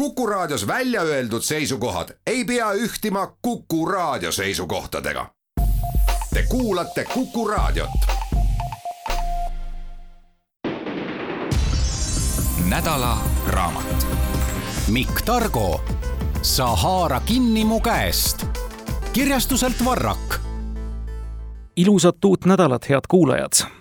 Kuku 0.00 0.26
Raadios 0.26 0.66
välja 0.66 1.02
öeldud 1.02 1.42
seisukohad 1.42 2.08
ei 2.26 2.44
pea 2.44 2.72
ühtima 2.72 3.36
Kuku 3.42 3.86
Raadio 3.86 4.32
seisukohtadega. 4.32 5.26
Te 6.34 6.42
kuulate 6.48 7.04
Kuku 7.04 7.48
Raadiot. 7.48 7.90
nädala 12.68 13.18
raamat. 13.46 14.06
Mikk 14.88 15.22
Targo, 15.24 15.80
sa 16.42 16.66
haara 16.66 17.20
kinni 17.20 17.64
mu 17.64 17.80
käest. 17.80 18.46
kirjastuselt 19.12 19.84
Varrak. 19.84 20.40
ilusat 21.76 22.24
uut 22.24 22.44
nädalat, 22.44 22.88
head 22.88 23.02
kuulajad 23.08 23.79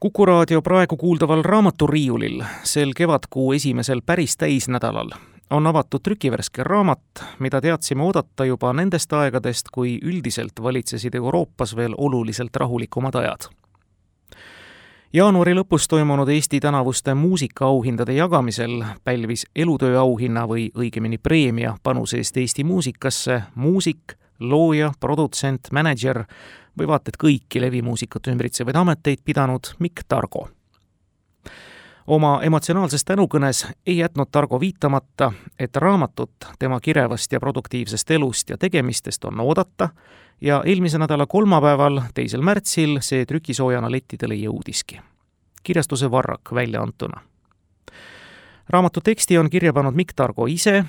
Kuku 0.00 0.26
raadio 0.26 0.62
praegu 0.62 0.96
kuuldaval 0.96 1.42
raamaturiiulil 1.42 2.42
sel 2.64 2.92
kevadkuu 2.96 3.52
esimesel 3.52 4.00
päris 4.06 4.36
täisnädalal 4.36 5.10
on 5.50 5.66
avatud 5.66 6.00
trükivärske 6.02 6.64
raamat, 6.64 7.00
mida 7.38 7.60
teadsime 7.60 8.02
oodata 8.02 8.44
juba 8.44 8.72
nendest 8.72 9.12
aegadest, 9.12 9.68
kui 9.72 9.98
üldiselt 10.02 10.62
valitsesid 10.62 11.14
Euroopas 11.14 11.76
veel 11.76 11.94
oluliselt 11.98 12.56
rahulikumad 12.56 13.14
ajad. 13.14 13.50
jaanuari 15.12 15.54
lõpus 15.54 15.88
toimunud 15.88 16.28
Eesti 16.28 16.60
tänavuste 16.60 17.14
muusikaauhindade 17.14 18.12
jagamisel 18.12 18.84
pälvis 19.04 19.46
elutöö 19.56 20.00
auhinna 20.00 20.46
või 20.46 20.70
õigemini 20.74 21.18
preemia 21.18 21.76
panuse 21.82 22.16
eest 22.16 22.36
Eesti 22.36 22.64
muusikasse 22.64 23.42
muusik, 23.54 24.16
looja, 24.40 24.92
produtsent, 25.00 25.60
mänedžer 25.72 26.24
või 26.78 26.88
vaata 26.88 27.10
et 27.10 27.18
kõiki 27.20 27.60
levimuusikat 27.60 28.30
ümbritsevaid 28.32 28.76
ameteid 28.76 29.18
pidanud 29.24 29.74
Mikk 29.78 30.04
Targo. 30.08 30.48
oma 32.06 32.40
emotsionaalses 32.42 33.04
tänukõnes 33.04 33.66
ei 33.86 33.96
jätnud 33.96 34.28
Targo 34.32 34.60
viitamata, 34.60 35.32
et 35.58 35.76
raamatut 35.76 36.32
tema 36.58 36.80
kirevast 36.80 37.32
ja 37.32 37.40
produktiivsest 37.40 38.10
elust 38.10 38.50
ja 38.50 38.58
tegemistest 38.58 39.24
on 39.24 39.40
oodata 39.40 39.88
ja 40.40 40.62
eelmise 40.66 40.98
nädala 40.98 41.26
kolmapäeval, 41.26 42.00
teisel 42.14 42.42
märtsil 42.42 42.98
see 43.00 43.26
trükisoojana 43.26 43.90
lettidele 43.90 44.34
jõudiski. 44.34 45.00
kirjastuse 45.62 46.10
Varrak 46.10 46.54
väljaantuna 46.54 47.20
raamatu 48.70 49.00
teksti 49.00 49.38
on 49.38 49.50
kirja 49.50 49.72
pannud 49.72 49.94
Mikk 49.94 50.14
Targo 50.16 50.46
ise 50.46 50.84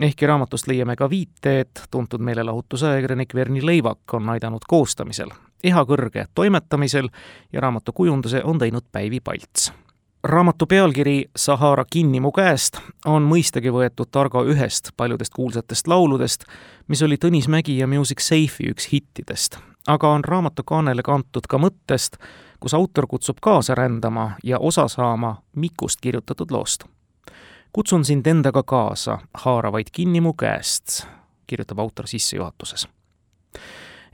ehkki 0.00 0.26
raamatust 0.26 0.66
leiame 0.66 0.96
ka 0.96 1.10
viite, 1.10 1.60
et 1.60 1.82
tuntud 1.90 2.20
meelelahutusajakirjanik 2.20 3.34
Verni 3.34 3.66
Leivak 3.66 4.14
on 4.14 4.28
aidanud 4.28 4.66
koostamisel, 4.68 5.30
Eha 5.64 5.84
Kõrge 5.84 6.26
toimetamisel 6.34 7.08
ja 7.52 7.60
raamatu 7.60 7.92
kujunduse 7.92 8.42
on 8.44 8.58
teinud 8.58 8.84
Päivi 8.92 9.20
Palts. 9.20 9.72
raamatu 10.24 10.66
pealkiri 10.66 11.24
Sahara 11.36 11.84
kinni 11.90 12.20
mu 12.20 12.32
käest 12.32 12.78
on 13.06 13.22
mõistagi 13.22 13.72
võetud 13.72 14.08
Targo 14.10 14.44
ühest 14.44 14.90
paljudest 14.96 15.32
kuulsatest 15.34 15.86
lauludest, 15.86 16.44
mis 16.88 17.02
oli 17.02 17.16
Tõnis 17.16 17.48
Mägi 17.48 17.78
ja 17.78 17.86
Music 17.86 18.20
Safe'i 18.20 18.70
üks 18.70 18.88
hittidest, 18.92 19.58
aga 19.86 20.08
on 20.08 20.24
raamatu 20.24 20.62
kaanele 20.62 21.02
kantud 21.02 21.46
ka 21.48 21.58
mõttest, 21.58 22.16
kus 22.60 22.74
autor 22.74 23.06
kutsub 23.06 23.36
kaasa 23.40 23.74
rändama 23.74 24.30
ja 24.44 24.58
osa 24.58 24.88
saama 24.88 25.36
Mikust 25.54 26.00
kirjutatud 26.00 26.50
loost 26.50 26.84
kutsun 27.74 28.04
sind 28.04 28.26
endaga 28.26 28.62
kaasa, 28.62 29.18
haara 29.34 29.72
vaid 29.72 29.90
kinni 29.92 30.20
mu 30.22 30.32
käest, 30.38 31.06
kirjutab 31.46 31.78
autor 31.82 32.06
sissejuhatuses. 32.06 32.86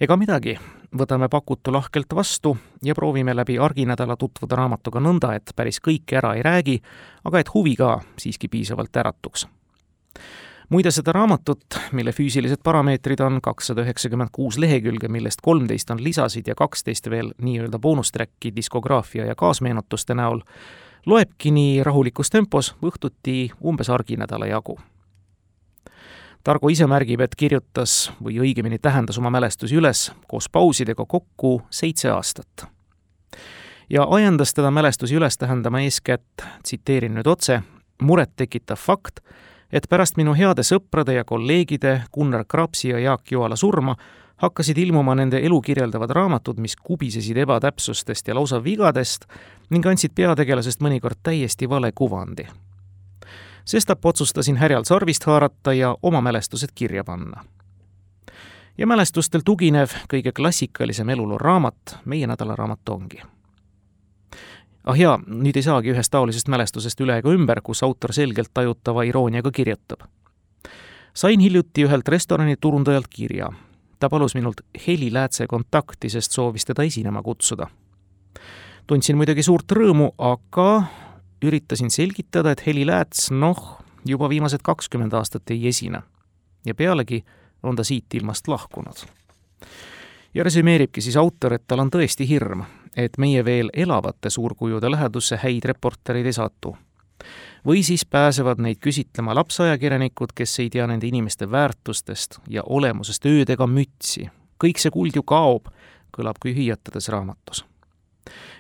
ega 0.00 0.16
midagi, 0.16 0.54
võtame 0.96 1.28
pakutu 1.28 1.72
lahkelt 1.72 2.14
vastu 2.16 2.56
ja 2.82 2.94
proovime 2.94 3.34
läbi 3.36 3.58
arginädala 3.58 4.16
tutvuda 4.16 4.56
raamatuga 4.56 5.00
nõnda, 5.00 5.34
et 5.36 5.52
päris 5.56 5.80
kõike 5.80 6.16
ära 6.16 6.34
ei 6.34 6.42
räägi, 6.42 6.80
aga 7.24 7.40
et 7.40 7.54
huvi 7.54 7.76
ka 7.76 8.00
siiski 8.16 8.48
piisavalt 8.48 8.96
äratuks 8.96 9.46
muide, 10.70 10.90
seda 10.90 11.12
raamatut, 11.12 11.76
mille 11.92 12.12
füüsilised 12.16 12.62
parameetrid 12.64 13.20
on 13.20 13.40
kakssada 13.42 13.84
üheksakümmend 13.84 14.30
kuus 14.32 14.56
lehekülge, 14.58 15.08
millest 15.08 15.42
kolmteist 15.42 15.90
on 15.90 16.00
lisasid 16.04 16.48
ja 16.48 16.54
kaksteist 16.54 17.10
veel 17.10 17.34
nii-öelda 17.42 17.78
boonustracki 17.78 18.54
diskograafia 18.56 19.26
ja 19.26 19.34
kaasmeenutuste 19.34 20.14
näol, 20.14 20.40
loebki 21.06 21.50
nii 21.50 21.82
rahulikus 21.84 22.30
tempos 22.30 22.74
õhtuti 22.82 23.50
umbes 23.64 23.90
arginädala 23.90 24.46
jagu. 24.46 24.78
Targo 26.44 26.70
ise 26.72 26.86
märgib, 26.88 27.20
et 27.20 27.34
kirjutas 27.36 28.12
või 28.22 28.38
õigemini 28.40 28.78
tähendas 28.80 29.18
oma 29.20 29.30
mälestusi 29.30 29.76
üles 29.76 30.06
koos 30.28 30.48
pausidega 30.48 31.04
kokku 31.04 31.60
seitse 31.70 32.10
aastat. 32.10 32.66
ja 33.90 34.06
ajendas 34.10 34.54
teda 34.54 34.70
mälestusi 34.70 35.16
üles 35.16 35.36
tähendama 35.38 35.80
eeskätt, 35.80 36.44
tsiteerin 36.62 37.14
nüüd 37.14 37.26
otse, 37.26 37.62
murettekitav 38.02 38.76
fakt, 38.76 39.20
et 39.72 39.86
pärast 39.88 40.16
minu 40.16 40.34
heade 40.34 40.62
sõprade 40.66 41.14
ja 41.14 41.24
kolleegide 41.24 42.02
Gunnar 42.14 42.44
Krapsi 42.48 42.88
ja 42.88 42.98
Jaak 42.98 43.32
Joala 43.32 43.56
surma 43.56 43.96
hakkasid 44.40 44.78
ilmuma 44.78 45.14
nende 45.14 45.38
elu 45.38 45.60
kirjeldavad 45.60 46.10
raamatud, 46.10 46.58
mis 46.58 46.76
kubisesid 46.76 47.36
ebatäpsustest 47.36 48.28
ja 48.28 48.34
lausa 48.34 48.64
vigadest 48.64 49.26
ning 49.70 49.86
andsid 49.86 50.14
peategelasest 50.14 50.80
mõnikord 50.80 51.20
täiesti 51.22 51.68
vale 51.68 51.92
kuvandi. 51.92 52.46
sestap 53.64 54.06
otsustasin 54.06 54.56
härjal 54.56 54.84
sarvist 54.84 55.24
haarata 55.24 55.72
ja 55.72 55.96
oma 56.02 56.20
mälestused 56.20 56.70
kirja 56.74 57.04
panna. 57.04 57.44
ja 58.78 58.86
mälestustel 58.86 59.40
tuginev 59.44 59.90
kõige 60.14 60.32
klassikalisem 60.32 61.08
eluloo 61.08 61.38
raamat, 61.38 61.98
meie 62.04 62.26
nädalaraamat 62.26 62.88
ongi 62.88 63.22
ah 64.84 64.96
jaa, 64.96 65.18
nüüd 65.26 65.56
ei 65.56 65.62
saagi 65.62 65.92
ühest 65.92 66.10
taolisest 66.10 66.48
mälestusest 66.48 67.00
üle 67.00 67.18
ega 67.18 67.32
ümber, 67.32 67.60
kus 67.62 67.82
autor 67.82 68.12
selgelt 68.12 68.50
tajutava 68.54 69.02
irooniaga 69.02 69.50
kirjutab. 69.50 70.06
sain 71.14 71.40
hiljuti 71.40 71.84
ühelt 71.84 72.08
restorani 72.08 72.56
turundajalt 72.56 73.08
kirja 73.08 73.50
ta 74.00 74.08
palus 74.08 74.34
minult 74.34 74.60
Heli 74.86 75.12
Läätse 75.12 75.46
kontakti, 75.46 76.08
sest 76.08 76.32
soovis 76.32 76.64
teda 76.64 76.82
esinema 76.82 77.22
kutsuda. 77.22 77.66
tundsin 78.86 79.16
muidugi 79.16 79.42
suurt 79.42 79.72
rõõmu, 79.72 80.08
aga 80.18 80.84
üritasin 81.44 81.90
selgitada, 81.90 82.50
et 82.50 82.66
Heli 82.66 82.86
Lääts, 82.86 83.28
noh, 83.30 83.78
juba 84.04 84.28
viimased 84.28 84.64
kakskümmend 84.64 85.12
aastat 85.12 85.50
ei 85.50 85.68
esine. 85.68 86.02
ja 86.66 86.74
pealegi 86.74 87.24
on 87.62 87.76
ta 87.76 87.84
siit 87.84 88.14
ilmast 88.14 88.48
lahkunud. 88.48 89.06
ja 90.34 90.44
resümeeribki 90.44 91.00
siis 91.00 91.16
autor, 91.16 91.52
et 91.52 91.66
tal 91.66 91.80
on 91.80 91.90
tõesti 91.90 92.26
hirm, 92.28 92.64
et 92.96 93.18
meie 93.18 93.44
veel 93.44 93.70
elavate 93.72 94.30
suurkujude 94.30 94.90
lähedusse 94.90 95.36
häid 95.42 95.64
reportereid 95.64 96.26
ei 96.26 96.32
satu 96.32 96.76
või 97.66 97.82
siis 97.84 98.04
pääsevad 98.04 98.58
neid 98.58 98.80
küsitlema 98.80 99.34
lapsajakirjanikud, 99.34 100.32
kes 100.34 100.58
ei 100.60 100.70
tea 100.70 100.86
nende 100.86 101.06
inimeste 101.06 101.50
väärtustest 101.50 102.38
ja 102.48 102.62
olemusest 102.66 103.26
ööd 103.26 103.50
ega 103.50 103.66
mütsi. 103.66 104.30
kõik 104.64 104.78
see 104.78 104.90
kuld 104.90 105.16
ju 105.16 105.22
kaob, 105.22 105.68
kõlab 106.16 106.36
kui 106.40 106.54
hüüatades 106.54 107.08
raamatus. 107.08 107.64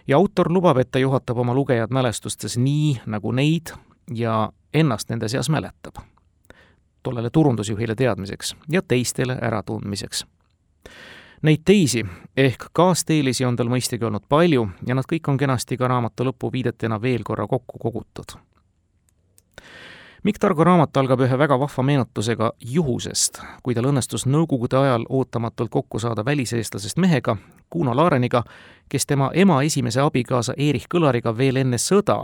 ja 0.06 0.16
autor 0.16 0.52
lubab, 0.52 0.78
et 0.78 0.90
ta 0.90 0.98
juhatab 0.98 1.38
oma 1.38 1.54
lugejad 1.54 1.90
mälestustes 1.90 2.56
nii, 2.56 3.00
nagu 3.06 3.32
neid 3.32 3.72
ja 4.14 4.52
ennast 4.74 5.10
nende 5.10 5.28
seas 5.28 5.48
mäletab. 5.48 5.94
tollele 7.02 7.30
turundusjuhile 7.30 7.94
teadmiseks 7.94 8.54
ja 8.68 8.82
teistele 8.82 9.38
äratundmiseks 9.42 10.26
Neid 11.42 11.62
teisi 11.64 12.04
ehk 12.36 12.66
kaasteelisi 12.72 13.44
on 13.48 13.56
tal 13.56 13.70
mõistagi 13.72 14.04
olnud 14.04 14.26
palju 14.28 14.66
ja 14.86 14.94
nad 14.94 15.08
kõik 15.08 15.28
on 15.32 15.38
kenasti 15.40 15.78
ka 15.80 15.88
raamatu 15.88 16.26
lõpuviidetena 16.28 17.00
veel 17.00 17.24
korra 17.24 17.46
kokku 17.48 17.78
kogutud 17.80 18.36
Mikk 20.22 20.36
Targo 20.36 20.64
raamat 20.64 20.96
algab 21.00 21.22
ühe 21.24 21.36
väga 21.40 21.56
vahva 21.56 21.82
meenutusega 21.82 22.50
juhusest, 22.60 23.38
kui 23.64 23.72
tal 23.72 23.86
õnnestus 23.88 24.26
nõukogude 24.28 24.76
ajal 24.76 25.06
ootamatult 25.08 25.70
kokku 25.72 25.98
saada 25.98 26.24
väliseestlasest 26.24 27.00
mehega, 27.00 27.38
Kuno 27.72 27.94
Laareniga, 27.96 28.42
kes 28.92 29.08
tema 29.08 29.30
ema 29.32 29.62
esimese 29.64 30.04
abikaasa 30.04 30.52
Erich 30.58 30.92
Kõlariga 30.92 31.32
veel 31.36 31.62
enne 31.62 31.80
sõda 31.80 32.18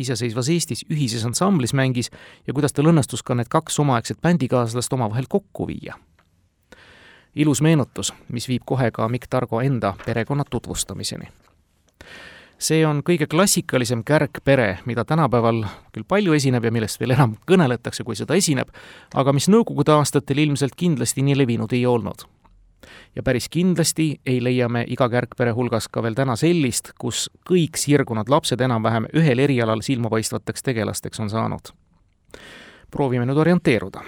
iseseisvas 0.00 0.48
Eestis 0.48 0.86
ühises 0.88 1.28
ansamblis 1.28 1.76
mängis 1.76 2.08
ja 2.46 2.56
kuidas 2.56 2.72
tal 2.72 2.88
õnnestus 2.88 3.20
ka 3.20 3.36
need 3.36 3.52
kaks 3.52 3.80
omaaegset 3.84 4.22
bändikaaslast 4.24 4.92
omavahel 4.96 5.28
kokku 5.28 5.68
viia. 5.68 6.00
Ilus 7.36 7.62
meenutus, 7.62 8.14
mis 8.32 8.48
viib 8.48 8.62
kohe 8.64 8.90
ka 8.90 9.08
Mikk 9.08 9.26
Targo 9.30 9.60
enda 9.60 9.94
perekonna 10.06 10.44
tutvustamiseni 10.50 11.28
see 12.58 12.84
on 12.86 13.02
kõige 13.04 13.28
klassikalisem 13.30 14.02
kärgpere, 14.06 14.78
mida 14.88 15.04
tänapäeval 15.04 15.62
küll 15.92 16.06
palju 16.08 16.36
esineb 16.36 16.64
ja 16.64 16.72
millest 16.72 17.00
veel 17.00 17.14
enam 17.16 17.36
kõneletakse, 17.48 18.04
kui 18.04 18.16
seda 18.16 18.36
esineb, 18.36 18.70
aga 19.14 19.34
mis 19.36 19.50
nõukogude 19.52 19.92
aastatel 19.96 20.40
ilmselt 20.46 20.76
kindlasti 20.76 21.24
nii 21.26 21.36
levinud 21.36 21.72
ei 21.76 21.86
olnud. 21.86 22.26
ja 23.16 23.22
päris 23.22 23.48
kindlasti 23.48 24.20
ei 24.26 24.42
leia 24.44 24.68
me 24.68 24.84
iga 24.88 25.08
kärgpere 25.08 25.50
hulgas 25.56 25.88
ka 25.88 26.02
veel 26.02 26.14
täna 26.14 26.36
sellist, 26.36 26.92
kus 26.98 27.30
kõik 27.48 27.76
sirgunud 27.76 28.28
lapsed 28.28 28.60
enam-vähem 28.60 29.08
ühel 29.16 29.38
erialal 29.38 29.80
silmapaistvateks 29.80 30.62
tegelasteks 30.62 31.20
on 31.20 31.30
saanud. 31.30 31.72
proovime 32.90 33.26
nüüd 33.26 33.36
orienteeruda. 33.36 34.00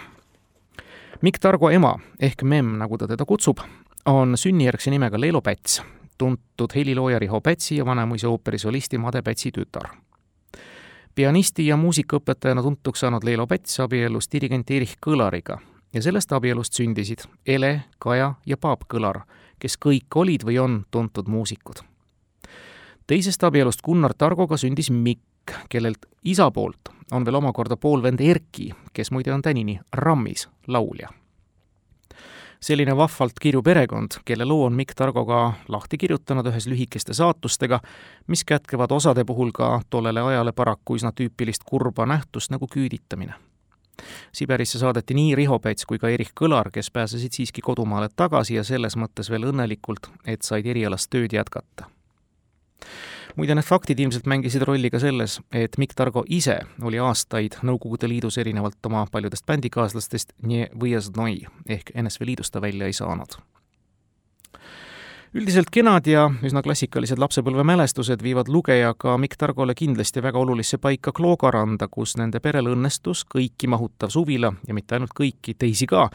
Mikk 1.23 1.39
Targo 1.43 1.71
ema 1.71 1.97
ehk 2.21 2.43
Memm, 2.43 2.77
nagu 2.79 2.99
ta 2.99 3.09
teda 3.11 3.25
kutsub, 3.27 3.59
on 4.07 4.37
sünnijärgse 4.39 4.91
nimega 4.91 5.19
Leelo 5.21 5.41
Päts 5.43 5.81
tuntud 6.19 6.75
helilooja 6.75 7.19
Riho 7.19 7.41
Pätsi 7.41 7.77
ja 7.77 7.87
Vanemuise 7.87 8.29
ooperi 8.29 8.59
solisti 8.59 8.99
Made 8.99 9.23
Pätsi 9.23 9.51
tütar. 9.51 9.89
pianisti 11.15 11.67
ja 11.67 11.77
muusikaõpetajana 11.77 12.63
tuntuks 12.63 13.01
saanud 13.01 13.25
Leelo 13.25 13.47
Päts 13.47 13.81
abiellus 13.81 14.31
dirigent 14.33 14.71
Erich 14.71 14.95
Kõlariga 15.07 15.59
ja 15.93 16.03
sellest 16.03 16.33
abielust 16.33 16.73
sündisid 16.73 17.27
Ele, 17.47 17.83
Kaja 17.99 18.35
ja 18.47 18.57
Paap 18.57 18.87
Kõlar, 18.95 19.21
kes 19.59 19.77
kõik 19.77 20.15
olid 20.15 20.45
või 20.45 20.59
on 20.59 20.85
tuntud 20.91 21.27
muusikud. 21.29 21.83
teisest 23.07 23.45
abielust 23.45 23.83
Gunnar 23.83 24.15
Targoga 24.15 24.57
sündis 24.57 24.91
Mikk, 24.91 25.23
kellelt 25.69 26.07
isa 26.25 26.51
poolt 26.51 26.93
on 27.13 27.25
veel 27.25 27.41
omakorda 27.41 27.77
poolvend 27.77 28.21
Erki, 28.21 28.71
kes 28.93 29.11
muide 29.11 29.33
on 29.33 29.43
tänini 29.43 29.81
Rammis 29.93 30.49
laulja 30.67 31.09
selline 32.61 32.97
vahvalt 32.97 33.39
kirju 33.41 33.63
perekond, 33.63 34.19
kelle 34.25 34.45
loo 34.45 34.65
on 34.67 34.73
Mikk 34.73 34.95
Targoga 34.99 35.53
lahti 35.69 35.99
kirjutanud 35.99 36.47
ühes 36.51 36.67
lühikeste 36.67 37.15
saatustega, 37.15 37.81
mis 38.27 38.45
kätkevad 38.45 38.91
osade 38.91 39.25
puhul 39.25 39.53
ka 39.55 39.81
tollele 39.91 40.23
ajale 40.33 40.53
paraku 40.53 40.99
üsna 40.99 41.13
tüüpilist 41.15 41.67
kurba 41.67 42.07
nähtust 42.07 42.51
nagu 42.51 42.67
küüditamine. 42.67 43.35
Siberisse 44.33 44.79
saadeti 44.79 45.15
nii 45.15 45.35
Riho 45.35 45.59
Päts 45.59 45.87
kui 45.87 45.99
ka 45.99 46.09
Erich 46.09 46.35
Kõlar, 46.41 46.71
kes 46.71 46.91
pääsesid 46.91 47.35
siiski 47.35 47.63
kodumaale 47.63 48.09
tagasi 48.17 48.55
ja 48.55 48.65
selles 48.65 48.97
mõttes 48.97 49.31
veel 49.31 49.49
õnnelikult, 49.51 50.11
et 50.27 50.43
said 50.47 50.67
erialast 50.67 51.11
tööd 51.11 51.35
jätkata 51.35 51.91
muide, 53.39 53.55
need 53.55 53.67
faktid 53.67 54.01
ilmselt 54.03 54.27
mängisid 54.31 54.65
rolli 54.67 54.91
ka 54.91 55.01
selles, 55.03 55.39
et 55.55 55.79
Mikk 55.79 55.95
Targo 55.99 56.25
ise 56.27 56.59
oli 56.83 56.99
aastaid 57.03 57.61
Nõukogude 57.67 58.11
Liidus 58.11 58.39
erinevalt 58.43 58.91
oma 58.91 59.05
paljudest 59.13 59.47
bändikaaslastest 59.47 60.35
nie 60.43 60.67
võiasnoi 60.75 61.45
ehk 61.69 61.95
NSV 61.95 62.33
Liidust 62.33 62.57
ta 62.57 62.63
välja 62.65 62.91
ei 62.91 62.97
saanud 62.97 63.39
üldiselt 65.35 65.71
kenad 65.71 66.07
ja 66.07 66.27
üsna 66.45 66.63
klassikalised 66.65 67.19
lapsepõlvemälestused 67.21 68.23
viivad 68.23 68.49
lugeja 68.49 68.95
ka 68.99 69.17
Mikk 69.19 69.37
Targole 69.39 69.75
kindlasti 69.75 70.23
väga 70.23 70.39
olulisse 70.39 70.79
paika 70.79 71.13
Kloogaranda, 71.13 71.89
kus 71.89 72.17
nende 72.17 72.41
perel 72.41 72.71
õnnestus 72.73 73.25
kõiki 73.29 73.69
mahutav 73.69 74.13
suvila 74.15 74.53
ja 74.67 74.75
mitte 74.75 74.97
ainult 74.97 75.13
kõiki, 75.17 75.55
teisi 75.59 75.87
ka, 75.87 76.09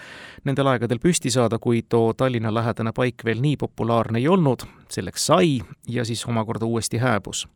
nendel 0.43 0.71
aegadel 0.73 0.99
püsti 0.99 1.31
saada, 1.31 1.59
kui 1.59 1.83
too 1.89 2.13
Tallinna-lähedane 2.17 2.93
paik 2.93 3.25
veel 3.25 3.41
nii 3.41 3.57
populaarne 3.57 4.19
ei 4.19 4.27
olnud, 4.27 4.65
selleks 4.89 5.25
sai 5.29 5.59
ja 5.87 6.05
siis 6.05 6.25
omakorda 6.25 6.65
uuesti 6.65 6.97
hääbus 6.97 7.47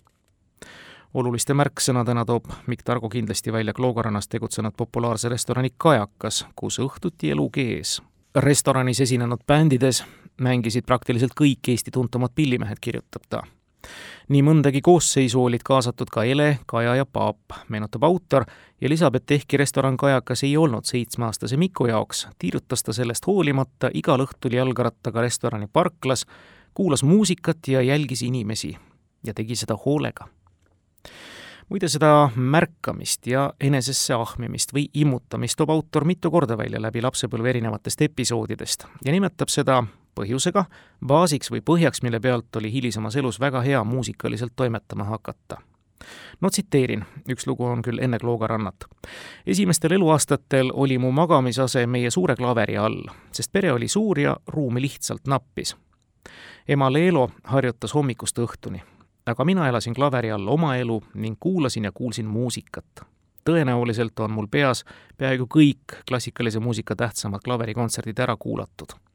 oluliste 1.17 1.55
märksõnadena 1.57 2.25
toob 2.25 2.51
Mikk 2.67 2.83
Targo 2.85 3.09
kindlasti 3.09 3.53
välja 3.53 3.73
Kloogarannas 3.73 4.27
tegutsenud 4.27 4.75
populaarse 4.77 5.29
restorani 5.29 5.71
Kajakas, 5.77 6.45
kus 6.55 6.79
õhtuti 6.79 7.31
elu 7.31 7.49
kees. 7.49 8.01
restoranis 8.35 8.99
esinenud 9.01 9.39
bändides 9.47 10.03
mängisid 10.41 10.85
praktiliselt 10.85 11.35
kõik 11.37 11.71
Eesti 11.73 11.91
tuntumad 11.91 12.33
pillimehed, 12.35 12.77
kirjutab 12.81 13.23
ta. 13.29 13.41
nii 14.27 14.41
mõndagi 14.43 14.81
koosseisu 14.83 15.43
olid 15.43 15.63
kaasatud 15.63 16.09
ka 16.11 16.23
Ele, 16.23 16.59
Kaja 16.65 16.95
ja 16.95 17.05
Paap, 17.05 17.55
meenutab 17.69 18.03
autor. 18.03 18.45
Ja 18.81 18.89
lisab, 18.89 19.15
et 19.15 19.31
ehkki 19.31 19.57
restoran 19.57 19.97
Kajakas 19.97 20.43
ei 20.43 20.57
olnud 20.57 20.85
seitsmeaastase 20.85 21.57
Miku 21.57 21.87
jaoks, 21.87 22.27
tiirutas 22.39 22.83
ta 22.83 22.93
sellest 22.93 23.27
hoolimata 23.27 23.89
igal 23.93 24.21
õhtul 24.25 24.57
jalgrattaga 24.59 25.21
restorani 25.21 25.67
parklas, 25.73 26.25
kuulas 26.73 27.03
muusikat 27.03 27.67
ja 27.67 27.81
jälgis 27.81 28.21
inimesi 28.21 28.77
ja 29.23 29.33
tegi 29.33 29.55
seda 29.55 29.77
hoolega. 29.85 30.27
Muide, 31.69 31.89
seda 31.91 32.29
märkamist 32.35 33.27
ja 33.27 33.49
enesesse 33.59 34.13
ahmimist 34.15 34.71
või 34.71 34.85
immutamist 34.95 35.57
toob 35.59 35.73
autor 35.73 36.05
mitu 36.07 36.31
korda 36.31 36.55
välja 36.57 36.79
läbi 36.79 37.01
lapsepõlve 37.03 37.49
erinevatest 37.51 38.05
episoodidest 38.07 38.85
ja 39.03 39.11
nimetab 39.11 39.51
seda 39.51 39.81
põhjusega, 40.17 40.65
baasiks 41.05 41.53
või 41.53 41.61
põhjaks, 41.61 42.03
mille 42.03 42.19
pealt 42.19 42.61
oli 42.61 42.73
hilisemas 42.73 43.15
elus 43.15 43.39
väga 43.39 43.61
hea 43.61 43.83
muusikaliselt 43.83 44.55
toimetama 44.55 45.09
hakata 45.13 45.61
no 46.41 46.49
tsiteerin, 46.49 47.05
üks 47.29 47.47
lugu 47.47 47.65
on 47.65 47.81
küll 47.81 47.99
enne 48.03 48.19
Klooga 48.19 48.47
rannat. 48.47 48.85
esimestel 49.45 49.91
eluaastatel 49.91 50.71
oli 50.73 50.97
mu 50.97 51.11
magamisase 51.11 51.87
meie 51.87 52.11
suure 52.11 52.35
klaveri 52.35 52.77
all, 52.77 53.03
sest 53.31 53.51
pere 53.51 53.71
oli 53.71 53.87
suur 53.87 54.19
ja 54.19 54.37
ruumi 54.47 54.81
lihtsalt 54.81 55.27
nappis. 55.27 55.75
ema 56.67 56.93
Leelo 56.93 57.29
harjutas 57.43 57.93
hommikust 57.93 58.39
õhtuni, 58.39 58.81
aga 59.25 59.45
mina 59.45 59.67
elasin 59.67 59.93
klaveri 59.93 60.31
all 60.31 60.47
oma 60.47 60.75
elu 60.75 61.01
ning 61.13 61.37
kuulasin 61.39 61.83
ja 61.83 61.91
kuulsin 61.91 62.25
muusikat. 62.25 63.05
tõenäoliselt 63.49 64.19
on 64.19 64.31
mul 64.31 64.47
peas 64.51 64.85
peaaegu 65.17 65.47
kõik 65.57 66.01
klassikalise 66.07 66.59
muusika 66.59 66.95
tähtsamad 66.95 67.41
klaverikontserdid 67.43 68.19
ära 68.19 68.35
kuulatud 68.37 69.06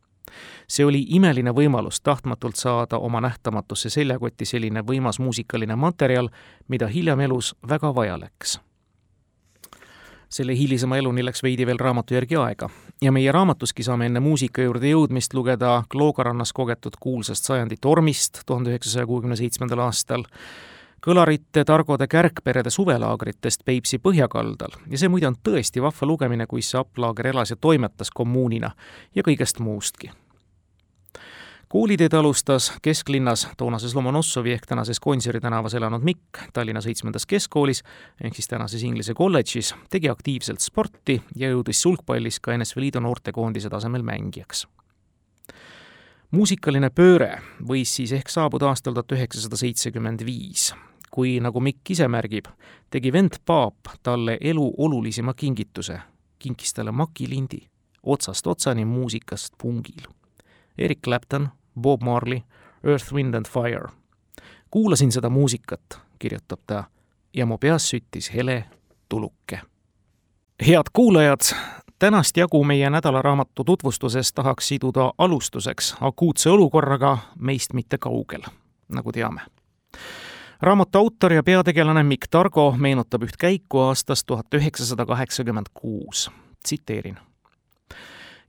see 0.69 0.85
oli 0.85 1.05
imeline 1.09 1.51
võimalus 1.51 2.01
tahtmatult 2.01 2.57
saada 2.57 2.99
oma 2.99 3.21
nähtamatusse 3.21 3.91
seljakotti 3.91 4.45
selline 4.45 4.83
võimas 4.87 5.19
muusikaline 5.19 5.77
materjal, 5.77 6.29
mida 6.69 6.87
hiljem 6.87 7.21
elus 7.21 7.55
väga 7.69 7.95
vaja 7.95 8.21
läks. 8.21 8.61
selle 10.33 10.57
hilisema 10.57 10.97
eluni 10.97 11.25
läks 11.25 11.43
veidi 11.43 11.67
veel 11.67 11.79
raamatu 11.79 12.15
järgi 12.15 12.37
aega 12.37 12.71
ja 13.03 13.13
meie 13.13 13.33
raamatuski 13.33 13.83
saame 13.83 14.07
enne 14.07 14.21
muusika 14.21 14.63
juurde 14.63 14.89
jõudmist 14.89 15.35
lugeda 15.35 15.83
Kloogarannas 15.89 16.53
kogetud 16.53 16.97
kuulsast 17.01 17.45
sajandi 17.45 17.77
tormist 17.81 18.41
tuhande 18.47 18.71
üheksasaja 18.71 19.07
kuuekümne 19.07 19.37
seitsmendal 19.37 19.83
aastal, 19.89 20.25
kõlarite 21.03 21.65
Targode 21.67 22.07
kärgperede 22.07 22.71
suvelaagritest 22.71 23.65
Peipsi 23.65 23.99
põhjakaldal. 23.99 24.77
Ja 24.91 24.99
see 24.99 25.11
muide 25.11 25.27
on 25.27 25.39
tõesti 25.43 25.83
vahva 25.83 26.07
lugemine, 26.07 26.47
kui 26.47 26.63
see 26.63 26.79
applaager 26.81 27.33
elas 27.35 27.51
ja 27.51 27.57
toimetas 27.57 28.11
kommuunina 28.15 28.71
ja 29.15 29.27
kõigest 29.27 29.59
muustki. 29.59 30.13
Kooliteed 31.73 32.13
alustas 32.13 32.73
kesklinnas 32.85 33.47
toonases 33.57 33.95
Lomonossovi 33.95 34.53
ehk 34.53 34.67
tänases 34.69 35.01
Gonsiori 35.01 35.41
tänavas 35.41 35.75
elanud 35.75 36.03
Mikk 36.05 36.43
Tallinna 36.53 36.83
seitsmendas 36.85 37.25
keskkoolis 37.27 37.81
ehk 38.21 38.37
siis 38.37 38.49
tänases 38.49 38.83
Inglise 38.83 39.15
kolledžis, 39.15 39.73
tegi 39.91 40.11
aktiivselt 40.13 40.61
sporti 40.61 41.17
ja 41.37 41.49
jõudis 41.49 41.81
sulgpallis 41.83 42.43
ka 42.45 42.53
NSV 42.59 42.85
Liidu 42.85 43.01
noortekoondise 43.01 43.73
tasemel 43.73 44.05
mängijaks. 44.05 44.67
muusikaline 46.31 46.91
pööre 46.91 47.41
võis 47.65 47.97
siis 47.97 48.13
ehk 48.13 48.29
saabuda 48.29 48.69
aastal 48.69 48.93
tuhat 48.93 49.17
üheksasada 49.17 49.57
seitsekümmend 49.57 50.27
viis, 50.29 50.75
kui, 51.13 51.41
nagu 51.41 51.61
Mikk 51.61 51.91
ise 51.93 52.09
märgib, 52.09 52.49
tegi 52.91 53.13
vend 53.13 53.37
Paap 53.45 53.93
talle 54.03 54.39
elu 54.41 54.73
olulisima 54.79 55.35
kingituse, 55.35 55.99
kinkis 56.39 56.75
talle 56.75 56.93
makilindi 56.93 57.69
otsast 58.03 58.47
otsani 58.47 58.85
muusikast 58.85 59.55
pungil. 59.63 60.09
Erik 60.79 60.99
Clapton 61.05 61.49
Bob 61.81 62.03
Marley, 62.03 62.41
Earth, 62.85 63.13
Wind 63.13 63.35
and 63.35 63.47
Fire. 63.49 63.89
kuulasin 64.71 65.13
seda 65.13 65.29
muusikat, 65.29 66.01
kirjutab 66.19 66.61
ta, 66.67 66.85
ja 67.35 67.47
mu 67.47 67.59
peas 67.59 67.91
süttis 67.91 68.35
hele 68.35 68.65
tuluke. 69.09 69.61
head 70.67 70.91
kuulajad, 70.93 71.41
tänast 71.99 72.37
jagu 72.37 72.65
meie 72.65 72.91
nädalaraamatu 72.91 73.65
tutvustuses 73.65 74.33
tahaks 74.33 74.69
siduda 74.69 75.13
alustuseks 75.19 75.95
akuutse 76.01 76.51
olukorraga 76.51 77.19
meist 77.39 77.73
mitte 77.73 77.99
kaugel, 77.99 78.43
nagu 78.89 79.13
teame 79.13 79.41
raamatu 80.63 80.99
autor 80.99 81.33
ja 81.33 81.43
peategelane 81.43 82.03
Mikk 82.03 82.31
Targo 82.31 82.75
meenutab 82.79 83.23
üht 83.27 83.37
käiku 83.39 83.79
aastast 83.89 84.27
tuhat 84.27 84.55
üheksasada 84.55 85.07
kaheksakümmend 85.07 85.67
kuus. 85.75 86.31
tsiteerin. 86.65 87.19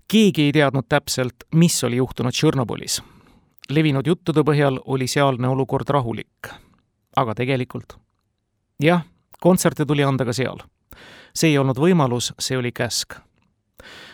keegi 0.07 0.43
ei 0.43 0.51
teadnud 0.51 0.85
täpselt, 0.89 1.35
mis 1.55 1.83
oli 1.83 1.95
juhtunud 1.95 2.31
Tšornobõlis 2.31 3.01
levinud 3.69 4.07
juttude 4.07 4.43
põhjal 4.43 4.79
oli 4.85 5.07
sealne 5.07 5.47
olukord 5.47 5.89
rahulik. 5.89 6.49
aga 7.15 7.35
tegelikult? 7.35 7.97
jah, 8.83 9.03
kontserte 9.41 9.85
tuli 9.85 10.03
anda 10.03 10.25
ka 10.25 10.33
seal. 10.33 10.57
see 11.35 11.49
ei 11.49 11.57
olnud 11.57 11.77
võimalus, 11.77 12.33
see 12.39 12.57
oli 12.57 12.71
käsk. 12.71 13.15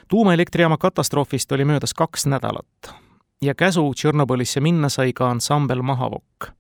tuumaelektrijaama 0.08 0.78
katastroofist 0.78 1.52
oli 1.52 1.66
möödas 1.66 1.94
kaks 1.94 2.26
nädalat 2.26 2.94
ja 3.42 3.56
käsu 3.56 3.94
Tšernobõlisse 3.94 4.62
minna 4.62 4.90
sai 4.90 5.14
ka 5.14 5.30
ansambel 5.30 5.82
Mahavokk. 5.82 6.52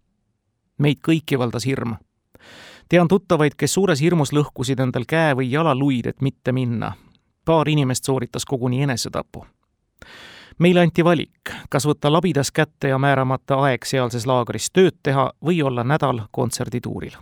Meid 0.79 1.00
kõiki 1.07 1.38
valdas 1.39 1.65
hirm. 1.65 1.95
tean 2.89 3.07
tuttavaid, 3.07 3.55
kes 3.55 3.74
suures 3.74 4.01
hirmus 4.01 4.33
lõhkusid 4.33 4.79
endal 4.79 5.05
käe 5.05 5.36
või 5.36 5.51
jalaluid, 5.51 6.07
et 6.07 6.21
mitte 6.21 6.51
minna. 6.51 6.93
paar 7.45 7.69
inimest 7.69 8.03
sooritas 8.03 8.45
koguni 8.45 8.81
enesetapu 8.83 9.45
meile 10.59 10.83
anti 10.83 11.03
valik, 11.03 11.53
kas 11.69 11.88
võtta 11.88 12.12
labidas 12.12 12.51
kätte 12.51 12.91
ja 12.91 12.98
määramata 13.00 13.55
aeg 13.63 13.86
sealses 13.86 14.27
laagris 14.27 14.69
tööd 14.71 14.98
teha 15.03 15.31
või 15.45 15.62
olla 15.63 15.83
nädal 15.83 16.21
kontserdituuril. 16.31 17.15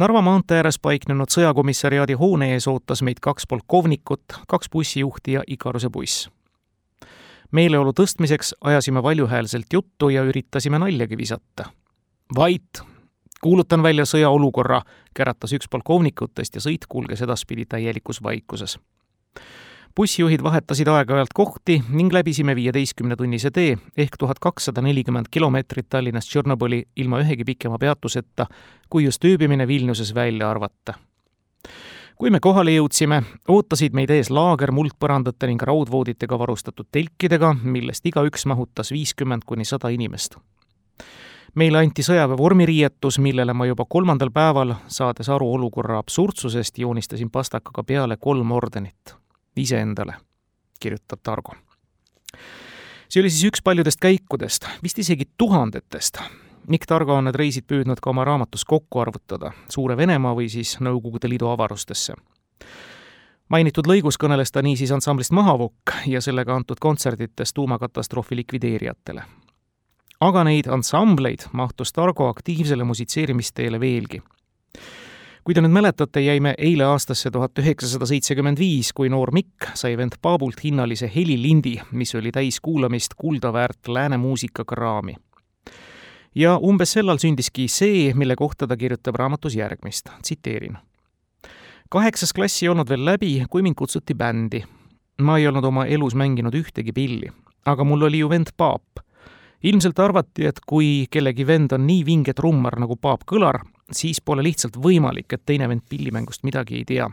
Narva 0.00 0.22
maantee 0.22 0.60
ääres 0.62 0.78
paiknenud 0.78 1.28
sõjakomissariaadi 1.28 2.16
hoone 2.16 2.52
ees 2.54 2.68
ootas 2.70 3.02
meid 3.02 3.18
kaks 3.20 3.46
polkovnikut, 3.46 4.38
kaks 4.48 4.70
bussijuhti 4.72 5.32
ja 5.32 5.42
Ikaruse 5.46 5.90
buss. 5.90 6.30
meeleolu 7.52 7.92
tõstmiseks 7.92 8.54
ajasime 8.60 9.02
valjuhäälselt 9.02 9.66
juttu 9.72 10.08
ja 10.08 10.22
üritasime 10.22 10.78
naljagi 10.78 11.16
visata. 11.18 11.64
Vait, 12.36 12.82
kuulutan 13.40 13.82
välja 13.82 14.04
sõjaolukorra, 14.04 14.82
käratas 15.14 15.52
üks 15.56 15.68
polkovnikutest 15.70 16.54
ja 16.54 16.62
sõit 16.62 16.86
kulges 16.88 17.22
edaspidi 17.22 17.66
täielikus 17.66 18.22
vaikuses. 18.22 18.78
Bussijuhid 19.96 20.42
vahetasid 20.42 20.88
aeg-ajalt 20.88 21.32
kohti 21.34 21.80
ning 21.90 22.12
läbisime 22.14 22.54
viieteistkümnetunnise 22.56 23.50
tee 23.50 23.74
ehk 23.96 24.14
tuhat 24.18 24.38
kakssada 24.38 24.82
nelikümmend 24.86 25.26
kilomeetrit 25.30 25.88
Tallinnast 25.90 26.30
Tšernobõli 26.30 26.84
ilma 26.96 27.18
ühegi 27.24 27.44
pikema 27.44 27.78
peatuseta, 27.78 28.46
kui 28.88 29.04
just 29.04 29.24
ööbimine 29.24 29.66
Vilniuses 29.66 30.14
välja 30.14 30.50
arvata. 30.50 30.94
kui 32.16 32.30
me 32.30 32.40
kohale 32.40 32.70
jõudsime, 32.70 33.22
ootasid 33.48 33.94
meid 33.96 34.10
ees 34.10 34.30
laager 34.30 34.70
muldpõrandate 34.70 35.46
ning 35.46 35.62
raudvooditega 35.62 36.38
varustatud 36.38 36.86
telkidega, 36.92 37.54
millest 37.62 38.06
igaüks 38.06 38.46
mahutas 38.46 38.92
viiskümmend 38.92 39.42
kuni 39.46 39.64
sada 39.64 39.88
inimest 39.88 40.36
meile 41.54 41.78
anti 41.78 42.02
sõjaväe 42.02 42.38
vormiriietus, 42.38 43.18
millele 43.18 43.54
ma 43.56 43.66
juba 43.66 43.84
kolmandal 43.88 44.30
päeval, 44.34 44.74
saades 44.88 45.28
aru 45.28 45.52
olukorra 45.54 45.98
absurdsusest, 45.98 46.78
joonistasin 46.78 47.30
pastakaga 47.30 47.84
peale 47.84 48.16
kolm 48.16 48.52
ordenit. 48.52 49.16
iseendale, 49.56 50.14
kirjutab 50.80 51.20
Targo. 51.22 51.52
see 53.08 53.20
oli 53.20 53.30
siis 53.30 53.44
üks 53.44 53.62
paljudest 53.64 54.00
käikudest, 54.00 54.66
vist 54.82 54.98
isegi 54.98 55.24
tuhandetest. 55.38 56.18
Mikk 56.68 56.86
Targo 56.86 57.14
on 57.14 57.24
need 57.24 57.34
reisid 57.34 57.64
püüdnud 57.66 58.00
ka 58.00 58.10
oma 58.10 58.24
raamatus 58.24 58.64
kokku 58.64 59.00
arvutada, 59.00 59.52
Suure 59.68 59.96
Venemaa 59.96 60.34
või 60.34 60.48
siis 60.48 60.78
Nõukogude 60.80 61.28
Liidu 61.28 61.48
avarustesse 61.48 62.14
mainitud 63.48 63.86
lõigus 63.86 64.18
kõneles 64.20 64.52
ta 64.52 64.62
niisiis 64.62 64.92
ansamblist 64.94 65.32
Mahavukk 65.32 66.06
ja 66.06 66.20
sellega 66.20 66.54
antud 66.54 66.78
kontsertidest 66.80 67.54
tuumakatastroofi 67.54 68.36
likvideerijatele 68.36 69.24
aga 70.20 70.42
neid 70.44 70.68
ansambleid 70.68 71.46
mahtus 71.56 71.94
Targo 71.96 72.28
aktiivsele 72.28 72.84
musitseerimisteele 72.84 73.80
veelgi. 73.80 74.22
kui 75.44 75.54
te 75.56 75.62
nüüd 75.64 75.72
mäletate, 75.72 76.20
jäime 76.20 76.52
eile 76.58 76.84
aastasse 76.84 77.30
tuhat 77.32 77.58
üheksasada 77.58 78.06
seitsekümmend 78.06 78.58
viis, 78.60 78.92
kui 78.92 79.08
noor 79.08 79.32
Mikk 79.32 79.70
sai 79.74 79.96
vend 79.96 80.18
Paabult 80.22 80.60
hinnalise 80.64 81.08
helilindi, 81.14 81.80
mis 81.92 82.14
oli 82.14 82.30
täis 82.32 82.60
kuulamist 82.60 83.16
kuldaväärt 83.16 83.88
lääne 83.88 84.16
muusikakraami. 84.16 85.16
ja 86.34 86.58
umbes 86.58 86.92
sellal 86.92 87.18
sündiski 87.18 87.68
see, 87.68 88.12
mille 88.14 88.36
kohta 88.36 88.66
ta 88.66 88.76
kirjutab 88.76 89.16
raamatus 89.16 89.56
järgmist, 89.56 90.10
tsiteerin. 90.22 90.78
kaheksas 91.88 92.32
klass 92.32 92.62
ei 92.62 92.68
olnud 92.68 92.88
veel 92.88 93.04
läbi, 93.04 93.44
kui 93.50 93.62
mind 93.62 93.74
kutsuti 93.74 94.14
bändi. 94.14 94.64
ma 95.22 95.38
ei 95.38 95.48
olnud 95.48 95.64
oma 95.64 95.86
elus 95.86 96.14
mänginud 96.14 96.54
ühtegi 96.54 96.92
pilli, 96.92 97.32
aga 97.64 97.84
mul 97.84 98.02
oli 98.02 98.18
ju 98.18 98.28
vend 98.28 98.52
Paap 98.56 99.09
ilmselt 99.62 99.98
arvati, 99.98 100.46
et 100.46 100.60
kui 100.66 101.06
kellegi 101.10 101.46
vend 101.46 101.72
on 101.76 101.86
nii 101.86 102.04
vinge 102.06 102.34
trummar 102.36 102.78
nagu 102.80 102.96
Paap 102.96 103.26
Kõlar, 103.28 103.60
siis 103.92 104.20
pole 104.24 104.44
lihtsalt 104.46 104.78
võimalik, 104.80 105.32
et 105.32 105.44
teine 105.46 105.68
vend 105.68 105.84
pillimängust 105.88 106.44
midagi 106.44 106.80
ei 106.80 106.84
tea. 106.84 107.10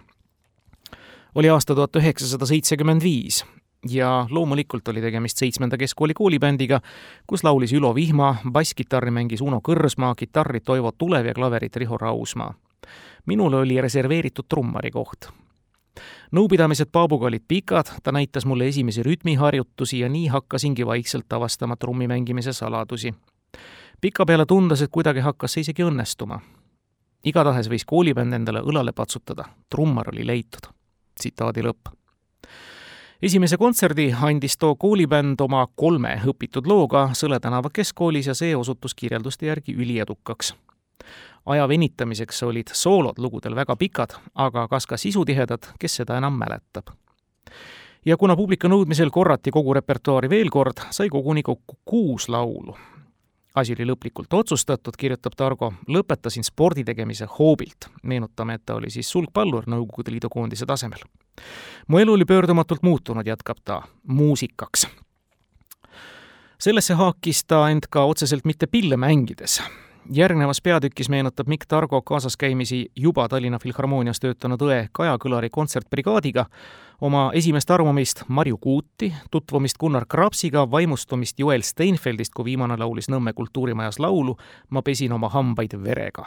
oli 1.36 1.50
aasta 1.50 1.76
tuhat 1.76 1.96
üheksasada 1.96 2.46
seitsekümmend 2.46 3.04
viis 3.04 3.44
ja 3.90 4.28
loomulikult 4.30 4.88
oli 4.88 5.02
tegemist 5.02 5.38
seitsmenda 5.38 5.78
keskkooli 5.78 6.14
koolibändiga, 6.14 6.80
kus 7.28 7.44
laulis 7.44 7.74
Ülo 7.74 7.96
Vihma, 7.96 8.36
basskitarri 8.52 9.12
mängis 9.12 9.42
Uno 9.42 9.62
Kõrsmaa, 9.62 10.16
kitarri 10.18 10.60
Toivo 10.60 10.92
Tulev 10.92 11.26
ja 11.26 11.34
klaverit 11.34 11.76
Riho 11.76 11.98
Rausmaa. 11.98 12.54
minule 13.26 13.58
oli 13.58 13.82
reserveeritud 13.82 14.46
trummari 14.50 14.92
koht 14.92 15.30
nõupidamised 16.32 16.90
Paabuga 16.92 17.28
olid 17.28 17.44
pikad, 17.48 17.90
ta 18.04 18.12
näitas 18.12 18.46
mulle 18.46 18.68
esimesi 18.68 19.04
rütmiharjutusi 19.04 20.00
ja 20.00 20.10
nii 20.10 20.28
hakkasingi 20.28 20.86
vaikselt 20.86 21.34
avastama 21.34 21.76
trummi 21.76 22.08
mängimise 22.08 22.54
saladusi. 22.54 23.14
pikapeale 24.02 24.46
tundes, 24.46 24.82
et 24.82 24.92
kuidagi 24.92 25.20
hakkas 25.20 25.54
see 25.54 25.62
isegi 25.62 25.84
õnnestuma. 25.84 26.40
igatahes 27.26 27.70
võis 27.70 27.86
koolibänd 27.86 28.34
endale 28.34 28.60
õlale 28.60 28.94
patsutada, 28.94 29.46
trummar 29.70 30.10
oli 30.14 30.28
leitud. 30.28 30.72
tsitaadi 31.20 31.64
lõpp 31.64 31.98
esimese 33.22 33.58
kontserdi 33.58 34.14
andis 34.22 34.58
too 34.58 34.76
koolibänd 34.76 35.42
oma 35.42 35.68
kolme 35.76 36.22
õpitud 36.26 36.68
looga 36.68 37.10
Sõle 37.14 37.40
tänava 37.40 37.70
keskkoolis 37.74 38.28
ja 38.28 38.34
see 38.34 38.56
osutus 38.56 38.96
kirjelduste 38.96 39.46
järgi 39.46 39.74
üliedukaks 39.74 40.54
aja 41.48 41.68
venitamiseks 41.68 42.44
olid 42.44 42.68
soolod 42.74 43.18
lugudel 43.18 43.56
väga 43.56 43.76
pikad, 43.76 44.18
aga 44.36 44.68
kas 44.68 44.88
ka 44.88 44.98
sisutihedad, 44.98 45.72
kes 45.80 45.96
seda 46.02 46.18
enam 46.18 46.34
mäletab. 46.34 46.92
ja 48.06 48.18
kuna 48.18 48.36
publiku 48.36 48.68
nõudmisel 48.68 49.10
korrati 49.12 49.52
kogu 49.52 49.74
repertuaari 49.74 50.30
veel 50.30 50.50
kord, 50.50 50.84
sai 50.90 51.10
koguni 51.10 51.44
kokku 51.44 51.78
kuus 51.86 52.30
laulu. 52.30 52.78
asi 53.56 53.74
oli 53.74 53.86
lõplikult 53.86 54.34
otsustatud, 54.34 54.94
kirjutab 54.98 55.34
Targo, 55.36 55.74
lõpetasin 55.88 56.44
spordi 56.44 56.84
tegemise 56.84 57.26
hoobilt. 57.40 57.90
meenutame, 58.04 58.54
et 58.54 58.66
ta 58.66 58.76
oli 58.76 58.90
siis 58.90 59.10
sulgpallur 59.10 59.64
Nõukogude 59.68 60.12
Liidu 60.12 60.30
koondise 60.30 60.66
tasemel. 60.66 61.00
mu 61.88 62.00
elu 62.00 62.14
oli 62.14 62.26
pöördumatult 62.26 62.84
muutunud, 62.84 63.28
jätkab 63.28 63.58
ta, 63.64 63.82
muusikaks 64.08 64.88
sellesse 66.60 66.94
haakis 66.94 67.46
ta 67.46 67.70
end 67.70 67.86
ka 67.90 68.04
otseselt 68.04 68.46
mitte 68.46 68.68
pille 68.68 68.98
mängides 68.98 69.62
järgnevas 70.12 70.62
peatükis 70.62 71.10
meenutab 71.10 71.48
Mikk 71.48 71.66
Targo 71.68 72.02
kaasaskäimisi 72.02 72.92
juba 72.96 73.28
Tallinna 73.30 73.60
Filharmoonias 73.60 74.20
töötanud 74.20 74.62
õe 74.62 74.88
Kaja 74.92 75.18
Kõlari 75.22 75.50
kontsertbrigaadiga, 75.52 76.46
oma 77.02 77.30
esimest 77.34 77.72
armumist 77.72 78.24
Marju 78.28 78.58
Kuuti, 78.58 79.14
tutvumist 79.32 79.78
Gunnar 79.78 80.06
Krapsiga, 80.06 80.66
vaimustumist 80.72 81.40
Joel 81.40 81.62
Steinfeldist, 81.62 82.34
kui 82.34 82.46
viimane 82.46 82.78
laulis 82.78 83.10
Nõmme 83.10 83.34
kultuurimajas 83.34 84.00
laulu 84.00 84.38
Ma 84.70 84.82
pesin 84.82 85.14
oma 85.14 85.30
hambaid 85.30 85.78
verega. 85.84 86.26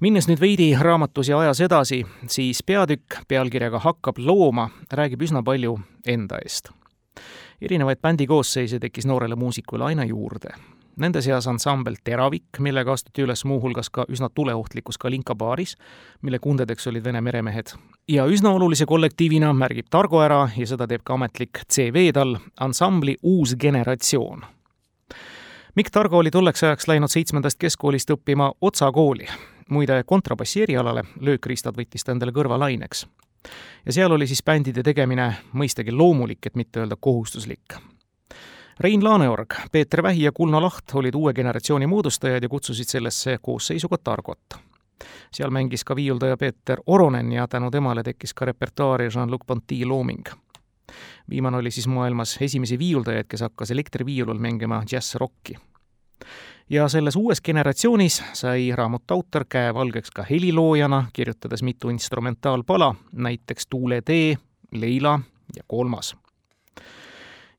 minnes 0.00 0.28
nüüd 0.28 0.40
veidi 0.40 0.76
raamatus 0.80 1.28
ja 1.28 1.38
ajas 1.38 1.60
edasi, 1.60 2.06
siis 2.26 2.62
peatükk 2.62 3.22
pealkirjaga 3.28 3.78
Hakkab 3.78 4.18
looma 4.18 4.70
räägib 4.92 5.22
üsna 5.22 5.42
palju 5.42 5.78
enda 6.06 6.38
eest 6.44 6.70
erinevaid 7.60 7.98
bändi 8.02 8.26
koosseise 8.26 8.78
tekkis 8.78 9.06
noorele 9.06 9.34
muusikule 9.34 9.84
aina 9.84 10.04
juurde 10.04 10.54
Nende 10.98 11.20
seas 11.22 11.46
ansambel 11.46 11.94
Teravik, 12.04 12.58
millega 12.58 12.90
astuti 12.92 13.22
üles 13.22 13.44
muuhulgas 13.46 13.86
ka 13.94 14.02
üsna 14.10 14.26
tuleohtlikus 14.34 14.98
Kalinka 14.98 15.36
baaris, 15.38 15.76
mille 16.22 16.40
kundedeks 16.42 16.86
olid 16.90 17.04
Vene 17.04 17.20
meremehed. 17.20 17.66
ja 18.08 18.24
üsna 18.26 18.50
olulise 18.50 18.86
kollektiivina 18.86 19.52
märgib 19.52 19.86
Targo 19.90 20.20
ära 20.20 20.48
ja 20.56 20.66
seda 20.66 20.86
teeb 20.86 21.04
ka 21.04 21.14
ametlik 21.14 21.60
CV 21.72 22.10
tal, 22.12 22.36
ansambli 22.60 23.16
Uus 23.22 23.54
generatsioon. 23.56 24.42
Mikk 25.74 25.90
Targo 25.90 26.18
oli 26.18 26.30
tolleks 26.30 26.64
ajaks 26.64 26.88
läinud 26.88 27.10
seitsmendast 27.10 27.58
keskkoolist 27.58 28.10
õppima 28.10 28.52
Otsa 28.60 28.90
kooli. 28.92 29.26
muide, 29.68 30.02
kontrabassi 30.04 30.62
erialale 30.62 31.04
löökriistad 31.20 31.76
võttis 31.76 32.04
ta 32.04 32.12
endale 32.12 32.32
kõrvalaineks. 32.32 33.06
ja 33.86 33.92
seal 33.92 34.12
oli 34.12 34.26
siis 34.26 34.42
bändide 34.42 34.82
tegemine 34.82 35.36
mõistagi 35.52 35.92
loomulik, 35.92 36.46
et 36.46 36.56
mitte 36.56 36.80
öelda 36.80 36.96
kohustuslik 37.00 37.78
Rein 38.80 39.04
Laaneorg, 39.04 39.54
Peeter 39.72 40.02
Vähi 40.02 40.22
ja 40.22 40.32
Kulno 40.32 40.62
Laht 40.62 40.94
olid 40.94 41.14
uue 41.14 41.32
generatsiooni 41.34 41.86
moodustajad 41.86 42.42
ja 42.42 42.48
kutsusid 42.48 42.86
sellesse 42.86 43.38
koosseisu 43.42 43.88
ka 43.88 43.96
Targot. 43.98 44.54
seal 45.34 45.50
mängis 45.50 45.84
ka 45.84 45.96
viiuldaja 45.96 46.36
Peeter 46.36 46.78
Oronen 46.86 47.32
ja 47.32 47.48
tänu 47.48 47.70
temale 47.70 48.02
tekkis 48.02 48.34
ka 48.34 48.44
repertuaari 48.44 49.08
Jean-Luc 49.08 49.46
Ponty 49.46 49.84
looming. 49.84 50.24
viimane 51.30 51.56
oli 51.56 51.70
siis 51.70 51.88
maailmas 51.88 52.38
esimesi 52.40 52.78
viiuldajaid, 52.78 53.26
kes 53.28 53.40
hakkas 53.40 53.70
elektriviiulul 53.70 54.38
mängima 54.38 54.82
džässrokki. 54.86 55.54
ja 56.70 56.88
selles 56.88 57.16
uues 57.16 57.40
generatsioonis 57.40 58.22
sai 58.32 58.72
raamatu 58.74 59.14
autor 59.14 59.44
käe 59.48 59.74
valgeks 59.74 60.10
ka 60.10 60.22
heliloojana, 60.30 61.04
kirjutades 61.12 61.62
mitu 61.62 61.88
instrumentaalpala, 61.88 62.94
näiteks 63.12 63.66
Tuule 63.66 64.02
tee, 64.02 64.38
Leila 64.72 65.20
ja 65.56 65.62
Kolmas 65.66 66.16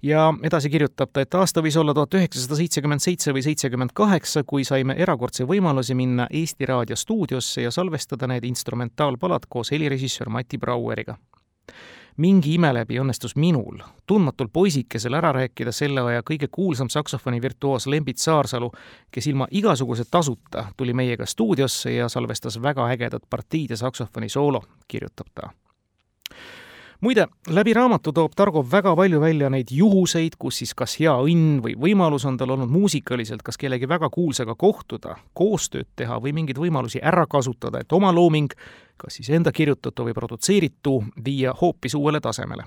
ja 0.04 0.34
edasi 0.44 0.70
kirjutab 0.70 1.12
ta, 1.14 1.22
et 1.22 1.36
aasta 1.36 1.62
võis 1.64 1.78
olla 1.80 1.94
tuhat 1.94 2.14
üheksasada 2.20 2.58
seitsekümmend 2.60 3.04
seitse 3.04 3.34
või 3.36 3.44
seitsekümmend 3.44 3.94
kaheksa, 3.94 4.44
kui 4.48 4.64
saime 4.68 4.96
erakordse 4.98 5.48
võimaluse 5.48 5.96
minna 5.96 6.28
Eesti 6.32 6.66
Raadio 6.70 6.96
stuudiosse 6.96 7.66
ja 7.66 7.72
salvestada 7.72 8.28
need 8.28 8.48
instrumentaalpalad 8.48 9.50
koos 9.50 9.72
helirežissöör 9.72 10.30
Mati 10.30 10.58
Braueriga. 10.58 11.18
mingi 12.20 12.54
ime 12.54 12.74
läbi 12.74 12.98
õnnestus 13.00 13.36
minul, 13.36 13.78
tundmatul 14.08 14.50
poisikesel, 14.54 15.14
ära 15.14 15.32
rääkida 15.32 15.72
selle 15.72 16.02
aja 16.02 16.22
kõige 16.22 16.48
kuulsam 16.52 16.90
saksofoni 16.90 17.42
virtuoos 17.42 17.88
Lembit 17.88 18.18
Saarsalu, 18.18 18.72
kes 19.12 19.28
ilma 19.28 19.48
igasuguse 19.52 20.04
tasuta 20.12 20.66
tuli 20.78 20.94
meiega 20.94 21.26
stuudiosse 21.26 21.94
ja 21.94 22.10
salvestas 22.10 22.62
väga 22.62 22.90
ägedat 22.92 23.24
partiid 23.30 23.70
ja 23.70 23.78
saksofoni 23.78 24.30
soolo, 24.30 24.64
kirjutab 24.88 25.28
ta 25.34 25.50
muide, 27.02 27.28
läbi 27.48 27.74
raamatu 27.74 28.12
toob 28.14 28.34
Targo 28.36 28.64
väga 28.72 28.96
palju 28.96 29.22
välja 29.22 29.50
neid 29.50 29.72
juhuseid, 29.72 30.36
kus 30.40 30.60
siis 30.62 30.74
kas 30.78 30.98
hea 31.00 31.14
õnn 31.14 31.60
või 31.64 31.76
võimalus 31.80 32.26
on 32.28 32.38
tal 32.38 32.52
olnud 32.56 32.72
muusikaliselt 32.72 33.44
kas 33.46 33.58
kellegi 33.58 33.88
väga 33.90 34.10
kuulsaga 34.14 34.56
kohtuda, 34.56 35.16
koostööd 35.34 35.88
teha 35.96 36.20
või 36.20 36.34
mingeid 36.36 36.60
võimalusi 36.60 37.02
ära 37.04 37.26
kasutada, 37.30 37.82
et 37.82 37.94
oma 37.96 38.12
looming, 38.16 38.52
kas 38.98 39.20
siis 39.20 39.30
enda 39.36 39.52
kirjutatu 39.56 40.08
või 40.08 40.16
produtseeritu, 40.18 41.00
viia 41.26 41.54
hoopis 41.62 41.96
uuele 41.96 42.20
tasemele. 42.22 42.66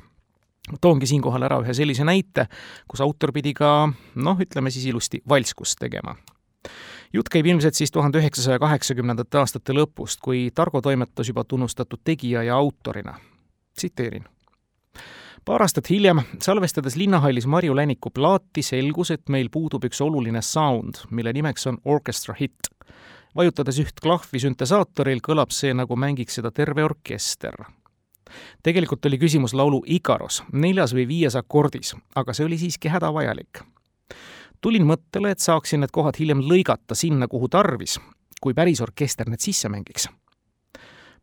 Toongi 0.81 1.07
siinkohal 1.11 1.43
ära 1.43 1.59
ühe 1.61 1.75
sellise 1.75 2.05
näite, 2.07 2.47
kus 2.89 3.01
autor 3.03 3.33
pidi 3.35 3.53
ka 3.55 3.91
noh, 4.15 4.39
ütleme 4.41 4.71
siis 4.71 4.87
ilusti 4.87 5.21
valskust 5.29 5.81
tegema. 5.81 6.15
Jutt 7.13 7.29
käib 7.29 7.45
ilmselt 7.51 7.77
siis 7.77 7.91
tuhande 7.93 8.23
üheksasaja 8.23 8.63
kaheksakümnendate 8.63 9.43
aastate 9.43 9.75
lõpust, 9.77 10.23
kui 10.23 10.47
Targo 10.55 10.81
toimetas 10.81 11.29
juba 11.29 11.45
tunnustatud 11.45 12.01
tegija 12.07 12.47
ja 12.47 12.57
autorina 12.57 13.19
tsiteerin 13.77 14.25
paar 15.45 15.63
aastat 15.63 15.91
hiljem, 15.91 16.21
salvestades 16.41 16.97
Linnahallis 16.97 17.47
Marju 17.47 17.77
Läniku 17.77 18.11
plaati, 18.11 18.63
selgus, 18.63 19.11
et 19.11 19.29
meil 19.29 19.51
puudub 19.51 19.85
üks 19.85 20.01
oluline 20.05 20.43
sound, 20.43 21.03
mille 21.11 21.33
nimeks 21.33 21.67
on 21.67 21.79
orchestra 21.85 22.35
hit. 22.39 22.71
vajutades 23.37 23.79
üht 23.81 24.01
klahvi 24.03 24.39
süntesaatoril, 24.39 25.23
kõlab 25.25 25.51
see, 25.51 25.73
nagu 25.75 25.97
mängiks 25.97 26.35
seda 26.39 26.51
terve 26.51 26.85
orkester. 26.85 27.55
tegelikult 28.63 29.07
oli 29.07 29.19
küsimus 29.19 29.55
laulu 29.55 29.83
Ikaros, 29.87 30.43
neljas 30.53 30.95
või 30.95 31.09
viies 31.09 31.37
akordis, 31.37 31.95
aga 32.15 32.33
see 32.33 32.47
oli 32.47 32.59
siiski 32.59 32.89
hädavajalik. 32.89 33.63
tulin 34.61 34.87
mõttele, 34.87 35.31
et 35.31 35.41
saaksin 35.41 35.81
need 35.81 35.91
kohad 35.91 36.17
hiljem 36.19 36.41
lõigata 36.41 36.95
sinna, 36.95 37.29
kuhu 37.29 37.49
tarvis, 37.49 37.99
kui 38.41 38.55
päris 38.55 38.81
orkester 38.81 39.29
need 39.29 39.41
sisse 39.41 39.69
mängiks. 39.69 40.09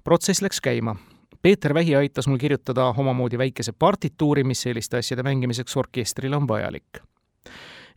protsess 0.03 0.41
läks 0.41 0.59
käima 0.61 0.95
Peeter 1.41 1.73
Vähi 1.73 1.95
aitas 1.95 2.27
mul 2.27 2.37
kirjutada 2.37 2.85
omamoodi 2.97 3.37
väikese 3.37 3.71
partituuri, 3.71 4.43
mis 4.43 4.61
selliste 4.61 4.97
asjade 4.97 5.23
mängimiseks 5.23 5.77
orkestrile 5.77 6.35
on 6.35 6.47
vajalik. 6.47 6.99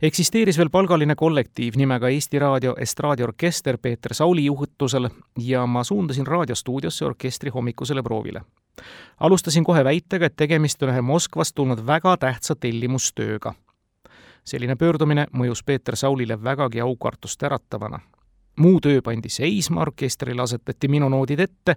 eksisteeris 0.01 0.57
veel 0.57 0.69
palgaline 0.69 1.15
kollektiiv 1.15 1.73
nimega 1.75 2.07
Eesti 2.07 2.39
Raadio 2.39 2.75
estraadiorkester 2.79 3.77
Peeter 3.77 4.13
Sauli 4.13 4.45
juhutusel 4.45 5.09
ja 5.39 5.65
ma 5.65 5.83
suundasin 5.83 6.27
raadiostuudiosse 6.27 7.05
orkestri 7.05 7.49
hommikusele 7.49 8.03
proovile. 8.03 8.41
alustasin 9.19 9.63
kohe 9.63 9.83
väitega, 9.83 10.25
et 10.25 10.35
tegemist 10.35 10.83
on 10.83 10.89
ühe 10.89 11.01
Moskvast 11.01 11.55
tulnud 11.55 11.85
väga 11.85 12.17
tähtsa 12.17 12.55
tellimustööga. 12.55 13.53
selline 14.45 14.75
pöördumine 14.75 15.27
mõjus 15.33 15.63
Peeter 15.65 15.95
Saulile 15.95 16.43
vägagi 16.43 16.79
aukartust 16.79 17.43
äratavana 17.43 17.99
muu 18.59 18.79
töö 18.81 19.01
pandi 19.01 19.29
seisma, 19.29 19.81
orkestrile 19.81 20.41
asetati 20.41 20.87
minu 20.87 21.09
noodid 21.09 21.39
ette 21.39 21.75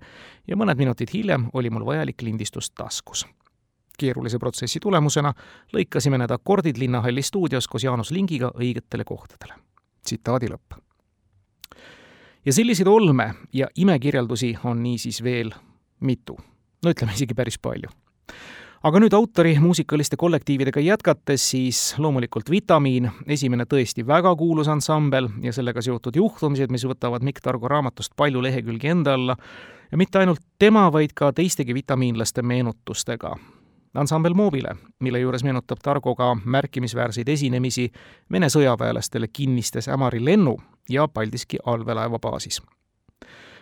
ja 0.48 0.56
mõned 0.56 0.78
minutid 0.78 1.12
hiljem 1.12 1.48
oli 1.52 1.70
mul 1.70 1.86
vajalik 1.86 2.22
lindistus 2.22 2.70
taskus. 2.70 3.26
keerulise 3.98 4.38
protsessi 4.38 4.80
tulemusena 4.80 5.32
lõikasime 5.72 6.18
need 6.18 6.30
akordid 6.30 6.76
Linnahalli 6.76 7.22
stuudios 7.22 7.68
koos 7.68 7.84
Jaanus 7.84 8.10
Lingiga 8.10 8.50
õigetele 8.54 9.04
kohtadele. 9.04 9.54
tsitaadi 10.02 10.48
lõpp. 10.48 10.80
ja 12.44 12.52
selliseid 12.52 12.88
olme 12.88 13.34
ja 13.52 13.68
imekirjeldusi 13.76 14.56
on 14.64 14.82
niisiis 14.82 15.22
veel 15.22 15.50
mitu, 16.00 16.38
no 16.84 16.90
ütleme 16.90 17.12
isegi 17.12 17.34
päris 17.34 17.58
palju 17.58 17.88
aga 18.82 19.00
nüüd 19.00 19.14
autori 19.16 19.56
muusikaliste 19.60 20.16
kollektiividega 20.20 20.80
jätkates, 20.80 21.50
siis 21.50 21.80
loomulikult 21.98 22.50
Vitamiin, 22.50 23.10
esimene 23.26 23.64
tõesti 23.64 24.06
väga 24.06 24.34
kuulus 24.36 24.68
ansambel 24.68 25.28
ja 25.42 25.52
sellega 25.52 25.82
seotud 25.82 26.16
juhtumised, 26.16 26.70
mis 26.70 26.84
võtavad 26.84 27.24
Mikk 27.24 27.40
Targo 27.42 27.68
raamatust 27.68 28.12
palju 28.16 28.42
lehekülgi 28.42 28.92
enda 28.92 29.16
alla, 29.16 29.36
ja 29.90 29.98
mitte 29.98 30.18
ainult 30.18 30.42
tema, 30.58 30.88
vaid 30.92 31.14
ka 31.14 31.32
teistegi 31.32 31.74
vitamiinlaste 31.74 32.42
meenutustega. 32.42 33.36
ansambel 33.94 34.34
Mobile, 34.34 34.76
mille 35.00 35.20
juures 35.20 35.44
meenutab 35.44 35.78
Targo 35.82 36.14
ka 36.14 36.36
märkimisväärseid 36.44 37.28
esinemisi 37.28 37.90
Vene 38.32 38.46
sõjaväelastele 38.46 39.28
kinnistes 39.32 39.88
Ämari 39.88 40.24
lennu 40.24 40.58
ja 40.88 41.08
Paldiski 41.08 41.58
allveelaeva 41.64 42.18
baasis 42.18 42.62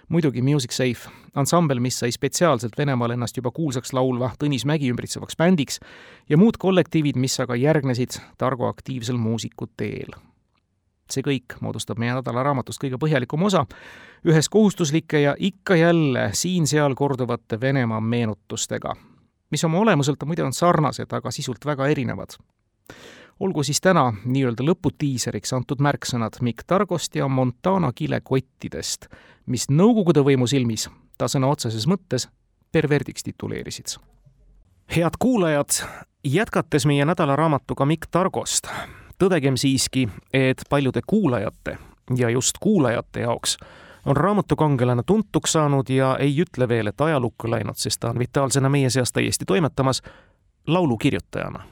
muidugi 0.09 0.43
Music 0.43 0.73
Safe, 0.73 1.11
ansambel, 1.35 1.81
mis 1.81 1.99
sai 1.99 2.13
spetsiaalselt 2.13 2.79
Venemaal 2.79 3.15
ennast 3.15 3.37
juba 3.37 3.51
kuulsaks 3.55 3.93
laulva 3.93 4.33
Tõnis 4.39 4.67
Mägi 4.69 4.91
ümbritsevaks 4.93 5.37
bändiks 5.37 5.81
ja 6.29 6.39
muud 6.41 6.59
kollektiivid, 6.59 7.17
mis 7.21 7.39
aga 7.41 7.57
järgnesid 7.57 8.19
Targo 8.39 8.69
aktiivsel 8.69 9.17
muusiku 9.17 9.69
teel. 9.77 10.15
see 11.11 11.21
kõik 11.23 11.59
moodustab 11.61 11.99
meie 12.01 12.15
nädalaraamatust 12.17 12.81
kõige 12.81 12.97
põhjalikum 12.99 13.43
osa, 13.45 13.67
ühes 14.25 14.49
kohustuslike 14.49 15.21
ja 15.21 15.35
ikka 15.39 15.77
jälle 15.77 16.31
siin-seal 16.33 16.95
korduvate 16.95 17.61
Venemaa 17.61 18.01
meenutustega, 18.01 18.95
mis 19.51 19.65
oma 19.65 19.79
olemuselt 19.79 20.25
muide 20.25 20.43
on 20.45 20.53
sarnased, 20.53 21.13
aga 21.13 21.31
sisult 21.31 21.67
väga 21.67 21.87
erinevad 21.93 22.39
olgu 23.41 23.63
siis 23.63 23.81
täna 23.81 24.13
nii-öelda 24.25 24.65
lõputiiseriks 24.65 25.55
antud 25.57 25.83
märksõnad 25.83 26.39
Mikk 26.41 26.67
Targost 26.67 27.17
ja 27.17 27.29
Montana 27.29 27.93
kilekottidest, 27.93 29.07
mis 29.47 29.69
Nõukogude 29.71 30.23
võimu 30.25 30.47
silmis 30.47 30.89
ta 31.19 31.29
sõna 31.31 31.51
otseses 31.51 31.87
mõttes 31.87 32.29
perverdiks 32.73 33.23
tituleerisid. 33.23 33.97
head 34.97 35.17
kuulajad, 35.19 35.71
jätkates 36.25 36.87
meie 36.87 37.05
nädalaraamatuga 37.05 37.85
Mikk 37.85 38.07
Targost, 38.11 38.69
tõdegem 39.19 39.57
siiski, 39.57 40.09
et 40.33 40.63
paljude 40.71 41.01
kuulajate 41.07 41.79
ja 42.17 42.31
just 42.31 42.59
kuulajate 42.61 43.21
jaoks 43.21 43.57
on 44.07 44.17
raamatukangelane 44.17 45.03
tuntuks 45.07 45.53
saanud 45.53 45.89
ja 45.89 46.17
ei 46.21 46.43
ütle 46.43 46.69
veel, 46.69 46.87
et 46.87 47.01
ajalukku 47.01 47.51
läinud, 47.51 47.77
sest 47.77 48.01
ta 48.01 48.11
on 48.11 48.19
vitaalsena 48.19 48.69
meie 48.69 48.91
seas 48.91 49.13
täiesti 49.13 49.45
toimetamas 49.45 50.03
laulukirjutajana 50.67 51.63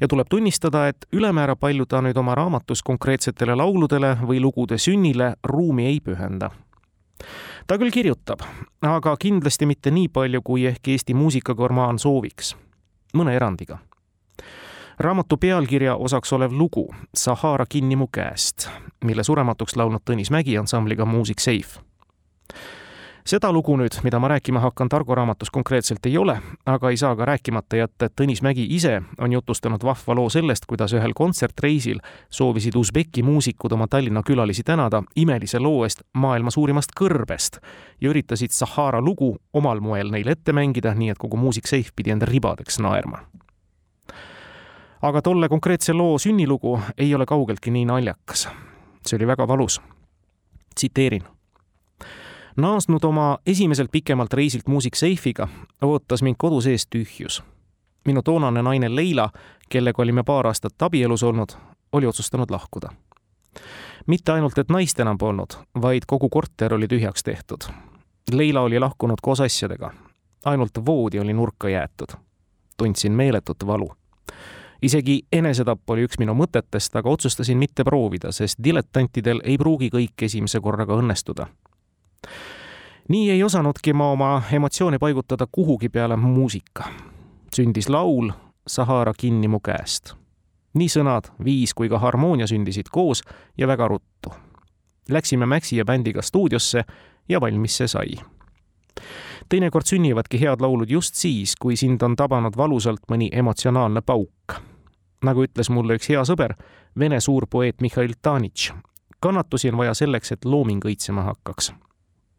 ja 0.00 0.08
tuleb 0.08 0.26
tunnistada, 0.30 0.88
et 0.88 1.06
ülemäära 1.12 1.56
palju 1.56 1.86
ta 1.86 2.00
nüüd 2.02 2.16
oma 2.16 2.34
raamatus 2.34 2.82
konkreetsetele 2.82 3.56
lauludele 3.56 4.16
või 4.22 4.40
lugude 4.40 4.78
sünnile 4.78 5.34
ruumi 5.44 5.86
ei 5.86 6.00
pühenda. 6.00 6.50
ta 7.66 7.78
küll 7.78 7.90
kirjutab, 7.90 8.40
aga 8.82 9.16
kindlasti 9.16 9.66
mitte 9.66 9.90
nii 9.90 10.08
palju, 10.08 10.42
kui 10.42 10.66
ehk 10.66 10.88
Eesti 10.88 11.14
muusikagurmaan 11.14 11.98
sooviks, 11.98 12.56
mõne 13.14 13.34
erandiga. 13.36 13.78
raamatu 14.98 15.36
pealkirja 15.36 15.96
osaks 15.96 16.32
olev 16.32 16.52
lugu 16.52 16.94
Sahara 17.14 17.66
kinni 17.66 17.96
mu 17.96 18.06
käest, 18.06 18.68
mille 19.04 19.24
surematuks 19.24 19.76
laulnud 19.76 20.02
Tõnis 20.10 20.30
Mägi 20.30 20.58
ansambliga 20.58 21.04
Music 21.04 21.40
Safe 21.40 21.80
seda 23.24 23.48
lugu 23.52 23.76
nüüd, 23.80 23.96
mida 24.04 24.18
ma 24.20 24.28
rääkima 24.28 24.60
hakkan, 24.60 24.88
Targo 24.88 25.14
raamatus 25.14 25.50
konkreetselt 25.50 26.06
ei 26.06 26.18
ole, 26.18 26.36
aga 26.66 26.90
ei 26.90 26.96
saa 26.96 27.16
ka 27.16 27.24
rääkimata 27.24 27.76
jätta, 27.76 28.06
et 28.06 28.16
Tõnis 28.20 28.42
Mägi 28.44 28.66
ise 28.76 29.00
on 29.18 29.32
jutustanud 29.32 29.84
vahva 29.84 30.14
loo 30.14 30.28
sellest, 30.28 30.66
kuidas 30.68 30.92
ühel 30.92 31.16
kontsertreisil 31.16 32.02
soovisid 32.30 32.76
Usbeki 32.76 33.22
muusikud 33.22 33.72
oma 33.72 33.88
Tallinna 33.88 34.22
külalisi 34.22 34.62
tänada 34.62 35.02
imelise 35.16 35.58
loo 35.58 35.84
eest 35.84 36.04
maailma 36.12 36.50
suurimast 36.50 36.92
kõrbest 37.00 37.60
ja 38.00 38.12
üritasid 38.12 38.52
Sahara 38.52 39.00
lugu 39.00 39.36
omal 39.52 39.80
moel 39.80 40.12
neile 40.12 40.36
ette 40.36 40.52
mängida, 40.52 40.94
nii 40.94 41.14
et 41.14 41.18
kogu 41.18 41.40
muusik-seif 41.40 41.94
pidi 41.96 42.12
enda 42.12 42.28
ribadeks 42.28 42.78
naerma 42.78 43.24
aga 45.04 45.20
tolle 45.22 45.48
konkreetse 45.48 45.92
loo 45.92 46.18
sünnilugu 46.18 46.78
ei 46.96 47.14
ole 47.14 47.26
kaugeltki 47.26 47.70
nii 47.70 47.84
naljakas. 47.84 48.48
see 49.06 49.16
oli 49.16 49.26
väga 49.26 49.48
valus. 49.48 49.80
tsiteerin 50.74 51.33
naasnud 52.56 53.04
oma 53.04 53.38
esimeselt 53.46 53.92
pikemalt 53.92 54.32
reisilt 54.32 54.66
Music 54.66 54.94
Safe'iga, 54.94 55.48
ootas 55.82 56.22
mind 56.22 56.36
kodu 56.38 56.60
sees 56.60 56.86
tühjus. 56.86 57.42
minu 58.04 58.22
toonane 58.22 58.62
naine 58.62 58.96
Leila, 58.96 59.30
kellega 59.68 60.02
olime 60.02 60.22
paar 60.22 60.46
aastat 60.46 60.82
abielus 60.82 61.22
olnud, 61.22 61.48
oli 61.92 62.06
otsustanud 62.06 62.50
lahkuda. 62.50 62.88
mitte 64.06 64.32
ainult, 64.32 64.58
et 64.58 64.68
naist 64.68 65.00
enam 65.00 65.18
polnud, 65.18 65.52
vaid 65.82 66.02
kogu 66.06 66.28
korter 66.28 66.74
oli 66.74 66.86
tühjaks 66.86 67.22
tehtud. 67.22 67.58
Leila 68.32 68.60
oli 68.60 68.78
lahkunud 68.78 69.18
koos 69.22 69.40
asjadega. 69.40 69.90
ainult 70.44 70.86
voodi 70.86 71.18
oli 71.18 71.32
nurka 71.32 71.68
jäetud. 71.68 72.08
tundsin 72.76 73.12
meeletut 73.12 73.66
valu 73.66 73.90
isegi 74.82 75.22
enesetapp 75.32 75.90
oli 75.90 76.04
üks 76.04 76.18
minu 76.18 76.34
mõtetest, 76.34 76.98
aga 76.98 77.10
otsustasin 77.10 77.58
mitte 77.58 77.84
proovida, 77.84 78.32
sest 78.32 78.58
diletantidel 78.64 79.40
ei 79.44 79.56
pruugi 79.58 79.88
kõik 79.88 80.22
esimese 80.22 80.60
korraga 80.60 80.94
õnnestuda 80.94 81.46
nii 83.08 83.30
ei 83.30 83.42
osanudki 83.42 83.92
ma 83.92 84.10
oma 84.10 84.42
emotsioone 84.52 84.98
paigutada 84.98 85.46
kuhugi 85.52 85.88
peale 85.88 86.16
muusika. 86.16 86.84
sündis 87.56 87.88
laul 87.88 88.30
Sahara 88.66 89.12
kinni 89.18 89.48
mu 89.48 89.60
käest. 89.60 90.14
nii 90.74 90.88
sõnad, 90.88 91.28
viis 91.44 91.74
kui 91.74 91.88
ka 91.88 91.98
harmoonia 91.98 92.46
sündisid 92.46 92.88
koos 92.90 93.22
ja 93.58 93.66
väga 93.66 93.88
ruttu. 93.88 94.32
Läksime 95.08 95.46
Maxi 95.46 95.76
ja 95.76 95.84
bändiga 95.84 96.22
stuudiosse 96.22 96.84
ja 97.28 97.40
valmis 97.40 97.76
see 97.76 97.88
sai. 97.88 98.16
teinekord 99.48 99.86
sünnivadki 99.86 100.40
head 100.40 100.60
laulud 100.60 100.90
just 100.90 101.14
siis, 101.14 101.56
kui 101.56 101.76
sind 101.76 102.02
on 102.02 102.16
tabanud 102.16 102.56
valusalt 102.56 103.02
mõni 103.10 103.28
emotsionaalne 103.32 104.00
pauk. 104.00 104.54
nagu 105.22 105.44
ütles 105.44 105.70
mulle 105.70 105.94
üks 105.94 106.08
hea 106.08 106.24
sõber, 106.24 106.54
vene 106.98 107.20
suurpoeet 107.20 107.80
Mihhail 107.80 108.12
Tanitš, 108.22 108.72
kannatusi 109.20 109.70
on 109.70 109.76
vaja 109.76 109.94
selleks, 109.94 110.32
et 110.32 110.44
looming 110.44 110.84
õitsema 110.84 111.22
hakkaks 111.22 111.72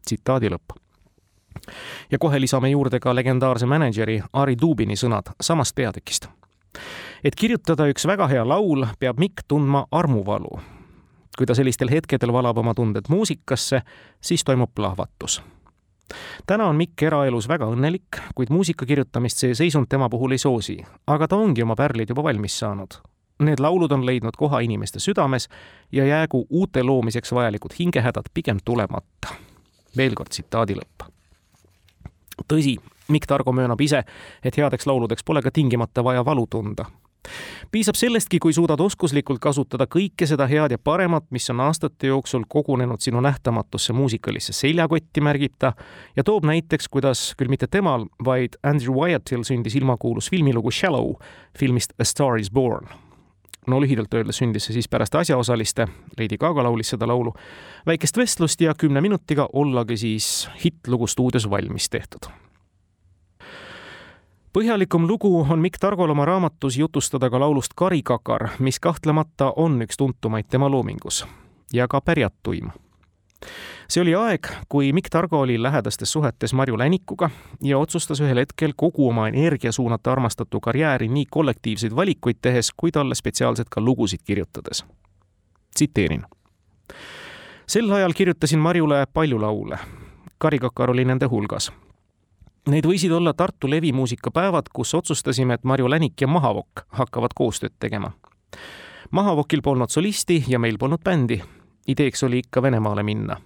tsitaadi 0.06 0.50
lõpp. 0.52 0.76
ja 2.10 2.18
kohe 2.18 2.40
lisame 2.40 2.70
juurde 2.70 3.00
ka 3.00 3.14
legendaarse 3.14 3.66
mänedžeri 3.66 4.20
Ari 4.32 4.56
Dubini 4.60 4.96
sõnad 4.96 5.34
samast 5.40 5.74
peatükist. 5.74 6.28
et 7.24 7.34
kirjutada 7.34 7.88
üks 7.90 8.06
väga 8.06 8.28
hea 8.28 8.48
laul, 8.48 8.86
peab 8.98 9.18
Mikk 9.18 9.42
tundma 9.48 9.86
armuvalu. 9.90 10.60
kui 11.36 11.46
ta 11.46 11.54
sellistel 11.54 11.90
hetkedel 11.90 12.32
valab 12.32 12.58
oma 12.58 12.74
tunded 12.74 13.04
muusikasse, 13.08 13.82
siis 14.20 14.44
toimub 14.44 14.70
plahvatus 14.74 15.42
täna 16.46 16.66
on 16.66 16.76
Mikk 16.76 17.02
eraelus 17.02 17.48
väga 17.48 17.66
õnnelik, 17.66 18.20
kuid 18.34 18.50
muusika 18.50 18.86
kirjutamist 18.86 19.42
see 19.42 19.54
seisund 19.54 19.90
tema 19.90 20.08
puhul 20.08 20.36
ei 20.36 20.38
soosi, 20.38 20.78
aga 21.06 21.28
ta 21.28 21.36
ongi 21.36 21.62
oma 21.62 21.76
pärlid 21.76 22.12
juba 22.12 22.22
valmis 22.22 22.58
saanud. 22.58 23.00
Need 23.42 23.60
laulud 23.60 23.92
on 23.92 24.06
leidnud 24.06 24.36
koha 24.38 24.62
inimeste 24.64 25.00
südames 25.02 25.48
ja 25.92 26.06
jäägu 26.06 26.46
uute 26.50 26.82
loomiseks 26.82 27.32
vajalikud 27.32 27.74
hingehädad 27.78 28.32
pigem 28.34 28.62
tulemata 28.64 29.34
veel 29.96 30.14
kord 30.14 30.34
tsitaadi 30.34 30.76
lõpp. 30.78 31.08
tõsi, 32.48 32.76
Mikk 33.08 33.26
Targo 33.26 33.52
möönab 33.52 33.80
ise, 33.80 34.02
et 34.42 34.56
headeks 34.56 34.86
lauludeks 34.86 35.24
pole 35.24 35.42
ka 35.42 35.50
tingimata 35.50 36.04
vaja 36.04 36.24
valu 36.24 36.46
tunda 36.50 36.86
piisab 37.70 37.96
sellestki, 37.98 38.38
kui 38.38 38.54
suudad 38.54 38.80
oskuslikult 38.80 39.40
kasutada 39.42 39.86
kõike 39.90 40.28
seda 40.28 40.46
head 40.50 40.74
ja 40.74 40.78
paremat, 40.78 41.26
mis 41.34 41.48
on 41.52 41.62
aastate 41.66 42.10
jooksul 42.10 42.46
kogunenud 42.48 43.02
sinu 43.02 43.22
nähtamatusse 43.24 43.94
muusikalisse 43.96 44.54
seljakotti, 44.56 45.24
märgib 45.24 45.56
ta, 45.58 45.72
ja 46.16 46.24
toob 46.26 46.46
näiteks, 46.48 46.88
kuidas 46.92 47.28
küll 47.38 47.52
mitte 47.52 47.66
temal, 47.70 48.08
vaid 48.24 48.58
Andrew 48.62 48.94
Wyattil 48.96 49.44
sündis 49.46 49.76
ilmakuulus 49.78 50.30
filmilugu 50.30 50.70
Shallow 50.70 51.16
filmist 51.58 51.96
A 51.98 52.04
Star 52.04 52.38
is 52.40 52.50
Born. 52.50 53.05
No 53.66 53.80
lühidalt 53.80 54.14
öeldes 54.14 54.38
sündis 54.42 54.68
see 54.68 54.78
siis 54.78 54.88
pärast 54.88 55.14
asjaosaliste, 55.14 55.88
Lady 56.18 56.38
Gaga 56.38 56.62
laulis 56.62 56.94
seda 56.94 57.08
laulu, 57.08 57.34
väikest 57.86 58.16
vestlust 58.16 58.60
ja 58.60 58.74
kümne 58.74 59.00
minutiga 59.00 59.48
ollagi 59.52 59.96
siis 59.96 60.48
hittlugu 60.64 61.06
stuudios 61.06 61.50
valmis 61.50 61.90
tehtud 61.90 62.30
põhjalikum 64.56 65.04
lugu 65.04 65.30
on 65.52 65.60
Mikk 65.60 65.76
Targol 65.80 66.10
oma 66.10 66.24
raamatus 66.24 66.78
jutustada 66.78 67.28
ka 67.30 67.40
laulust 67.40 67.74
Karikakar, 67.76 68.48
mis 68.58 68.78
kahtlemata 68.80 69.50
on 69.56 69.82
üks 69.84 70.00
tuntumaid 70.00 70.48
tema 70.48 70.70
loomingus 70.72 71.26
ja 71.72 71.88
ka 71.88 72.00
pärjatuim. 72.00 72.70
See 73.88 74.02
oli 74.02 74.14
aeg, 74.14 74.48
kui 74.68 74.92
Mikk 74.92 75.10
Targo 75.10 75.40
oli 75.40 75.62
lähedastes 75.62 76.12
suhetes 76.12 76.54
Marju 76.54 76.78
Länikuga 76.78 77.30
ja 77.62 77.78
otsustas 77.78 78.20
ühel 78.20 78.38
hetkel 78.42 78.72
kogu 78.76 79.08
oma 79.08 79.28
energia 79.28 79.72
suunata 79.72 80.12
armastatu 80.12 80.60
karjääri 80.60 81.08
nii 81.08 81.26
kollektiivseid 81.30 81.96
valikuid 81.96 82.42
tehes 82.42 82.72
kui 82.76 82.92
talle 82.92 83.14
spetsiaalselt 83.14 83.68
ka 83.70 83.80
lugusid 83.80 84.20
kirjutades. 84.24 84.84
tsiteerin. 85.74 86.24
sel 87.66 87.90
ajal 87.90 88.12
kirjutasin 88.12 88.58
Marjule 88.58 89.06
palju 89.12 89.40
laule. 89.40 89.78
Karikakar 90.38 90.90
oli 90.90 91.04
nende 91.04 91.26
hulgas 91.26 91.72
Need 92.66 92.82
võisid 92.82 93.12
olla 93.14 93.30
Tartu 93.30 93.68
levimuusikapäevad, 93.70 94.72
kus 94.74 94.94
otsustasime, 94.98 95.54
et 95.54 95.64
Marju 95.64 95.86
Länik 95.90 96.20
ja 96.20 96.26
Mahavokk 96.26 96.82
hakkavad 96.98 97.30
koostööd 97.38 97.76
tegema. 97.78 98.10
Mahavokil 99.14 99.62
polnud 99.62 99.92
solisti 99.94 100.40
ja 100.48 100.58
meil 100.58 100.78
polnud 100.78 101.04
bändi. 101.04 101.38
Ideeks 101.88 102.22
oli 102.22 102.38
ikka 102.38 102.62
Venemaale 102.62 103.02
minna. 103.02 103.36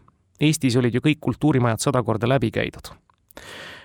Eestis 0.41 0.77
olid 0.77 0.95
ju 0.95 1.01
kõik 1.01 1.19
kultuurimajad 1.21 1.79
sada 1.79 2.03
korda 2.03 2.29
läbi 2.29 2.51
käidud. 2.51 2.95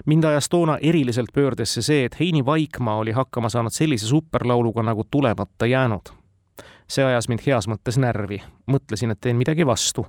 mind 0.05 0.23
ajas 0.23 0.49
toona 0.49 0.77
eriliselt 0.81 1.33
pöördesse 1.33 1.81
see, 1.81 2.05
et 2.05 2.19
Heini 2.19 2.45
Vaikmaa 2.45 2.97
oli 2.97 3.11
hakkama 3.11 3.49
saanud 3.49 3.71
sellise 3.71 4.07
superlauluga 4.07 4.83
nagu 4.83 5.03
Tulemata 5.11 5.65
jäänud. 5.65 6.09
see 6.87 7.05
ajas 7.05 7.27
mind 7.27 7.39
heas 7.45 7.67
mõttes 7.67 7.97
närvi, 7.97 8.41
mõtlesin, 8.67 9.11
et 9.11 9.21
teen 9.21 9.35
midagi 9.35 9.65
vastu 9.65 10.07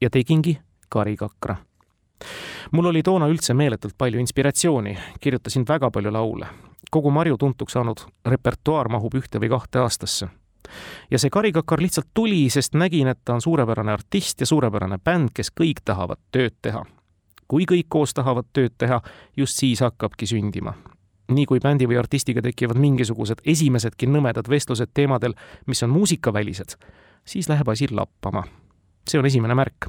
ja 0.00 0.10
tegingi 0.10 0.58
Karikakra 0.88 1.56
mul 2.72 2.84
oli 2.84 3.02
toona 3.02 3.28
üldse 3.28 3.54
meeletult 3.54 3.94
palju 3.98 4.20
inspiratsiooni, 4.20 4.96
kirjutasin 5.20 5.64
väga 5.68 5.90
palju 5.90 6.12
laule. 6.12 6.46
kogu 6.90 7.10
Marju 7.10 7.38
tuntuks 7.38 7.72
saanud 7.72 8.00
repertuaar 8.26 8.88
mahub 8.88 9.14
ühte 9.14 9.40
või 9.40 9.48
kahte 9.48 9.78
aastasse. 9.78 10.28
Ja 11.10 11.18
see 11.18 11.30
karikakar 11.30 11.80
lihtsalt 11.82 12.10
tuli, 12.14 12.50
sest 12.50 12.74
nägin, 12.74 13.08
et 13.08 13.20
ta 13.24 13.34
on 13.34 13.44
suurepärane 13.44 13.92
artist 13.92 14.40
ja 14.40 14.46
suurepärane 14.46 14.98
bänd, 14.98 15.32
kes 15.34 15.52
kõik 15.60 15.84
tahavad 15.84 16.20
tööd 16.32 16.58
teha. 16.62 16.84
kui 17.48 17.66
kõik 17.68 17.86
koos 17.88 18.14
tahavad 18.14 18.46
tööd 18.52 18.72
teha, 18.78 19.02
just 19.36 19.58
siis 19.58 19.80
hakkabki 19.80 20.26
sündima 20.26 20.74
nii 21.32 21.46
kui 21.46 21.60
bändi 21.60 21.86
või 21.88 21.96
artistiga 21.96 22.42
tekivad 22.42 22.76
mingisugused 22.76 23.40
esimesedki 23.44 24.06
nõmedad 24.06 24.48
vestlused 24.48 24.90
teemadel, 24.94 25.32
mis 25.66 25.82
on 25.82 25.90
muusikavälised, 25.90 26.76
siis 27.24 27.48
läheb 27.48 27.68
asi 27.68 27.88
lappama 27.90 28.44
see 29.08 29.18
on 29.18 29.26
esimene 29.26 29.54
märk. 29.54 29.88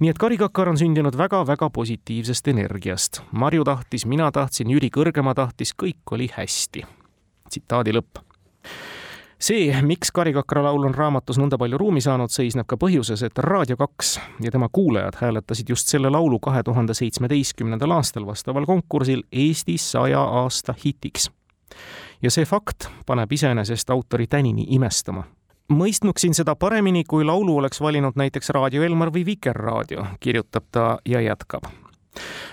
nii 0.00 0.10
et 0.10 0.18
karikakar 0.18 0.70
on 0.70 0.78
sündinud 0.80 1.16
väga-väga 1.18 1.70
positiivsest 1.70 2.48
energiast. 2.48 3.20
Marju 3.32 3.64
tahtis, 3.64 4.06
mina 4.06 4.30
tahtsin, 4.32 4.70
Jüri 4.70 4.90
Kõrgema 4.90 5.34
tahtis, 5.34 5.74
kõik 5.74 6.16
oli 6.16 6.30
hästi. 6.32 6.86
tsitaadi 7.50 7.92
lõpp 7.92 8.22
see, 9.40 9.82
miks 9.82 10.12
Karikakra 10.12 10.62
laul 10.64 10.84
on 10.84 10.94
raamatus 10.94 11.38
nõnda 11.40 11.58
palju 11.58 11.78
ruumi 11.80 12.00
saanud, 12.04 12.30
seisneb 12.30 12.68
ka 12.68 12.76
põhjuses, 12.80 13.24
et 13.26 13.38
Raadio 13.38 13.76
kaks 13.80 14.18
ja 14.44 14.50
tema 14.50 14.68
kuulajad 14.72 15.20
hääletasid 15.20 15.68
just 15.68 15.88
selle 15.88 16.10
laulu 16.10 16.38
kahe 16.38 16.62
tuhande 16.62 16.94
seitsmeteistkümnendal 16.94 17.96
aastal 17.96 18.26
vastaval 18.26 18.66
konkursil 18.66 19.22
Eesti 19.32 19.78
saja 19.78 20.22
aasta 20.22 20.74
hitiks. 20.84 21.30
ja 22.22 22.30
see 22.30 22.44
fakt 22.44 22.88
paneb 23.06 23.32
iseenesest 23.32 23.90
autori 23.90 24.26
tänini 24.26 24.66
imestama 24.68 25.24
mõistnuksin 25.70 26.34
seda 26.34 26.56
paremini, 26.56 27.04
kui 27.04 27.24
laulu 27.24 27.56
oleks 27.56 27.80
valinud 27.80 28.18
näiteks 28.18 28.50
Raadio 28.50 28.82
Elmar 28.82 29.12
või 29.14 29.24
Vikerraadio, 29.26 30.06
kirjutab 30.20 30.64
ta 30.72 30.98
ja 31.06 31.20
jätkab. 31.20 31.70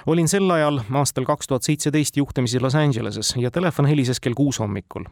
olin 0.05 0.27
sel 0.27 0.51
ajal 0.51 0.81
aastal 0.93 1.25
kaks 1.25 1.47
tuhat 1.47 1.63
seitseteist 1.63 2.17
juhtumisi 2.17 2.59
Los 2.59 2.75
Angeleses 2.75 3.33
ja 3.37 3.51
telefon 3.51 3.85
helises 3.85 4.19
kell 4.19 4.33
kuus 4.33 4.59
hommikul. 4.59 5.03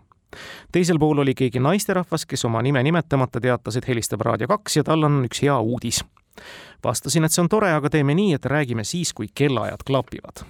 Teisel 0.71 0.99
pool 0.99 1.23
oli 1.23 1.35
keegi 1.35 1.59
naisterahvas, 1.59 2.25
kes 2.25 2.45
oma 2.45 2.61
nime 2.61 2.83
nimetamata 2.83 3.41
teatas, 3.41 3.77
et 3.77 3.87
helistab 3.87 4.21
Raadio 4.21 4.47
kaks 4.47 4.77
ja 4.77 4.83
tal 4.83 5.03
on 5.03 5.23
üks 5.25 5.41
hea 5.41 5.59
uudis. 5.59 6.03
vastasin, 6.83 7.23
et 7.23 7.31
see 7.31 7.41
on 7.41 7.49
tore, 7.49 7.71
aga 7.71 7.89
teeme 7.89 8.13
nii, 8.15 8.33
et 8.35 8.45
räägime 8.45 8.83
siis, 8.83 9.13
kui 9.13 9.27
kellaajad 9.33 9.83
klapivad 9.87 10.45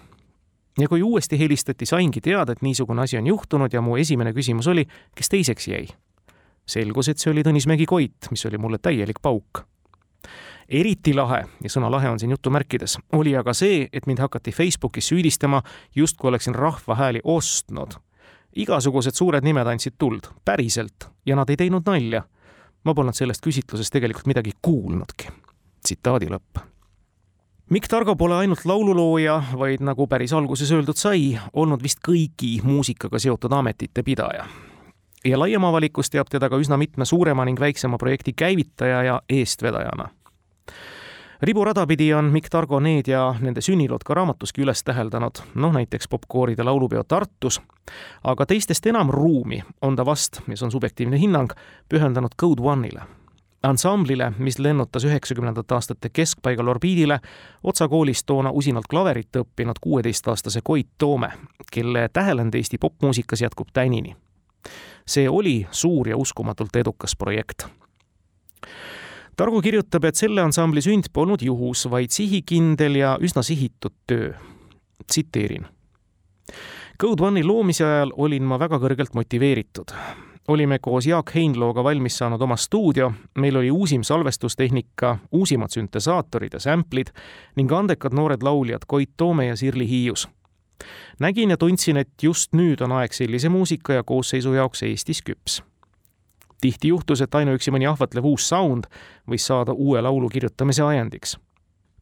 ja 0.80 0.88
kui 0.91 1.04
uuesti 1.04 1.39
helistati, 1.39 1.86
saingi 1.86 2.21
teada, 2.21 2.52
et 2.52 2.62
niisugune 2.62 3.02
asi 3.02 3.17
on 3.17 3.28
juhtunud 3.28 3.74
ja 3.74 3.82
mu 3.82 3.95
esimene 3.95 4.34
küsimus 4.34 4.67
oli, 4.67 4.84
kes 5.15 5.30
teiseks 5.30 5.67
jäi 5.67 5.88
selgus, 6.65 7.10
et 7.10 7.21
see 7.21 7.32
oli 7.32 7.45
Tõnis 7.45 7.67
Mägi-Koit, 7.69 8.30
mis 8.34 8.45
oli 8.50 8.60
mulle 8.62 8.82
täielik 8.82 9.21
pauk. 9.21 9.65
eriti 10.69 11.13
lahe, 11.13 11.43
ja 11.62 11.69
sõna 11.69 11.91
lahe 11.93 12.10
on 12.10 12.17
siin 12.19 12.32
jutumärkides, 12.34 12.98
oli 13.13 13.36
aga 13.38 13.54
see, 13.54 13.84
et 13.93 14.08
mind 14.10 14.24
hakati 14.24 14.52
Facebookis 14.52 15.12
süüdistama, 15.12 15.62
justkui 15.95 16.28
oleksin 16.32 16.56
rahva 16.56 16.95
hääli 16.95 17.21
ostnud. 17.24 18.00
Igasugused 18.56 19.15
suured 19.15 19.44
nimed 19.44 19.68
andsid 19.68 19.98
tuld, 19.98 20.30
päriselt, 20.46 21.10
ja 21.26 21.36
nad 21.36 21.50
ei 21.50 21.58
teinud 21.58 21.84
nalja. 21.86 22.24
ma 22.86 22.94
polnud 22.94 23.15
sellest 23.18 23.41
küsitlusest 23.41 23.94
tegelikult 23.94 24.28
midagi 24.28 24.52
kuulnudki. 24.62 25.28
tsitaadi 25.84 26.30
lõpp 26.30 26.63
Mikk 27.70 27.88
Targo 27.89 28.15
pole 28.15 28.36
ainult 28.36 28.65
laululooja, 28.65 29.44
vaid 29.58 29.82
nagu 29.82 30.08
päris 30.08 30.34
alguses 30.34 30.72
öeldud 30.72 30.98
sai, 30.98 31.39
olnud 31.54 31.82
vist 31.84 31.98
kõigi 32.08 32.60
muusikaga 32.63 33.20
seotud 33.20 33.52
ametite 33.52 34.04
pidaja 34.04 34.46
ja 35.26 35.39
laiem 35.39 35.63
avalikkus 35.65 36.12
teab 36.13 36.30
teda 36.30 36.50
ka 36.50 36.60
üsna 36.62 36.78
mitme 36.78 37.06
suurema 37.06 37.46
ning 37.46 37.60
väiksema 37.60 37.98
projekti 37.98 38.34
käivitaja 38.34 39.04
ja 39.04 39.22
eestvedajana. 39.30 40.10
Riburada 41.41 41.88
pidi 41.88 42.13
on 42.13 42.26
Mikk 42.26 42.50
Targo 42.50 42.80
need 42.80 43.08
ja 43.08 43.36
nende 43.39 43.62
sünnilood 43.62 44.04
ka 44.06 44.13
raamatuski 44.13 44.62
üles 44.62 44.84
täheldanud, 44.84 45.41
noh 45.56 45.74
näiteks 45.74 46.08
popkooride 46.08 46.63
laulupeo 46.63 47.04
Tartus, 47.04 47.62
aga 48.24 48.45
teistest 48.45 48.86
enam 48.86 49.10
ruumi 49.10 49.63
on 49.82 49.95
ta 49.95 50.06
vast, 50.06 50.41
mis 50.48 50.63
on 50.63 50.71
subjektiivne 50.71 51.19
hinnang, 51.19 51.52
pühendanud 51.89 52.36
Code 52.41 52.62
One'ile. 52.62 53.06
Ansamblile, 53.65 54.32
mis 54.38 54.60
lennutas 54.60 55.04
üheksakümnendate 55.04 55.74
aastate 55.74 56.10
keskpaigal 56.13 56.67
orbiidile 56.67 57.19
Otsa 57.63 57.88
koolis 57.88 58.21
toona 58.24 58.52
usinalt 58.54 58.86
klaverit 58.89 59.36
õppinud 59.41 59.82
kuueteistaastase 59.82 60.62
Koit 60.63 60.88
Toome, 60.98 61.32
kelle 61.71 62.10
tähelend 62.13 62.54
Eesti 62.54 62.78
popmuusikas 62.78 63.41
jätkub 63.41 63.74
tänini. 63.74 64.15
See 65.08 65.30
oli 65.30 65.67
suur 65.71 66.10
ja 66.10 66.17
uskumatult 66.17 66.76
edukas 66.76 67.15
projekt. 67.15 67.65
Targu 69.36 69.62
kirjutab, 69.62 70.06
et 70.08 70.15
selle 70.15 70.41
ansambli 70.41 70.82
sünd 70.82 71.10
polnud 71.13 71.41
juhus, 71.43 71.86
vaid 71.91 72.13
sihikindel 72.15 72.95
ja 72.95 73.17
üsna 73.21 73.43
sihitud 73.43 73.93
töö. 74.08 74.34
tsiteerin. 75.08 75.65
Code 77.02 77.24
One'i 77.24 77.43
loomise 77.43 77.84
ajal 77.86 78.13
olin 78.15 78.43
ma 78.43 78.60
väga 78.60 78.80
kõrgelt 78.80 79.13
motiveeritud 79.13 79.91
olime 80.48 80.80
koos 80.80 81.08
Jaak 81.08 81.32
Heinlooga 81.36 81.84
valmis 81.84 82.17
saanud 82.17 82.41
oma 82.41 82.56
stuudio, 82.56 83.12
meil 83.36 83.56
oli 83.58 83.71
uusim 83.71 84.04
salvestustehnika, 84.04 85.17
uusimad 85.32 85.74
süntesaatorid 85.74 86.54
ja 86.54 86.60
sämplid 86.60 87.10
ning 87.56 87.71
andekad 87.71 88.13
noored 88.13 88.43
lauljad 88.43 88.86
Koit 88.88 89.10
Toome 89.17 89.48
ja 89.48 89.56
Sirli 89.56 89.88
Hiius 89.89 90.28
nägin 91.19 91.50
ja 91.50 91.58
tundsin, 91.58 91.98
et 91.98 92.24
just 92.24 92.54
nüüd 92.54 92.84
on 92.84 92.91
aeg 93.00 93.13
sellise 93.13 93.50
muusika 93.50 93.93
ja 93.93 94.04
koosseisu 94.04 94.54
jaoks 94.54 94.84
Eestis 94.84 95.21
küps. 95.26 95.62
Tihti 96.62 96.88
juhtus, 96.88 97.22
et 97.22 97.36
ainuüksi 97.36 97.72
mõni 97.72 97.88
ahvatlev 97.89 98.26
uus 98.26 98.50
sound 98.50 98.88
võis 99.30 99.48
saada 99.48 99.74
uue 99.74 100.02
laulu 100.02 100.30
kirjutamise 100.30 100.84
ajendiks. 100.84 101.38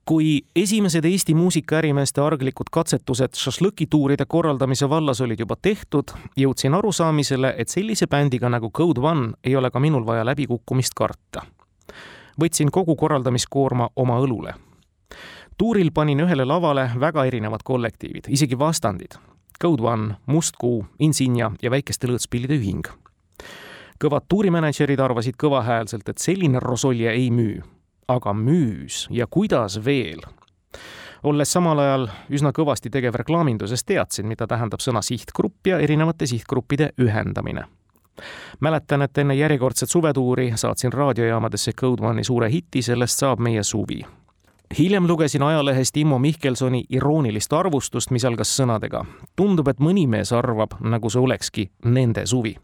kui 0.05 0.41
esimesed 0.55 1.05
Eesti 1.05 1.33
muusikaärimeeste 1.33 2.21
arglikud 2.21 2.67
katsetused 2.71 3.37
šašlõkituuride 3.39 4.25
korraldamise 4.27 4.89
vallas 4.89 5.21
olid 5.21 5.39
juba 5.39 5.55
tehtud, 5.55 6.11
jõudsin 6.37 6.73
arusaamisele, 6.73 7.53
et 7.57 7.69
sellise 7.69 8.07
bändiga 8.07 8.49
nagu 8.49 8.71
Code 8.71 9.01
One 9.01 9.31
ei 9.43 9.55
ole 9.55 9.71
ka 9.71 9.79
minul 9.79 10.05
vaja 10.05 10.25
läbikukkumist 10.25 10.93
karta. 10.95 11.45
võtsin 12.41 12.71
kogu 12.71 12.95
korraldamiskoorma 12.95 13.89
oma 13.95 14.19
õlule 14.19 14.53
tuuril 15.57 15.91
panin 15.93 16.19
ühele 16.19 16.45
lavale 16.45 16.89
väga 16.99 17.25
erinevad 17.25 17.63
kollektiivid, 17.63 18.27
isegi 18.27 18.59
vastandid. 18.59 19.15
Code 19.61 19.83
One, 19.83 20.15
Must 20.25 20.57
Kuu, 20.59 20.85
Insignia 20.99 21.51
ja 21.61 21.71
Väikeste 21.71 22.07
lõõtspillide 22.09 22.57
ühing. 22.57 22.87
Kõvad 23.99 24.27
tuurimänedžerid 24.29 24.99
arvasid 24.99 25.35
kõvahäälselt, 25.39 26.09
et 26.09 26.17
selline 26.17 26.59
rosolje 26.59 27.11
ei 27.11 27.29
müü. 27.31 27.61
aga 28.07 28.33
müüs 28.33 29.07
ja 29.09 29.27
kuidas 29.27 29.85
veel 29.85 30.19
olles 31.23 31.53
samal 31.53 31.79
ajal 31.79 32.09
üsna 32.29 32.51
kõvasti 32.51 32.89
tegev 32.91 33.15
reklaaminduses, 33.15 33.83
teadsin, 33.83 34.27
mida 34.27 34.47
tähendab 34.47 34.83
sõna 34.83 35.01
sihtgrupp 35.01 35.67
ja 35.67 35.79
erinevate 35.79 36.27
sihtgruppide 36.27 36.91
ühendamine 36.99 37.65
mäletan, 38.59 39.01
et 39.01 39.17
enne 39.17 39.35
järjekordset 39.35 39.89
suvetuuri 39.89 40.51
saatsin 40.55 40.93
raadiojaamadesse 40.93 41.71
Code 41.73 42.05
One'i 42.05 42.23
suure 42.23 42.51
hiti 42.51 42.81
Sellest 42.81 43.19
saab 43.19 43.39
meie 43.39 43.63
suvi. 43.63 44.01
hiljem 44.77 45.07
lugesin 45.07 45.43
ajalehest 45.43 45.97
Immo 45.97 46.19
Mihkelsoni 46.19 46.83
iroonilist 46.89 47.53
arvustust, 47.53 48.11
mis 48.11 48.25
algas 48.25 48.59
sõnadega. 48.59 49.05
tundub, 49.35 49.67
et 49.67 49.79
mõni 49.79 50.07
mees 50.07 50.31
arvab, 50.31 50.71
nagu 50.79 51.09
see 51.09 51.21
olekski 51.21 51.71
nende 51.85 52.25
suvi 52.25 52.55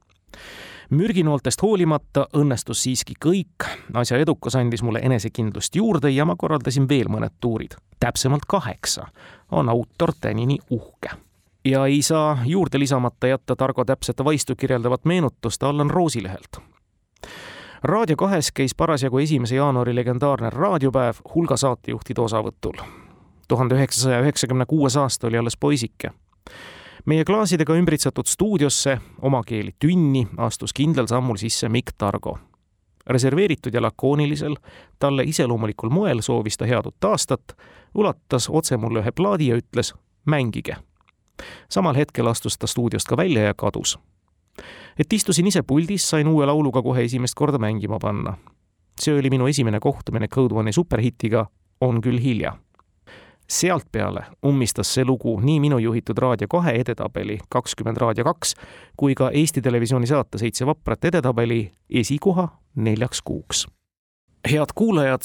mürginooltest 0.89 1.61
hoolimata 1.61 2.27
õnnestus 2.33 2.83
siiski 2.83 3.13
kõik, 3.25 3.67
asja 3.93 4.17
edukas 4.17 4.55
andis 4.55 4.83
mulle 4.83 4.99
enesekindlust 5.03 5.75
juurde 5.75 6.09
ja 6.09 6.25
ma 6.25 6.35
korraldasin 6.35 6.89
veel 6.89 7.09
mõned 7.09 7.37
tuurid, 7.41 7.77
täpsemalt 7.99 8.45
kaheksa, 8.47 9.07
on 9.51 9.69
autor 9.69 10.13
tänini 10.21 10.57
uhke 10.69 11.09
ja 11.65 11.85
ei 11.85 12.01
saa 12.01 12.37
juurde 12.45 12.79
lisamata 12.79 13.27
jätta 13.27 13.55
Targo 13.55 13.85
täpset 13.85 14.23
vaistu 14.23 14.55
kirjeldavat 14.55 15.05
meenutust 15.05 15.63
Allan 15.63 15.89
Roosilehelt. 15.89 16.57
Raadio 17.83 18.15
kahes 18.15 18.51
käis 18.51 18.75
parasjagu 18.75 19.19
esimese 19.19 19.55
jaanuari 19.55 19.95
legendaarne 19.95 20.49
raadiopäev 20.49 21.15
hulga 21.35 21.57
saatejuhtide 21.57 22.21
osavõtul. 22.21 22.73
tuhande 23.47 23.75
üheksasaja 23.75 24.19
üheksakümne 24.21 24.65
kuues 24.65 24.97
aasta 24.97 25.27
oli 25.27 25.37
alles 25.37 25.57
poisike. 25.57 26.11
Meie 27.09 27.25
klaasidega 27.25 27.73
ümbritsetud 27.73 28.29
stuudiosse, 28.29 28.99
omakeeli 29.25 29.73
tünni, 29.81 30.27
astus 30.37 30.75
kindlal 30.77 31.07
sammul 31.09 31.39
sisse 31.41 31.69
Mikk 31.69 31.97
Targo 31.97 32.37
reserveeritud 33.09 33.73
ja 33.73 33.81
lakoonilisel, 33.81 34.53
talle 35.01 35.23
iseloomulikul 35.25 35.89
moel 35.89 36.21
soovis 36.21 36.59
ta 36.61 36.67
head 36.69 36.85
uut 36.85 37.07
aastat, 37.09 37.55
ulatas 37.97 38.45
otse 38.49 38.77
mulle 38.77 39.01
ühe 39.01 39.11
plaadi 39.15 39.47
ja 39.49 39.57
ütles 39.57 39.95
mängige 40.29 40.77
samal 41.69 41.95
hetkel 41.95 42.27
astus 42.27 42.57
ta 42.57 42.67
stuudiost 42.67 43.07
ka 43.07 43.17
välja 43.17 43.43
ja 43.43 43.53
kadus. 43.53 43.99
et 44.99 45.13
istusin 45.13 45.47
ise 45.47 45.63
puldis, 45.63 46.09
sain 46.09 46.27
uue 46.27 46.45
lauluga 46.45 46.81
kohe 46.81 47.03
esimest 47.03 47.35
korda 47.35 47.57
mängima 47.57 47.99
panna. 47.99 48.37
see 48.99 49.19
oli 49.19 49.29
minu 49.29 49.47
esimene 49.47 49.79
kohtumine 49.79 50.27
Code 50.27 50.55
One'i 50.55 50.73
superhitiga 50.73 51.45
On 51.81 52.01
küll 52.01 52.19
hilja. 52.19 52.57
Sealtpeale 53.49 54.23
ummistas 54.45 54.93
see 54.93 55.05
lugu 55.05 55.39
nii 55.41 55.59
minu 55.59 55.79
juhitud 55.79 56.17
Raadio 56.17 56.47
kahe 56.47 56.71
edetabeli 56.71 57.39
kakskümmend 57.49 57.97
Raadio 57.97 58.23
kaks 58.23 58.53
kui 58.97 59.15
ka 59.15 59.31
Eesti 59.33 59.61
Televisiooni 59.61 60.07
saate 60.07 60.37
Seitse 60.37 60.65
vaprat 60.65 61.05
edetabeli 61.05 61.71
esikoha 61.89 62.47
neljaks 62.75 63.21
kuuks. 63.21 63.67
head 64.51 64.69
kuulajad, 64.75 65.21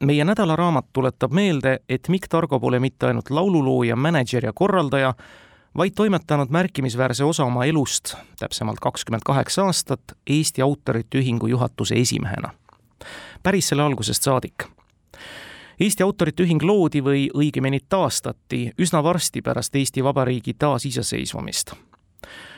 meie 0.00 0.24
nädalaraamat 0.24 0.86
tuletab 0.92 1.32
meelde, 1.32 1.78
et 1.88 2.08
Mikk 2.08 2.28
Targo 2.28 2.60
pole 2.60 2.80
mitte 2.80 3.06
ainult 3.06 3.30
laululooja, 3.30 3.96
mänedžer 3.96 4.44
ja 4.44 4.52
korraldaja, 4.52 5.14
vaid 5.76 5.92
toimetanud 5.96 6.48
märkimisväärse 6.50 7.24
osa 7.24 7.44
oma 7.44 7.64
elust, 7.64 8.14
täpsemalt 8.38 8.80
kakskümmend 8.80 9.22
kaheksa 9.24 9.64
aastat, 9.64 10.00
Eesti 10.26 10.62
Autorite 10.62 11.18
Ühingu 11.18 11.46
juhatuse 11.46 11.94
esimehena. 11.94 12.50
päris 13.42 13.68
selle 13.68 13.82
algusest 13.82 14.22
saadik. 14.22 14.64
Eesti 15.80 16.02
Autorite 16.02 16.42
Ühing 16.42 16.62
loodi 16.62 17.02
või 17.04 17.26
õigemini 17.34 17.82
taastati 17.88 18.70
üsna 18.80 19.02
varsti 19.04 19.42
pärast 19.42 19.76
Eesti 19.76 20.04
Vabariigi 20.04 20.54
taasiseseisvumist 20.58 21.74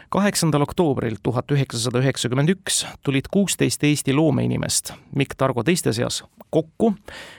kaheksandal 0.08 0.62
oktoobril 0.64 1.16
tuhat 1.22 1.50
üheksasada 1.52 2.00
üheksakümmend 2.00 2.48
üks 2.54 2.86
tulid 3.04 3.26
kuusteist 3.30 3.84
Eesti 3.84 4.14
loomeinimest, 4.16 4.92
Mikk 5.16 5.34
Targo 5.36 5.64
teiste 5.64 5.92
seas, 5.92 6.22
kokku 6.50 6.94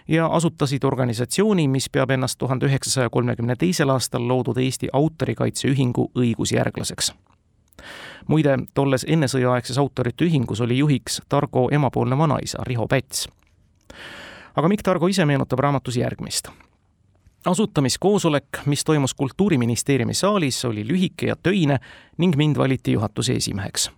ja 0.08 0.28
asutasid 0.28 0.84
organisatsiooni, 0.84 1.68
mis 1.68 1.89
peab 1.89 2.12
ennast 2.12 2.38
tuhande 2.38 2.70
üheksasaja 2.70 3.10
kolmekümne 3.10 3.56
teisel 3.56 3.89
aastal 3.89 4.28
loodud 4.28 4.58
Eesti 4.62 4.92
Autorikaitse 4.94 5.68
Ühingu 5.72 6.12
õigusjärglaseks 6.15 7.13
muide, 8.28 8.58
tolles 8.74 9.06
ennesõjaaegses 9.08 9.78
autorite 9.82 10.28
ühingus 10.28 10.62
oli 10.62 10.78
juhiks 10.78 11.22
Targo 11.30 11.70
emapoolne 11.72 12.18
vanaisa 12.18 12.63
Riho 12.68 12.88
Päts. 12.88 13.28
Aga 14.60 14.72
Mikk 14.72 14.84
Targo 14.84 15.08
ise 15.08 15.26
meenutab 15.26 15.60
raamatus 15.63 15.98
järgmist 15.98 16.52
asutamiskoosolek, 17.45 18.65
mis 18.65 18.84
toimus 18.84 19.13
Kultuuriministeeriumi 19.13 20.13
saalis, 20.13 20.65
oli 20.65 20.88
lühike 20.88 21.28
ja 21.28 21.36
töine 21.36 21.80
ning 22.17 22.36
mind 22.36 22.58
valiti 22.58 22.91
juhatuse 22.91 23.34
esimeheks. 23.34 23.91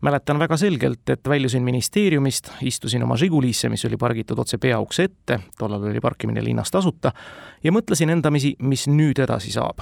mäletan 0.00 0.38
väga 0.38 0.56
selgelt, 0.56 1.08
et 1.08 1.28
väljusin 1.28 1.62
ministeeriumist, 1.62 2.50
istusin 2.62 3.02
oma 3.02 3.16
Žigulisse, 3.16 3.68
mis 3.68 3.84
oli 3.84 3.96
pargitud 3.96 4.38
otse 4.38 4.58
peaukse 4.58 5.02
ette, 5.02 5.40
tollal 5.58 5.84
oli 5.84 6.00
parkimine 6.00 6.44
linnas 6.44 6.70
tasuta, 6.70 7.12
ja 7.64 7.72
mõtlesin 7.72 8.10
endamisi, 8.10 8.56
mis 8.58 8.88
nüüd 8.88 9.22
edasi 9.22 9.52
saab. 9.52 9.80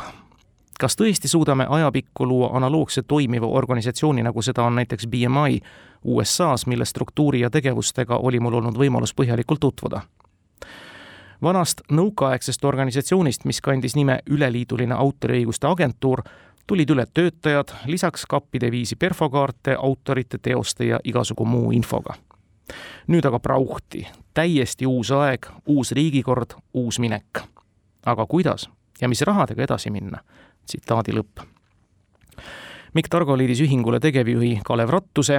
Kas 0.80 0.96
tõesti 0.96 1.28
suudame 1.28 1.66
ajapikku 1.68 2.26
luua 2.26 2.50
analoogse 2.56 3.02
toimiva 3.02 3.46
organisatsiooni, 3.46 4.22
nagu 4.22 4.42
seda 4.42 4.64
on 4.64 4.80
näiteks 4.80 5.06
BMI 5.06 5.60
USA-s, 6.04 6.66
mille 6.66 6.84
struktuuri 6.84 7.40
ja 7.40 7.50
tegevustega 7.50 8.16
oli 8.16 8.40
mul 8.40 8.56
olnud 8.60 8.78
võimalus 8.80 9.14
põhjalikult 9.14 9.60
tutvuda 9.60 10.00
vanast 11.42 11.80
nõukaaegsest 11.92 12.64
organisatsioonist, 12.64 13.44
mis 13.44 13.60
kandis 13.64 13.96
nime 13.96 14.18
Üleliiduline 14.30 14.94
Autoriõiguste 14.94 15.66
Agentuur, 15.66 16.22
tulid 16.66 16.90
üle 16.92 17.06
töötajad, 17.14 17.72
lisaks 17.86 18.26
kappide 18.28 18.70
viisi 18.70 18.96
perfokaarte, 18.96 19.76
autorite, 19.78 20.38
teoste 20.38 20.84
ja 20.84 21.00
igasugu 21.04 21.44
muu 21.44 21.72
infoga. 21.72 22.14
nüüd 23.06 23.26
aga 23.26 23.38
prauhti, 23.38 24.06
täiesti 24.34 24.86
uus 24.86 25.10
aeg, 25.10 25.46
uus 25.66 25.92
riigikord, 25.92 26.54
uus 26.74 26.98
minek. 26.98 27.42
aga 28.06 28.26
kuidas 28.26 28.68
ja 29.00 29.08
mis 29.08 29.22
rahadega 29.22 29.62
edasi 29.62 29.90
minna? 29.90 30.20
Tsitaadi 30.66 31.16
lõpp. 31.16 31.46
Mikk 32.94 33.06
Targo 33.06 33.36
liidis 33.38 33.60
ühingule 33.62 34.00
tegevjuhi 34.02 34.60
Kalev 34.66 34.90
Rattuse, 34.90 35.36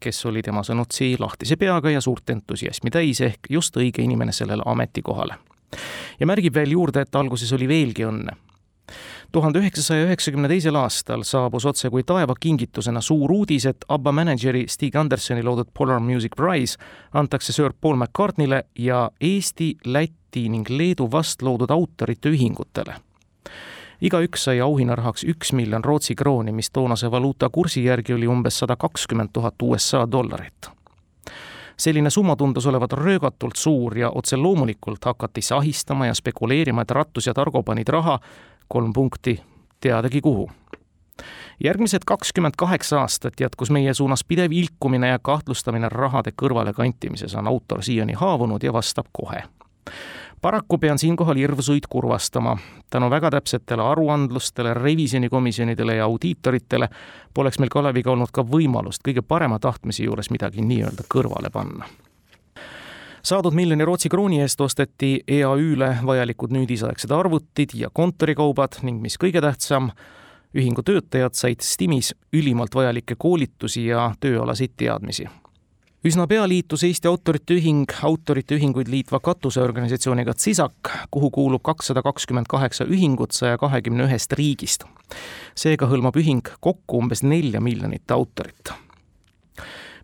kes 0.00 0.26
oli 0.26 0.42
tema 0.42 0.62
sõnutsi 0.64 1.14
lahtise 1.20 1.58
peaga 1.60 1.90
ja 1.92 2.00
suurt 2.00 2.30
entusiasmi 2.32 2.92
täis, 2.92 3.20
ehk 3.20 3.50
just 3.50 3.76
õige 3.76 4.02
inimene 4.02 4.32
sellele 4.32 4.62
ametikohale. 4.66 5.36
ja 6.20 6.26
märgib 6.26 6.54
veel 6.54 6.70
juurde, 6.70 7.00
et 7.00 7.14
alguses 7.14 7.52
oli 7.52 7.68
veelgi 7.68 8.06
õnne. 8.08 8.36
tuhande 9.32 9.58
üheksasaja 9.58 10.06
üheksakümne 10.06 10.48
teisel 10.48 10.76
aastal 10.76 11.22
saabus 11.22 11.66
otse 11.66 11.90
kui 11.90 12.02
taevakingitusena 12.02 13.00
suur 13.00 13.32
uudis, 13.32 13.66
et 13.66 13.84
ABBA 13.88 14.12
mänedžeri 14.12 14.64
Stig 14.68 14.96
Andersoni 14.96 15.42
loodud 15.42 15.68
Polar 15.74 16.00
Music 16.00 16.36
Prize 16.36 16.78
antakse 17.12 17.52
Sir 17.52 17.72
Paul 17.80 17.96
McCartneyle 17.96 18.64
ja 18.78 19.10
Eesti, 19.20 19.76
Läti 19.84 20.48
ning 20.48 20.70
Leedu 20.70 21.10
vastloodud 21.10 21.70
autorite 21.70 22.28
ühingutele 22.28 22.96
igaüks 24.04 24.44
sai 24.44 24.60
auhinnarahaks 24.60 25.24
üks 25.24 25.52
miljon 25.56 25.84
Rootsi 25.84 26.14
krooni, 26.14 26.52
mis 26.52 26.70
toonase 26.70 27.10
valuuta 27.10 27.48
kursi 27.50 27.84
järgi 27.84 28.14
oli 28.14 28.28
umbes 28.28 28.58
sada 28.58 28.76
kakskümmend 28.76 29.32
tuhat 29.32 29.62
USA 29.62 30.06
dollarit. 30.10 30.70
selline 31.76 32.10
summa 32.10 32.36
tundus 32.36 32.66
olevat 32.66 32.92
röögatult 32.92 33.56
suur 33.56 33.98
ja 33.98 34.10
otse 34.14 34.36
loomulikult 34.36 35.04
hakati 35.04 35.42
sahistama 35.42 36.06
ja 36.06 36.14
spekuleerima, 36.14 36.82
et 36.82 36.90
Rattus 36.90 37.26
ja 37.26 37.34
Targo 37.34 37.62
panid 37.62 37.88
raha, 37.88 38.18
kolm 38.68 38.92
punkti, 38.92 39.40
teadagi 39.80 40.20
kuhu 40.20 40.50
järgmised 41.64 42.02
kakskümmend 42.06 42.54
kaheksa 42.56 43.00
aastat 43.00 43.40
jätkus 43.40 43.70
meie 43.70 43.94
suunas 43.94 44.24
pidev 44.24 44.52
ilkumine 44.52 45.08
ja 45.08 45.18
kahtlustamine 45.18 45.88
rahade 45.88 46.32
kõrvalekantimises, 46.42 47.34
on 47.38 47.48
autor 47.48 47.82
siiani 47.82 48.12
haavunud 48.12 48.62
ja 48.62 48.72
vastab 48.72 49.06
kohe 49.12 49.42
paraku 50.44 50.78
pean 50.78 50.98
siinkohal 50.98 51.36
hirmsuid 51.36 51.82
kurvastama. 51.88 52.56
tänu 52.90 53.10
väga 53.10 53.30
täpsetele 53.30 53.82
aruandlustele, 53.82 54.74
revisjonikomisjonidele 54.74 55.94
ja 55.94 56.04
audiitoritele 56.04 56.88
poleks 57.34 57.58
meil 57.58 57.70
Kaleviga 57.72 58.10
olnud 58.12 58.28
ka 58.32 58.42
võimalust 58.44 59.00
kõige 59.08 59.22
parema 59.22 59.58
tahtmise 59.58 60.04
juures 60.04 60.28
midagi 60.30 60.60
nii-öelda 60.62 61.06
kõrvale 61.14 61.50
panna 61.52 61.88
saadud 63.22 63.56
miljoni 63.56 63.84
Rootsi 63.84 64.08
krooni 64.08 64.40
eest 64.40 64.60
osteti 64.60 65.14
EAÜ-le 65.28 65.88
vajalikud 66.06 66.52
nüüdisaegsed 66.52 67.10
arvutid 67.10 67.72
ja 67.74 67.88
kontorikaubad 67.92 68.82
ning 68.82 69.00
mis 69.00 69.16
kõige 69.16 69.40
tähtsam, 69.40 69.88
ühingu 70.56 70.84
töötajad 70.84 71.40
said 71.40 71.64
STIMis 71.64 72.12
ülimalt 72.32 72.74
vajalikke 72.74 73.16
koolitusi 73.18 73.86
ja 73.86 74.10
tööalaseid 74.20 74.76
teadmisi 74.76 75.28
üsna 76.04 76.26
pea 76.28 76.44
liitus 76.48 76.82
Eesti 76.84 77.08
Autorite 77.08 77.56
Ühing 77.56 77.88
autorite 78.04 78.58
ühinguid 78.58 78.90
liitva 78.92 79.22
katuseorganisatsiooniga 79.24 80.34
CISAC, 80.36 80.90
kuhu 81.10 81.30
kuulub 81.32 81.62
kakssada 81.64 82.02
kakskümmend 82.04 82.48
kaheksa 82.50 82.84
ühingut 82.84 83.32
saja 83.32 83.58
kahekümne 83.58 84.04
ühest 84.04 84.32
riigist. 84.36 84.84
seega 85.56 85.86
hõlmab 85.88 86.16
ühing 86.20 86.44
kokku 86.60 86.98
umbes 87.00 87.22
nelja 87.22 87.60
miljonit 87.60 88.10
autorit. 88.10 88.72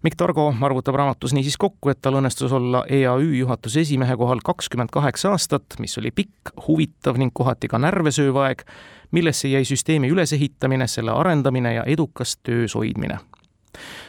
Mikk 0.02 0.16
Targo 0.16 0.46
arvutab 0.62 0.96
raamatus 0.96 1.34
niisiis 1.36 1.58
kokku, 1.60 1.90
et 1.92 2.00
tal 2.00 2.16
õnnestus 2.16 2.52
olla 2.56 2.86
EAÜ 2.88 3.34
juhatuse 3.36 3.80
esimehe 3.84 4.16
kohal 4.16 4.40
kakskümmend 4.44 4.88
kaheksa 4.92 5.34
aastat, 5.34 5.76
mis 5.78 5.98
oli 6.00 6.10
pikk, 6.10 6.54
huvitav 6.68 7.20
ning 7.20 7.34
kohati 7.34 7.68
ka 7.68 7.78
närve 7.78 8.08
sööv 8.08 8.40
aeg, 8.40 8.64
millesse 9.12 9.52
jäi 9.52 9.66
süsteemi 9.68 10.08
ülesehitamine, 10.08 10.88
selle 10.88 11.12
arendamine 11.12 11.74
ja 11.74 11.84
edukas 11.84 12.38
töös 12.40 12.74
hoidmine 12.74 13.18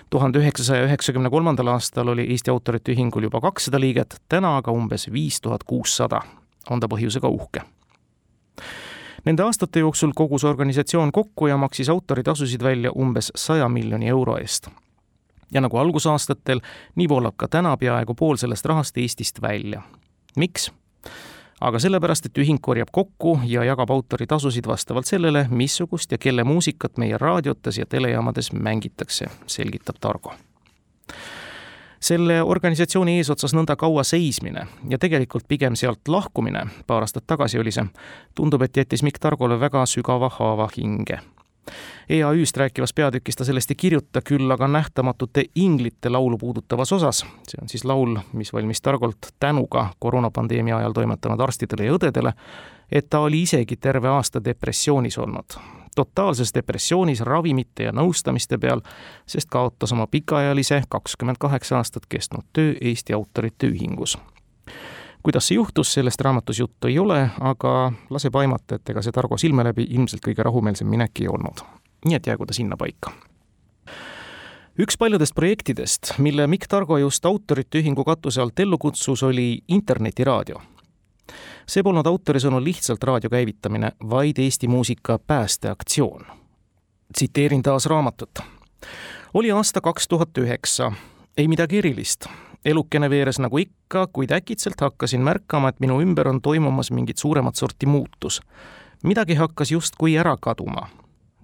tuhande 0.10 0.40
üheksasaja 0.40 0.86
üheksakümne 0.86 1.30
kolmandal 1.30 1.68
aastal 1.68 2.08
oli 2.08 2.28
Eesti 2.30 2.52
Autorite 2.52 2.92
Ühingul 2.92 3.24
juba 3.24 3.42
kakssada 3.42 3.80
liiget, 3.80 4.16
täna 4.30 4.58
aga 4.58 4.72
umbes 4.72 5.12
viis 5.12 5.42
tuhat 5.42 5.64
kuussada. 5.64 6.22
on 6.70 6.80
ta 6.80 6.88
põhjusega 6.88 7.28
uhke. 7.28 7.62
Nende 9.26 9.44
aastate 9.44 9.80
jooksul 9.80 10.12
kogus 10.16 10.44
organisatsioon 10.44 11.12
kokku 11.12 11.48
ja 11.48 11.58
maksis 11.58 11.90
autoritasusid 11.90 12.64
välja 12.64 12.92
umbes 12.92 13.32
saja 13.36 13.70
miljoni 13.70 14.08
euro 14.08 14.38
eest. 14.38 14.68
ja 15.54 15.62
nagu 15.62 15.78
algusaastatel, 15.78 16.62
nii 16.96 17.10
voolab 17.10 17.36
ka 17.38 17.48
täna 17.48 17.78
peaaegu 17.78 18.14
pool 18.14 18.36
sellest 18.36 18.66
rahast 18.66 18.98
Eestist 18.98 19.42
välja. 19.42 19.82
miks? 20.38 20.72
Aga 21.62 21.80
sellepärast, 21.80 22.26
et 22.26 22.38
ühing 22.42 22.60
korjab 22.62 22.90
kokku 22.92 23.40
ja 23.46 23.64
jagab 23.64 23.92
autoritasusid 23.94 24.68
vastavalt 24.68 25.06
sellele, 25.06 25.46
missugust 25.50 26.12
ja 26.12 26.18
kelle 26.18 26.44
muusikat 26.44 26.98
meie 26.98 27.18
raadiotes 27.18 27.78
ja 27.78 27.86
telejaamades 27.86 28.52
mängitakse, 28.54 29.30
selgitab 29.48 30.02
Targo 30.02 30.34
selle 32.02 32.42
organisatsiooni 32.42 33.20
eesotsas 33.20 33.54
nõnda 33.54 33.76
kaua 33.78 34.04
seismine 34.08 34.66
ja 34.90 34.98
tegelikult 35.02 35.46
pigem 35.48 35.78
sealt 35.78 36.08
lahkumine, 36.10 36.66
paar 36.88 37.06
aastat 37.06 37.28
tagasi 37.30 37.62
oli 37.62 37.74
see, 37.74 37.86
tundub, 38.36 38.66
et 38.66 38.78
jättis 38.78 39.06
Mikk 39.06 39.22
Targole 39.22 39.60
väga 39.62 39.86
sügava 39.86 40.32
haava 40.40 40.70
hinge. 40.76 41.22
EAÜ-st 42.10 42.58
rääkivas 42.58 42.94
peatükis 42.94 43.36
ta 43.36 43.46
sellest 43.46 43.72
ei 43.72 43.76
kirjuta, 43.76 44.22
küll 44.22 44.52
aga 44.52 44.68
nähtamatute 44.68 45.46
inglite 45.56 46.10
laulu 46.10 46.38
puudutavas 46.38 46.94
osas, 46.94 47.26
see 47.48 47.62
on 47.62 47.70
siis 47.70 47.86
laul, 47.86 48.18
mis 48.34 48.54
valmis 48.54 48.82
Targolt 48.82 49.34
tänuga 49.40 49.90
koroonapandeemia 50.00 50.78
ajal 50.78 50.94
toimetanud 50.98 51.40
arstidele 51.40 51.86
ja 51.86 51.94
õdedele, 51.98 52.34
et 52.92 53.10
ta 53.10 53.20
oli 53.20 53.42
isegi 53.42 53.78
terve 53.78 54.10
aasta 54.10 54.44
depressioonis 54.44 55.18
olnud 55.18 55.60
totaalses 55.96 56.54
depressioonis 56.56 57.22
ravimite 57.22 57.84
ja 57.84 57.92
nõustamiste 57.92 58.58
peal, 58.58 58.82
sest 59.28 59.50
kaotas 59.52 59.92
oma 59.92 60.08
pikaajalise, 60.08 60.84
kakskümmend 60.90 61.40
kaheksa 61.40 61.78
aastat 61.78 62.08
kestnud 62.10 62.48
töö 62.54 62.74
Eesti 62.82 63.14
Autorite 63.14 63.68
Ühingus. 63.68 64.18
Kuidas 65.24 65.48
see 65.48 65.56
juhtus, 65.56 65.94
sellest 65.94 66.22
raamatus 66.22 66.60
juttu 66.60 66.88
ei 66.88 67.00
ole, 67.00 67.30
aga 67.40 67.92
laseb 68.10 68.36
aimata, 68.36 68.76
et 68.76 68.90
ega 68.90 69.02
see 69.02 69.12
Targo 69.12 69.38
silme 69.38 69.64
läbi 69.64 69.86
ilmselt 69.90 70.24
kõige 70.26 70.44
rahumeelsem 70.44 70.88
minek 70.88 71.22
ei 71.22 71.28
olnud. 71.28 71.66
nii 72.06 72.16
et 72.16 72.28
jäägu 72.28 72.46
ta 72.46 72.54
sinnapaika 72.54 73.12
üks 74.82 74.98
paljudest 74.98 75.36
projektidest, 75.36 76.14
mille 76.18 76.48
Mikk 76.48 76.68
Targo 76.68 76.98
just 76.98 77.26
Autorite 77.26 77.80
Ühingu 77.80 78.04
katuse 78.04 78.42
alt 78.42 78.60
ellu 78.60 78.78
kutsus, 78.78 79.24
oli 79.24 79.62
internetiraadio 79.68 80.62
see 81.68 81.84
polnud 81.84 82.08
autori 82.08 82.42
sõnul 82.42 82.64
lihtsalt 82.66 83.04
raadio 83.04 83.30
käivitamine, 83.32 83.94
vaid 84.10 84.40
Eesti 84.40 84.68
muusika 84.68 85.20
päästeaktsioon. 85.20 86.26
tsiteerin 87.14 87.64
taas 87.64 87.86
raamatut. 87.86 88.40
oli 89.34 89.52
aasta 89.52 89.82
kaks 89.82 90.08
tuhat 90.08 90.38
üheksa, 90.38 90.92
ei 91.38 91.48
midagi 91.48 91.78
erilist. 91.78 92.26
Elukene 92.66 93.10
veeres 93.10 93.40
nagu 93.40 93.58
ikka, 93.58 94.08
kuid 94.14 94.32
äkitselt 94.32 94.82
hakkasin 94.82 95.22
märkama, 95.22 95.70
et 95.70 95.80
minu 95.80 96.02
ümber 96.02 96.28
on 96.28 96.42
toimumas 96.42 96.92
mingit 96.92 97.18
suuremat 97.18 97.56
sorti 97.56 97.86
muutus. 97.86 98.42
midagi 99.04 99.34
hakkas 99.36 99.72
justkui 99.72 100.18
ära 100.18 100.38
kaduma. 100.42 100.88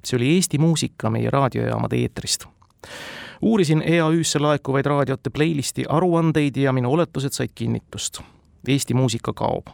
see 0.04 0.18
oli 0.18 0.36
Eesti 0.36 0.58
muusika 0.58 1.10
meie 1.10 1.30
raadiojaamade 1.30 1.96
eetrist 1.96 2.46
uurisin 3.42 3.84
EAÜ-sse 3.86 4.40
laekuvaid 4.40 4.86
raadiote 4.86 5.30
playlisti 5.30 5.84
aruandeid 5.90 6.56
ja 6.56 6.74
minu 6.74 6.94
oletused 6.94 7.32
said 7.32 7.50
kinnitust. 7.56 8.22
Eesti 8.68 8.94
muusika 8.94 9.34
kaob 9.34 9.68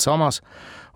samas, 0.00 0.42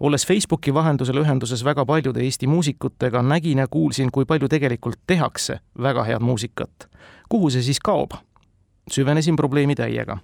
olles 0.01 0.27
Facebooki 0.27 0.75
vahendusel 0.75 1.23
ühenduses 1.23 1.65
väga 1.65 1.87
paljude 1.87 2.21
Eesti 2.21 2.47
muusikutega, 2.47 3.23
nägin 3.23 3.59
ja 3.59 3.69
kuulsin, 3.69 4.11
kui 4.13 4.25
palju 4.25 4.49
tegelikult 4.49 5.01
tehakse 5.07 5.59
väga 5.83 6.05
head 6.05 6.21
muusikat. 6.21 6.89
kuhu 7.29 7.51
see 7.51 7.63
siis 7.63 7.81
kaob? 7.81 8.11
Süvenesin 8.91 9.37
probleemi 9.37 9.75
täiega. 9.75 10.19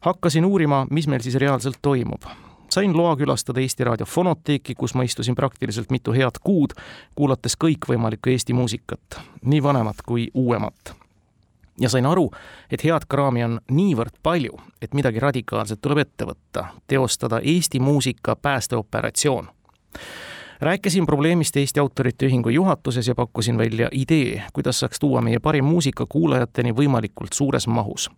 hakkasin 0.00 0.44
uurima, 0.44 0.86
mis 0.90 1.08
meil 1.08 1.20
siis 1.20 1.34
reaalselt 1.34 1.78
toimub. 1.82 2.22
sain 2.70 2.96
loa 2.96 3.16
külastada 3.16 3.60
Eesti 3.60 3.84
Raadio 3.84 4.06
Fonoteeki, 4.06 4.74
kus 4.74 4.94
ma 4.94 5.02
istusin 5.02 5.34
praktiliselt 5.34 5.90
mitu 5.90 6.12
head 6.12 6.40
kuud, 6.44 6.70
kuulates 7.14 7.56
kõikvõimalikku 7.64 8.30
Eesti 8.30 8.52
muusikat, 8.52 9.20
nii 9.44 9.62
vanemat 9.62 9.96
kui 10.06 10.30
uuemat 10.34 10.94
ja 11.80 11.88
sain 11.88 12.06
aru, 12.06 12.30
et 12.70 12.84
head 12.84 13.06
kraami 13.08 13.44
on 13.44 13.60
niivõrd 13.70 14.18
palju, 14.22 14.58
et 14.82 14.94
midagi 14.94 15.20
radikaalset 15.20 15.80
tuleb 15.80 15.98
ette 15.98 16.26
võtta, 16.26 16.64
teostada 16.86 17.40
Eesti 17.42 17.80
muusika 17.80 18.36
päästeoperatsioon. 18.36 19.48
Rääkisin 20.60 21.06
probleemist 21.06 21.56
Eesti 21.56 21.80
Autorite 21.80 22.26
Ühingu 22.26 22.48
juhatuses 22.48 23.08
ja 23.08 23.14
pakkusin 23.14 23.58
välja 23.58 23.88
idee, 23.92 24.42
kuidas 24.52 24.80
saaks 24.80 24.98
tuua 24.98 25.20
meie 25.20 25.38
parim 25.38 25.64
muusika 25.64 26.06
kuulajateni 26.08 26.72
võimalikult 26.72 27.32
suures 27.32 27.66
mahus. 27.66 28.10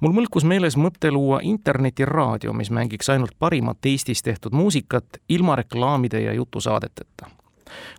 mul 0.00 0.12
mõlkus 0.12 0.44
meeles 0.44 0.76
mõte 0.76 1.10
luua 1.10 1.40
internetiraadio, 1.42 2.52
mis 2.52 2.70
mängiks 2.70 3.08
ainult 3.08 3.32
parimat 3.38 3.86
Eestis 3.86 4.22
tehtud 4.22 4.52
muusikat 4.52 5.04
ilma 5.28 5.56
reklaamide 5.56 6.20
ja 6.20 6.32
jutusaadeteta 6.32 7.26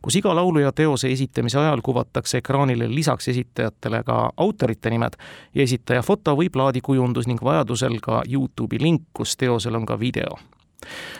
kus 0.01 0.15
iga 0.15 0.35
laulu 0.35 0.59
ja 0.59 0.71
teose 0.71 1.11
esitamise 1.11 1.59
ajal 1.59 1.81
kuvatakse 1.81 2.37
ekraanile 2.37 2.95
lisaks 2.95 3.27
esitajatele 3.27 4.03
ka 4.03 4.31
autorite 4.37 4.89
nimed 4.89 5.17
ja 5.55 5.63
esitaja 5.63 6.01
foto 6.01 6.35
või 6.35 6.49
plaadikujundus 6.49 7.27
ning 7.27 7.43
vajadusel 7.43 7.99
ka 8.01 8.23
Youtube'i 8.27 8.81
link, 8.81 9.03
kus 9.13 9.37
teosel 9.37 9.75
on 9.75 9.85
ka 9.85 9.99
video 9.99 10.39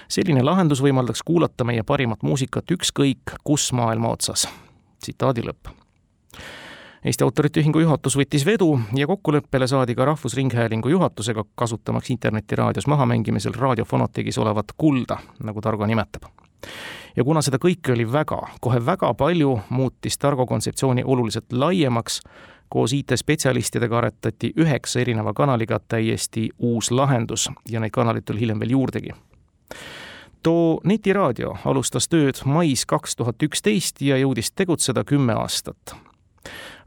selline 0.08 0.44
lahendus 0.44 0.82
võimaldaks 0.84 1.24
kuulata 1.26 1.64
meie 1.64 1.84
parimat 1.84 2.24
muusikat 2.24 2.72
ükskõik 2.72 3.36
kus 3.44 3.72
maailma 3.74 4.10
otsas. 4.10 4.48
tsitaadi 5.00 5.42
lõpp. 5.42 5.72
Eesti 7.06 7.24
Autorite 7.24 7.62
Ühingu 7.62 7.80
juhatus 7.80 8.18
võttis 8.20 8.44
vedu 8.46 8.80
ja 8.96 9.08
kokkuleppele 9.08 9.68
saadi 9.68 9.96
ka 9.96 10.06
Rahvusringhäälingu 10.06 10.90
juhatusega, 10.90 11.46
kasutamaks 11.56 12.10
internetiraadios 12.10 12.88
mahamängimisel 12.88 13.56
raadiofonoteegis 13.56 14.38
olevat 14.38 14.76
kulda, 14.78 15.18
nagu 15.44 15.62
Targo 15.62 15.86
nimetab 15.86 16.28
ja 17.16 17.24
kuna 17.24 17.42
seda 17.44 17.60
kõike 17.62 17.94
oli 17.94 18.06
väga, 18.12 18.40
kohe 18.62 18.80
väga 18.86 19.14
palju, 19.18 19.58
muutis 19.70 20.18
Targo 20.18 20.46
kontseptsiooni 20.46 21.04
oluliselt 21.06 21.52
laiemaks, 21.52 22.22
koos 22.70 22.94
IT-spetsialistidega 22.94 23.98
aretati 23.98 24.54
üheksa 24.58 25.02
erineva 25.02 25.34
kanaliga 25.34 25.80
täiesti 25.80 26.50
uus 26.60 26.92
lahendus 26.92 27.50
ja 27.70 27.80
neid 27.80 27.96
kanaleid 27.96 28.28
tuli 28.28 28.46
hiljem 28.46 28.60
veel 28.60 28.78
juurdegi. 28.78 29.16
Too 30.44 30.80
netiraadio 30.84 31.56
alustas 31.66 32.08
tööd 32.08 32.42
mais 32.46 32.86
kaks 32.86 33.16
tuhat 33.16 33.44
üksteist 33.44 34.02
ja 34.02 34.18
jõudis 34.18 34.52
tegutseda 34.56 35.04
kümme 35.04 35.34
aastat. 35.34 35.96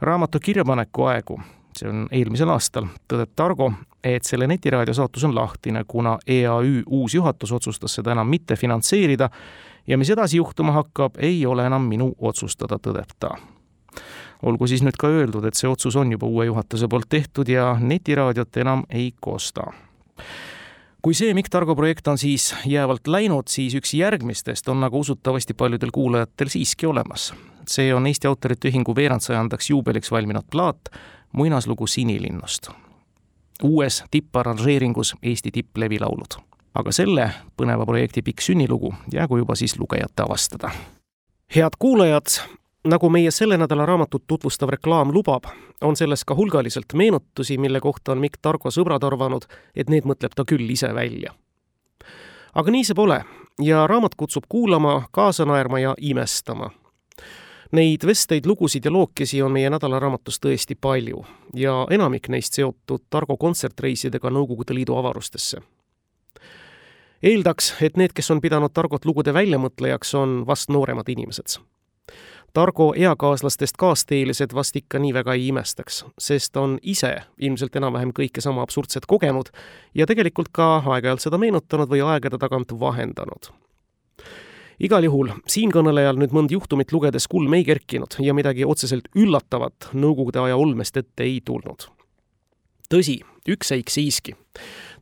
raamatu 0.01 0.40
kirjapaneku 0.40 1.05
aegu, 1.05 1.40
see 1.77 1.88
on 1.88 2.07
eelmisel 2.11 2.49
aastal, 2.49 2.87
tõdeb 3.09 3.31
Targo, 3.37 3.73
et 4.05 4.25
selle 4.25 4.47
netiraadio 4.47 4.95
saatus 4.95 5.25
on 5.25 5.35
lahtine, 5.35 5.85
kuna 5.85 6.18
EAÜ 6.27 6.83
uus 6.87 7.14
juhatus 7.14 7.53
otsustas 7.53 7.95
seda 7.95 8.12
enam 8.12 8.29
mitte 8.29 8.57
finantseerida 8.57 9.31
ja 9.87 9.99
mis 9.99 10.11
edasi 10.11 10.37
juhtuma 10.37 10.73
hakkab, 10.73 11.18
ei 11.18 11.47
ole 11.47 11.66
enam 11.66 11.83
minu 11.83 12.12
otsustada, 12.18 12.79
tõdeb 12.79 13.12
ta. 13.21 13.37
olgu 14.42 14.66
siis 14.66 14.83
nüüd 14.83 14.97
ka 14.99 15.07
öeldud, 15.07 15.45
et 15.45 15.55
see 15.55 15.68
otsus 15.68 15.97
on 15.97 16.12
juba 16.12 16.27
uue 16.27 16.47
juhatuse 16.47 16.88
poolt 16.88 17.09
tehtud 17.09 17.49
ja 17.49 17.77
netiraadiot 17.81 18.57
enam 18.57 18.85
ei 18.90 19.12
kosta 19.21 19.71
kui 21.02 21.14
see 21.14 21.34
Mikk 21.34 21.50
Targo 21.50 21.74
projekt 21.74 22.08
on 22.08 22.18
siis 22.18 22.54
jäävalt 22.66 23.06
läinud, 23.06 23.48
siis 23.48 23.74
üks 23.74 23.94
järgmistest 23.94 24.68
on 24.68 24.84
aga 24.84 24.96
usutavasti 24.96 25.54
paljudel 25.54 25.90
kuulajatel 25.92 26.48
siiski 26.48 26.86
olemas. 26.86 27.34
see 27.68 27.94
on 27.94 28.06
Eesti 28.06 28.26
Autorite 28.26 28.68
Ühingu 28.68 28.94
veerandsajandaks 28.96 29.70
juubeliks 29.70 30.10
valminud 30.10 30.44
plaat 30.50 30.88
Muinaslugu 31.32 31.86
Sinilinnust. 31.86 32.70
uues 33.62 34.04
tipparranžeeringus 34.10 35.14
Eesti 35.22 35.50
tipplevilaulud 35.50 36.52
aga 36.74 36.92
selle 36.94 37.28
põneva 37.58 37.86
projekti 37.88 38.22
pikk 38.24 38.44
sünnilugu 38.44 38.92
jäägu 39.12 39.42
juba 39.42 39.56
siis 39.58 39.78
lugejate 39.78 40.24
avastada. 40.24 40.70
head 41.56 41.76
kuulajad, 41.78 42.26
nagu 42.85 43.09
meie 43.11 43.31
selle 43.31 43.57
nädala 43.59 43.87
raamatut 43.87 44.25
tutvustav 44.27 44.68
reklaam 44.68 45.12
lubab, 45.14 45.45
on 45.81 45.97
selles 45.97 46.25
ka 46.25 46.35
hulgaliselt 46.35 46.95
meenutusi, 46.95 47.59
mille 47.59 47.81
kohta 47.81 48.12
on 48.12 48.18
Mikk 48.18 48.38
Targo 48.42 48.71
sõbrad 48.71 49.05
arvanud, 49.07 49.47
et 49.77 49.90
need 49.90 50.09
mõtleb 50.09 50.35
ta 50.35 50.45
küll 50.45 50.71
ise 50.71 50.95
välja. 50.95 51.35
aga 52.55 52.71
nii 52.71 52.85
see 52.85 52.95
pole 52.95 53.25
ja 53.61 53.87
raamat 53.87 54.14
kutsub 54.14 54.45
kuulama, 54.49 55.03
kaasa 55.11 55.45
naerma 55.45 55.79
ja 55.79 55.95
imestama 55.99 56.71
Neid 57.73 58.05
vesteid, 58.05 58.45
lugusid 58.47 58.85
ja 58.85 58.90
lookesi 58.92 59.42
on 59.42 59.53
meie 59.53 59.71
nädalaraamatus 59.71 60.37
tõesti 60.45 60.75
palju 60.77 61.25
ja 61.57 61.87
enamik 61.90 62.29
neist 62.29 62.53
seotud 62.53 63.07
Targo 63.11 63.37
kontsertreisidega 63.37 64.29
Nõukogude 64.29 64.75
Liidu 64.75 64.97
avarustesse 65.01 65.62
eeldaks, 67.22 67.74
et 67.80 67.97
need, 67.97 68.12
kes 68.12 68.30
on 68.35 68.41
pidanud 68.43 68.72
Targot 68.74 69.05
lugude 69.07 69.35
väljamõtlejaks, 69.35 70.14
on 70.18 70.43
vast 70.47 70.72
nooremad 70.74 71.09
inimesed. 71.09 71.57
Targo 72.53 72.92
eakaaslastest 72.96 73.78
kaasteelised 73.80 74.53
vast 74.55 74.76
ikka 74.76 74.98
nii 75.00 75.14
väga 75.16 75.32
ei 75.38 75.46
imestaks, 75.48 76.05
sest 76.20 76.57
on 76.61 76.76
ise 76.82 77.14
ilmselt 77.40 77.76
enam-vähem 77.80 78.12
kõike 78.12 78.44
sama 78.44 78.61
absurdset 78.62 79.09
kogenud 79.09 79.48
ja 79.94 80.07
tegelikult 80.07 80.53
ka 80.53 80.74
aeg-ajalt 80.84 81.24
seda 81.24 81.40
meenutanud 81.40 81.88
või 81.88 82.05
aegade 82.05 82.38
tagant 82.38 82.74
vahendanud 82.80 83.48
igal 84.82 85.05
juhul 85.07 85.30
siinkõnelejal 85.50 86.18
nüüd 86.18 86.34
mõnd 86.34 86.53
juhtumit 86.53 86.92
lugedes 86.92 87.28
kulm 87.30 87.55
ei 87.55 87.64
kerkinud 87.64 88.18
ja 88.20 88.34
midagi 88.34 88.66
otseselt 88.68 89.09
üllatavat 89.16 89.92
Nõukogude 89.94 90.42
aja 90.42 90.57
olmest 90.57 90.96
ette 90.96 91.24
ei 91.24 91.40
tulnud. 91.44 91.86
tõsi, 92.90 93.20
üks 93.48 93.72
seik 93.72 93.90
siiski 93.90 94.34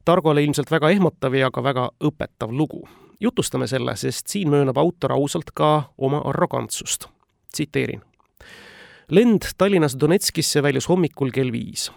Targole 0.04 0.42
ilmselt 0.44 0.70
väga 0.70 0.90
ehmatav 0.90 1.34
ja 1.36 1.50
ka 1.52 1.62
väga 1.62 1.90
õpetav 2.00 2.52
lugu. 2.56 2.86
Jutustame 3.20 3.66
selle, 3.66 3.96
sest 3.96 4.26
siin 4.26 4.50
möönab 4.50 4.78
autor 4.78 5.12
ausalt 5.12 5.50
ka 5.54 5.92
oma 5.98 6.22
arrogantsust. 6.24 7.06
tsiteerin. 7.52 8.02
lend 9.10 9.42
Tallinnast 9.58 10.00
Donetskisse 10.00 10.62
väljus 10.62 10.88
hommikul 10.88 11.30
kell 11.30 11.52
viis. 11.52 11.92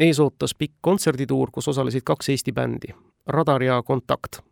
ees 0.00 0.20
ootas 0.20 0.54
pikk 0.54 0.74
kontserdituur, 0.80 1.50
kus 1.50 1.68
osalesid 1.68 2.02
kaks 2.04 2.28
Eesti 2.28 2.52
bändi, 2.52 2.94
Radar 3.26 3.62
ja 3.62 3.82
Kontakt 3.82 4.48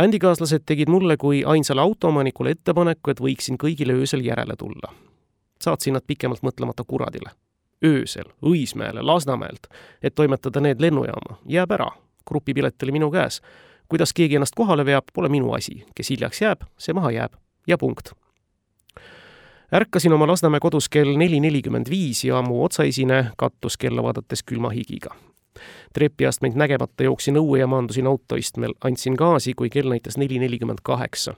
bändikaaslased 0.00 0.62
tegid 0.66 0.88
mulle 0.88 1.16
kui 1.16 1.44
ainsale 1.44 1.80
autoomanikule 1.80 2.54
ettepaneku, 2.54 3.10
et 3.10 3.20
võiksin 3.20 3.58
kõigile 3.60 3.92
öösel 3.92 4.24
järele 4.24 4.56
tulla. 4.56 4.92
saatsin 5.60 5.92
nad 5.92 6.02
pikemalt 6.06 6.42
mõtlemata 6.42 6.84
kuradile. 6.86 7.30
öösel 7.84 8.24
Õismäele, 8.42 9.02
Lasnamäelt, 9.02 9.66
et 10.02 10.14
toimetada 10.14 10.60
need 10.60 10.80
lennujaama, 10.80 11.36
jääb 11.46 11.70
ära. 11.70 11.90
grupipilet 12.28 12.82
oli 12.82 12.92
minu 12.92 13.10
käes. 13.10 13.40
Kuidas 13.90 14.14
keegi 14.16 14.38
ennast 14.38 14.56
kohale 14.56 14.86
veab, 14.86 15.10
pole 15.12 15.28
minu 15.28 15.52
asi. 15.52 15.84
kes 15.94 16.10
hiljaks 16.10 16.42
jääb, 16.42 16.64
see 16.78 16.94
maha 16.96 17.10
jääb 17.10 17.38
ja 17.66 17.78
punkt 17.78 18.14
ärkasin 19.74 20.12
oma 20.12 20.26
Lasnamäe 20.26 20.60
kodus 20.60 20.88
kell 20.88 21.16
neli 21.16 21.40
nelikümmend 21.40 21.90
viis 21.90 22.24
ja 22.24 22.42
mu 22.42 22.64
otsaesine 22.64 23.30
kattus 23.36 23.76
kella 23.76 24.02
vaadates 24.02 24.42
külma 24.42 24.70
higiga 24.70 25.14
trepiastmeid 25.92 26.54
nägemata 26.54 27.02
jooksin 27.02 27.38
õue 27.40 27.58
ja 27.58 27.66
maandusin 27.66 28.06
autoistmel, 28.06 28.74
andsin 28.84 29.16
gaasi, 29.18 29.54
kui 29.54 29.70
kell 29.70 29.90
näitas 29.90 30.16
neli 30.18 30.38
nelikümmend 30.38 30.78
kaheksa. 30.82 31.34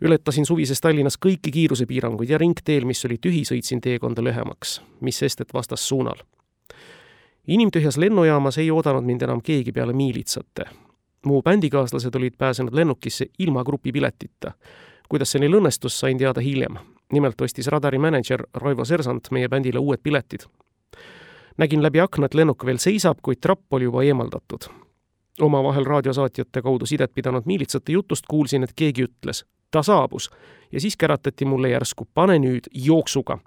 ületasin 0.00 0.46
suvises 0.46 0.80
Tallinnas 0.80 1.18
kõiki 1.26 1.50
kiirusepiiranguid 1.52 2.30
ja 2.30 2.38
ringteel, 2.38 2.84
mis 2.84 3.04
oli 3.04 3.18
tühi, 3.18 3.44
sõitsin 3.44 3.80
teekonda 3.80 4.22
lühemaks, 4.22 4.80
mis 5.00 5.18
sest, 5.18 5.40
et 5.40 5.54
vastassuunal. 5.54 6.18
inimtühjas 7.46 7.96
lennujaamas 7.96 8.58
ei 8.58 8.70
oodanud 8.70 9.04
mind 9.04 9.22
enam 9.22 9.40
keegi 9.42 9.72
peale 9.72 9.92
miilitsate. 9.92 10.64
Mu 11.28 11.42
bändikaaslased 11.42 12.14
olid 12.16 12.38
pääsenud 12.38 12.74
lennukisse 12.74 13.26
ilma 13.38 13.64
grupipiletita. 13.64 14.52
kuidas 15.08 15.30
see 15.32 15.40
neil 15.40 15.60
õnnestus, 15.60 16.00
sain 16.00 16.18
teada 16.18 16.40
hiljem. 16.40 16.80
nimelt 17.12 17.40
ostis 17.40 17.66
radari 17.66 17.98
mänedžer 17.98 18.46
Raivo 18.54 18.84
Sersant 18.84 19.28
meie 19.30 19.48
bändile 19.48 19.78
uued 19.78 20.00
piletid 20.02 20.48
nägin 21.58 21.82
läbi 21.82 22.00
akna, 22.00 22.26
et 22.26 22.34
lennuk 22.34 22.64
veel 22.66 22.78
seisab, 22.78 23.18
kuid 23.22 23.42
trapp 23.42 23.72
oli 23.72 23.84
juba 23.84 24.02
eemaldatud. 24.02 24.70
omavahel 25.40 25.84
raadiosaatjate 25.84 26.62
kaudu 26.62 26.86
sidet 26.86 27.14
pidanud 27.14 27.42
miilitsate 27.46 27.92
jutust 27.92 28.26
kuulsin, 28.26 28.62
et 28.62 28.72
keegi 28.76 29.04
ütles, 29.06 29.44
ta 29.70 29.82
saabus 29.82 30.30
ja 30.72 30.80
siis 30.80 30.96
käratati 30.96 31.44
mulle 31.44 31.70
järsku, 31.70 32.08
pane 32.14 32.38
nüüd 32.38 32.70
jooksuga. 32.72 33.38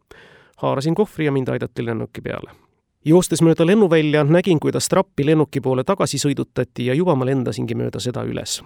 haarasin 0.58 0.96
kohvri 0.96 1.26
ja 1.26 1.32
mind 1.32 1.48
aidati 1.48 1.86
lennuki 1.86 2.22
peale. 2.22 2.52
Joostes 3.06 3.42
mööda 3.42 3.66
lennuvälja 3.66 4.24
nägin, 4.24 4.60
kuidas 4.60 4.88
trappi 4.90 5.26
lennuki 5.26 5.62
poole 5.62 5.84
tagasi 5.84 6.18
sõidutati 6.22 6.86
ja 6.86 6.94
juba 6.94 7.16
ma 7.16 7.26
lendasingi 7.26 7.76
mööda 7.76 8.00
seda 8.00 8.24
üles. 8.24 8.62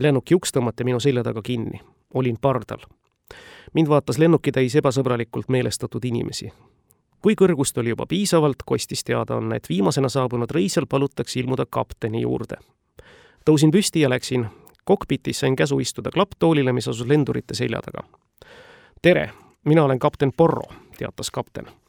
lennuki 0.00 0.34
uks 0.34 0.52
tõmmati 0.52 0.84
minu 0.84 1.00
selja 1.00 1.22
taga 1.22 1.42
kinni. 1.42 1.80
olin 2.14 2.36
pardal 2.40 2.78
mind 3.74 3.88
vaatas 3.88 4.18
lennukitäis 4.18 4.76
ebasõbralikult 4.76 5.48
meelestatud 5.48 6.04
inimesi 6.04 6.52
kui 7.22 7.34
kõrgust 7.38 7.78
oli 7.78 7.92
juba 7.94 8.06
piisavalt, 8.06 8.64
kostis 8.66 9.04
teadaanne, 9.04 9.56
et 9.56 9.68
viimasena 9.68 10.08
saabunud 10.08 10.50
reisijal 10.50 10.86
palutakse 10.90 11.40
ilmuda 11.40 11.66
kapteni 11.70 12.22
juurde. 12.22 12.56
tõusin 13.44 13.70
püsti 13.70 14.00
ja 14.00 14.10
läksin. 14.10 14.46
kokpitis 14.84 15.40
sain 15.40 15.56
käsu 15.56 15.78
istuda 15.78 16.10
klapptoolile, 16.10 16.72
mis 16.72 16.88
asus 16.88 17.06
lendurite 17.06 17.54
selja 17.54 17.80
taga. 17.80 18.08
tere, 19.02 19.30
mina 19.64 19.84
olen 19.84 19.98
kapten 19.98 20.32
Porro, 20.36 20.68
teatas 20.98 21.30
kapten. 21.30 21.81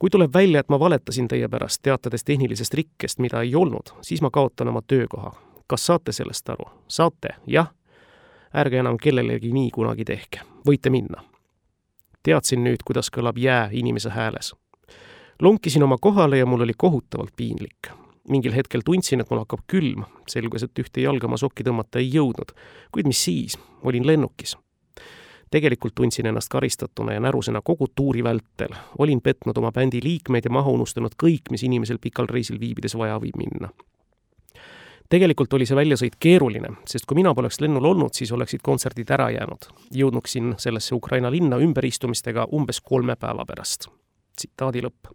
Kui 0.00 0.10
tuleb 0.10 0.32
välja, 0.34 0.60
et 0.60 0.68
ma 0.68 0.80
valetasin 0.80 1.28
teie 1.28 1.48
pärast, 1.48 1.82
teatades 1.82 2.24
tehnilisest 2.24 2.74
rikkest, 2.74 3.18
mida 3.20 3.42
ei 3.44 3.54
olnud, 3.54 3.92
siis 4.02 4.22
ma 4.24 4.30
kaotan 4.30 4.68
oma 4.68 4.82
töökoha. 4.82 5.34
kas 5.66 5.86
saate 5.86 6.12
sellest 6.12 6.48
aru? 6.48 6.70
saate, 6.88 7.28
jah? 7.46 7.74
ärge 8.54 8.78
enam 8.78 8.96
kellelegi 8.96 9.52
nii 9.52 9.70
kunagi 9.70 10.04
tehke, 10.04 10.40
võite 10.66 10.90
minna 10.90 11.30
teadsin 12.22 12.64
nüüd, 12.64 12.84
kuidas 12.84 13.10
kõlab 13.12 13.38
jää 13.40 13.68
inimese 13.72 14.10
hääles. 14.10 14.54
lonkisin 15.42 15.82
oma 15.82 15.96
kohale 16.00 16.38
ja 16.38 16.46
mul 16.46 16.60
oli 16.60 16.72
kohutavalt 16.76 17.36
piinlik. 17.36 17.88
mingil 18.28 18.52
hetkel 18.52 18.80
tundsin, 18.84 19.20
et 19.20 19.30
mul 19.30 19.38
hakkab 19.38 19.60
külm, 19.66 20.04
selgus, 20.28 20.62
et 20.62 20.78
ühte 20.78 21.00
jalga 21.00 21.28
ma 21.28 21.36
sokki 21.36 21.64
tõmmata 21.64 21.98
ei 21.98 22.10
jõudnud. 22.14 22.52
kuid 22.92 23.06
mis 23.06 23.24
siis, 23.24 23.58
olin 23.82 24.06
lennukis. 24.06 24.56
Tegelikult 25.50 25.94
tundsin 25.94 26.26
ennast 26.26 26.48
karistatuna 26.48 27.12
ja 27.12 27.20
närusena 27.20 27.60
kogu 27.64 27.88
tuuri 27.94 28.24
vältel. 28.24 28.74
olin 28.98 29.20
petnud 29.20 29.56
oma 29.58 29.72
bändi 29.72 30.00
liikmeid 30.02 30.44
ja 30.44 30.50
maha 30.50 30.70
unustanud 30.70 31.16
kõik, 31.22 31.50
mis 31.50 31.62
inimesel 31.62 31.98
pikal 31.98 32.26
reisil 32.30 32.60
viibides 32.60 32.96
vaja 32.98 33.18
võib 33.18 33.36
minna 33.36 33.70
tegelikult 35.10 35.52
oli 35.58 35.66
see 35.66 35.78
väljasõit 35.78 36.16
keeruline, 36.22 36.74
sest 36.88 37.06
kui 37.08 37.18
mina 37.18 37.32
poleks 37.34 37.60
lennul 37.62 37.88
olnud, 37.92 38.14
siis 38.14 38.32
oleksid 38.32 38.62
kontserdid 38.62 39.10
ära 39.10 39.30
jäänud. 39.34 39.66
jõudnuksin 39.94 40.54
sellesse 40.58 40.94
Ukraina 40.94 41.30
linna 41.30 41.58
ümberistumistega 41.58 42.46
umbes 42.52 42.80
kolme 42.80 43.16
päeva 43.16 43.44
pärast. 43.46 43.88
tsitaadi 44.36 44.82
lõpp. 44.86 45.10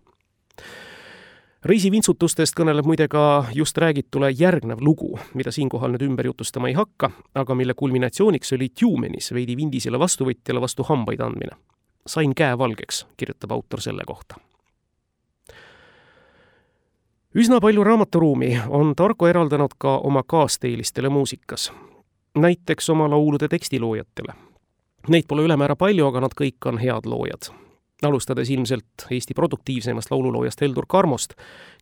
Reisivintsutustest 1.66 2.54
kõneleb 2.58 2.86
muide 2.86 3.08
ka 3.10 3.46
just 3.54 3.78
räägitule 3.78 4.30
järgnev 4.38 4.82
lugu, 4.86 5.16
mida 5.34 5.52
siinkohal 5.52 5.96
nüüd 5.96 6.06
ümber 6.06 6.30
jutustama 6.30 6.70
ei 6.70 6.78
hakka, 6.78 7.10
aga 7.36 7.56
mille 7.56 7.74
kulminatsiooniks 7.74 8.54
oli 8.54 8.70
Tumenis 8.80 9.32
veidi 9.34 9.58
vindisele 9.58 10.00
vastuvõtjale 10.00 10.62
vastu 10.62 10.84
hambaid 10.84 11.22
andmine. 11.22 11.58
sain 12.08 12.36
käe 12.36 12.58
valgeks, 12.58 13.08
kirjutab 13.18 13.52
autor 13.52 13.82
selle 13.82 14.04
kohta 14.06 14.36
üsna 17.36 17.60
palju 17.62 17.84
raamaturuumi 17.84 18.62
on 18.70 18.96
Tarko 18.96 19.28
eraldanud 19.28 19.74
ka 19.78 19.98
oma 19.98 20.24
kaasteelistele 20.24 21.10
muusikas, 21.10 21.72
näiteks 22.38 22.90
oma 22.90 23.10
laulude 23.10 23.48
tekstiloojatele. 23.48 24.34
Neid 25.08 25.24
pole 25.28 25.44
ülemäära 25.44 25.76
palju, 25.76 26.08
aga 26.08 26.22
nad 26.24 26.34
kõik 26.42 26.66
on 26.66 26.78
head 26.78 27.06
loojad. 27.06 27.65
Alustades 28.06 28.50
ilmselt 28.50 29.08
Eesti 29.12 29.34
produktiivsemast 29.34 30.12
laululoojast 30.12 30.62
Heldur 30.62 30.86
Karmost, 30.88 31.34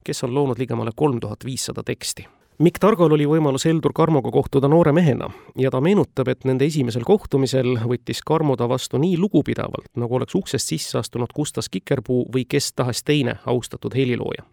kes 0.03 0.24
on 0.24 0.34
loonud 0.34 0.59
ligemale 0.59 0.91
kolm 0.95 1.19
tuhat 1.19 1.45
viissada 1.45 1.84
teksti. 1.84 2.28
Mikk 2.59 2.78
Targol 2.80 3.11
oli 3.15 3.26
võimalus 3.26 3.65
Heldur 3.65 3.93
Karmoga 3.95 4.32
kohtuda 4.32 4.69
noore 4.69 4.91
mehena 4.93 5.30
ja 5.57 5.71
ta 5.74 5.82
meenutab, 5.82 6.28
et 6.30 6.45
nende 6.45 6.65
esimesel 6.69 7.03
kohtumisel 7.03 7.80
võttis 7.89 8.21
Karmo 8.26 8.55
ta 8.55 8.69
vastu 8.69 9.01
nii 9.01 9.17
lugupidavalt, 9.17 9.89
nagu 9.97 10.15
oleks 10.15 10.36
uksest 10.38 10.69
sisse 10.69 10.99
astunud 11.01 11.34
Gustav 11.36 11.65
Kikerpuu 11.71 12.28
või 12.34 12.45
kes 12.49 12.74
tahes 12.74 13.03
teine 13.03 13.39
austatud 13.45 13.95
helilooja 13.97 14.45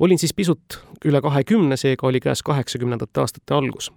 olin 0.00 0.18
siis 0.18 0.34
pisut 0.34 0.80
üle 1.04 1.20
kahekümne, 1.20 1.76
seega 1.76 2.06
oli 2.08 2.20
käes 2.20 2.42
kaheksakümnendate 2.42 3.20
aastate 3.20 3.54
algus. 3.54 3.92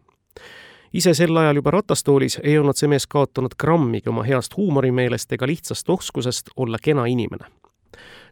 Ise 0.94 1.14
sel 1.14 1.38
ajal 1.38 1.56
juba 1.56 1.72
ratastoolis 1.72 2.40
ei 2.44 2.58
olnud 2.58 2.78
see 2.78 2.88
mees 2.88 3.08
kaotanud 3.08 3.56
grammigi 3.60 4.10
oma 4.10 4.24
heast 4.24 4.58
huumorimeelest 4.58 5.32
ega 5.34 5.48
lihtsast 5.48 5.90
oskusest 5.90 6.50
olla 6.56 6.78
kena 6.82 7.06
inimene. 7.06 7.46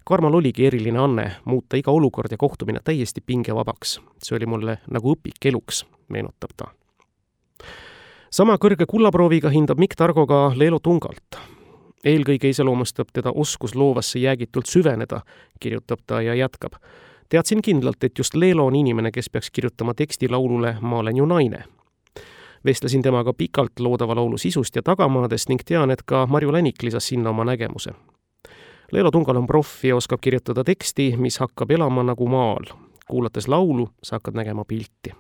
Karmal 0.05 0.33
oligi 0.33 0.65
eriline 0.65 0.99
anne 0.99 1.25
muuta 1.45 1.77
iga 1.77 1.91
olukord 1.91 2.31
ja 2.31 2.37
kohtumine 2.37 2.79
täiesti 2.83 3.21
pingevabaks. 3.21 3.99
see 4.23 4.35
oli 4.35 4.45
mulle 4.45 4.77
nagu 4.89 5.15
õpik 5.15 5.45
eluks, 5.45 5.85
meenutab 6.09 6.49
ta. 6.57 6.65
sama 8.31 8.55
kõrge 8.57 8.85
kullaprooviga 8.85 9.49
hindab 9.49 9.77
Mikk 9.77 9.95
Targo 9.95 10.27
ka 10.27 10.53
Leelo 10.55 10.79
Tungalt 10.79 11.37
eelkõige 12.05 12.49
iseloomustab 12.49 13.07
teda 13.13 13.31
oskus 13.31 13.75
loovasse 13.75 14.19
jäägitult 14.19 14.65
süveneda, 14.65 15.21
kirjutab 15.59 15.99
ta 16.07 16.21
ja 16.21 16.35
jätkab 16.35 16.73
teadsin 17.29 17.61
kindlalt, 17.61 18.03
et 18.03 18.17
just 18.17 18.35
Leelo 18.35 18.65
on 18.65 18.75
inimene, 18.75 19.11
kes 19.11 19.29
peaks 19.29 19.51
kirjutama 19.51 19.93
teksti 19.93 20.29
laulule 20.29 20.75
Ma 20.81 20.99
olen 20.99 21.17
ju 21.17 21.25
naine. 21.25 21.63
Vestlesin 22.65 23.01
temaga 23.01 23.33
pikalt 23.33 23.79
loodava 23.79 24.15
laulu 24.15 24.37
sisust 24.37 24.75
ja 24.75 24.81
tagamaadest 24.81 25.49
ning 25.49 25.61
tean, 25.65 25.91
et 25.91 26.03
ka 26.05 26.25
Marju 26.27 26.51
Länik 26.51 26.83
lisas 26.83 27.07
sinna 27.07 27.29
oma 27.29 27.45
nägemuse. 27.45 27.91
Leelo 28.91 29.11
Tungal 29.11 29.37
on 29.37 29.47
proff 29.47 29.85
ja 29.85 29.95
oskab 29.95 30.19
kirjutada 30.21 30.63
teksti, 30.63 31.15
mis 31.17 31.39
hakkab 31.39 31.71
elama 31.71 32.03
nagu 32.03 32.27
maal. 32.27 32.65
kuulates 33.11 33.47
laulu, 33.47 33.89
sa 34.03 34.15
hakkad 34.15 34.35
nägema 34.35 34.65
pilti. 34.65 35.11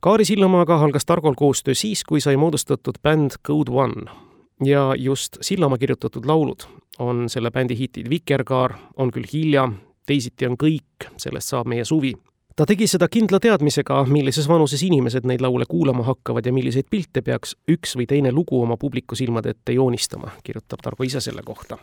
Kaari 0.00 0.24
Sillamaaga 0.24 0.76
algas 0.76 1.04
Targol 1.04 1.34
koostöö 1.36 1.74
siis, 1.74 2.04
kui 2.04 2.20
sai 2.20 2.36
moodustatud 2.36 2.94
bänd 3.02 3.30
Code 3.46 3.70
One 3.70 4.28
ja 4.64 4.94
just 4.96 5.36
Sillamaa 5.40 5.78
kirjutatud 5.78 6.24
laulud 6.24 6.60
on 6.98 7.28
selle 7.28 7.50
bändi 7.50 7.78
hitid 7.78 8.10
Vikerkaar, 8.10 8.74
On 8.96 9.10
küll 9.10 9.26
hilja, 9.32 9.68
teisiti 10.06 10.46
on 10.46 10.56
kõik, 10.58 11.10
sellest 11.16 11.48
saab 11.48 11.66
meie 11.66 11.84
suvi. 11.84 12.14
Ta 12.58 12.66
tegi 12.66 12.88
seda 12.90 13.06
kindla 13.06 13.38
teadmisega, 13.38 14.00
millises 14.10 14.48
vanuses 14.50 14.82
inimesed 14.82 15.26
neid 15.30 15.42
laule 15.44 15.66
kuulama 15.68 16.02
hakkavad 16.08 16.46
ja 16.46 16.52
milliseid 16.52 16.88
pilte 16.90 17.22
peaks 17.22 17.54
üks 17.70 17.94
või 17.98 18.08
teine 18.10 18.32
lugu 18.34 18.58
oma 18.58 18.76
publiku 18.76 19.14
silmade 19.18 19.54
ette 19.54 19.76
joonistama, 19.76 20.32
kirjutab 20.42 20.82
Targo 20.82 21.06
ise 21.06 21.22
selle 21.22 21.44
kohta 21.46 21.78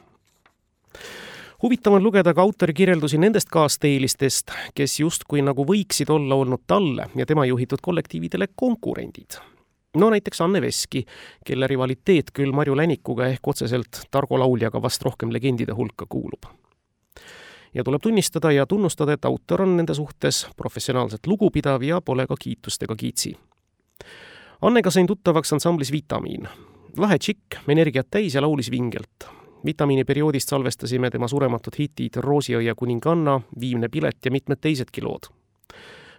huvitav 1.64 1.96
on 1.96 2.04
lugeda 2.04 2.34
ka 2.36 2.44
autori 2.44 2.74
kirjeldusi 2.76 3.18
nendest 3.18 3.50
kaasteelistest, 3.50 4.52
kes 4.76 5.00
justkui 5.00 5.42
nagu 5.42 5.64
võiksid 5.66 6.12
olla 6.12 6.36
olnud 6.44 6.66
talle 6.68 7.08
ja 7.16 7.26
tema 7.26 7.46
juhitud 7.48 7.80
kollektiividele 7.82 8.48
konkurendid. 8.56 9.40
no 9.96 10.10
näiteks 10.12 10.42
Anne 10.42 10.62
Veski, 10.62 11.06
kelle 11.46 11.68
rivaliteet 11.68 12.36
küll 12.36 12.52
Marju 12.52 12.76
Länikuga 12.76 13.32
ehk 13.32 13.48
otseselt 13.48 14.04
Targo 14.12 14.40
lauljaga 14.40 14.82
vast 14.82 15.08
rohkem 15.08 15.32
legendide 15.32 15.72
hulka 15.72 16.06
kuulub 16.10 16.52
ja 17.76 17.84
tuleb 17.84 18.02
tunnistada 18.02 18.52
ja 18.52 18.66
tunnustada, 18.66 19.14
et 19.14 19.26
autor 19.26 19.62
on 19.62 19.78
nende 19.78 19.94
suhtes 19.94 20.48
professionaalselt 20.58 21.28
lugupidav 21.28 21.84
ja 21.84 22.02
pole 22.02 22.28
ka 22.28 22.36
kiitustega 22.40 22.96
kiitsi. 22.96 23.36
Annega 24.62 24.92
sain 24.92 25.08
tuttavaks 25.08 25.54
ansamblis 25.54 25.92
Vitamiin. 25.92 26.48
lahe 26.98 27.18
tšikk, 27.20 27.56
energiat 27.68 28.08
täis 28.12 28.36
ja 28.36 28.42
laulis 28.42 28.72
vingelt. 28.72 29.28
vitamiini 29.66 30.04
perioodist 30.04 30.50
salvestasime 30.50 31.10
tema 31.10 31.28
surematud 31.28 31.74
hitid 31.80 32.16
Roosiõia 32.16 32.76
kuninganna, 32.76 33.42
Viimne 33.60 33.90
pilet 33.90 34.26
ja 34.26 34.32
mitmed 34.32 34.58
teisedki 34.62 35.02
lood 35.02 35.28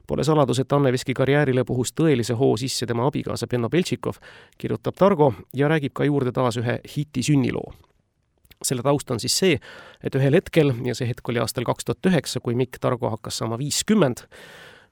Pole 0.07 0.25
saladus, 0.25 0.59
et 0.59 0.73
Anne 0.73 0.93
Veski 0.93 1.15
karjäärile 1.15 1.65
puhus 1.65 1.93
tõelise 1.93 2.35
hoo 2.35 2.57
sisse 2.57 2.87
tema 2.87 3.07
abikaasa 3.07 3.47
Benno 3.47 3.69
Beltšikov, 3.69 4.15
kirjutab 4.59 4.95
Targo 4.95 5.35
ja 5.55 5.69
räägib 5.69 5.93
ka 5.93 6.05
juurde 6.05 6.33
taas 6.33 6.57
ühe 6.57 6.81
hiti 6.97 7.23
sünniloo 7.23 7.73
selle 8.65 8.85
taust 8.87 9.11
on 9.11 9.21
siis 9.21 9.37
see, 9.39 9.59
et 10.05 10.15
ühel 10.15 10.39
hetkel, 10.39 10.73
ja 10.85 10.95
see 10.95 11.09
hetk 11.09 11.29
oli 11.29 11.43
aastal 11.43 11.67
kaks 11.69 11.89
tuhat 11.89 12.11
üheksa, 12.13 12.41
kui 12.41 12.57
Mikk 12.59 12.81
Targo 12.81 13.11
hakkas 13.13 13.43
saama 13.43 13.59
viiskümmend, 13.61 14.25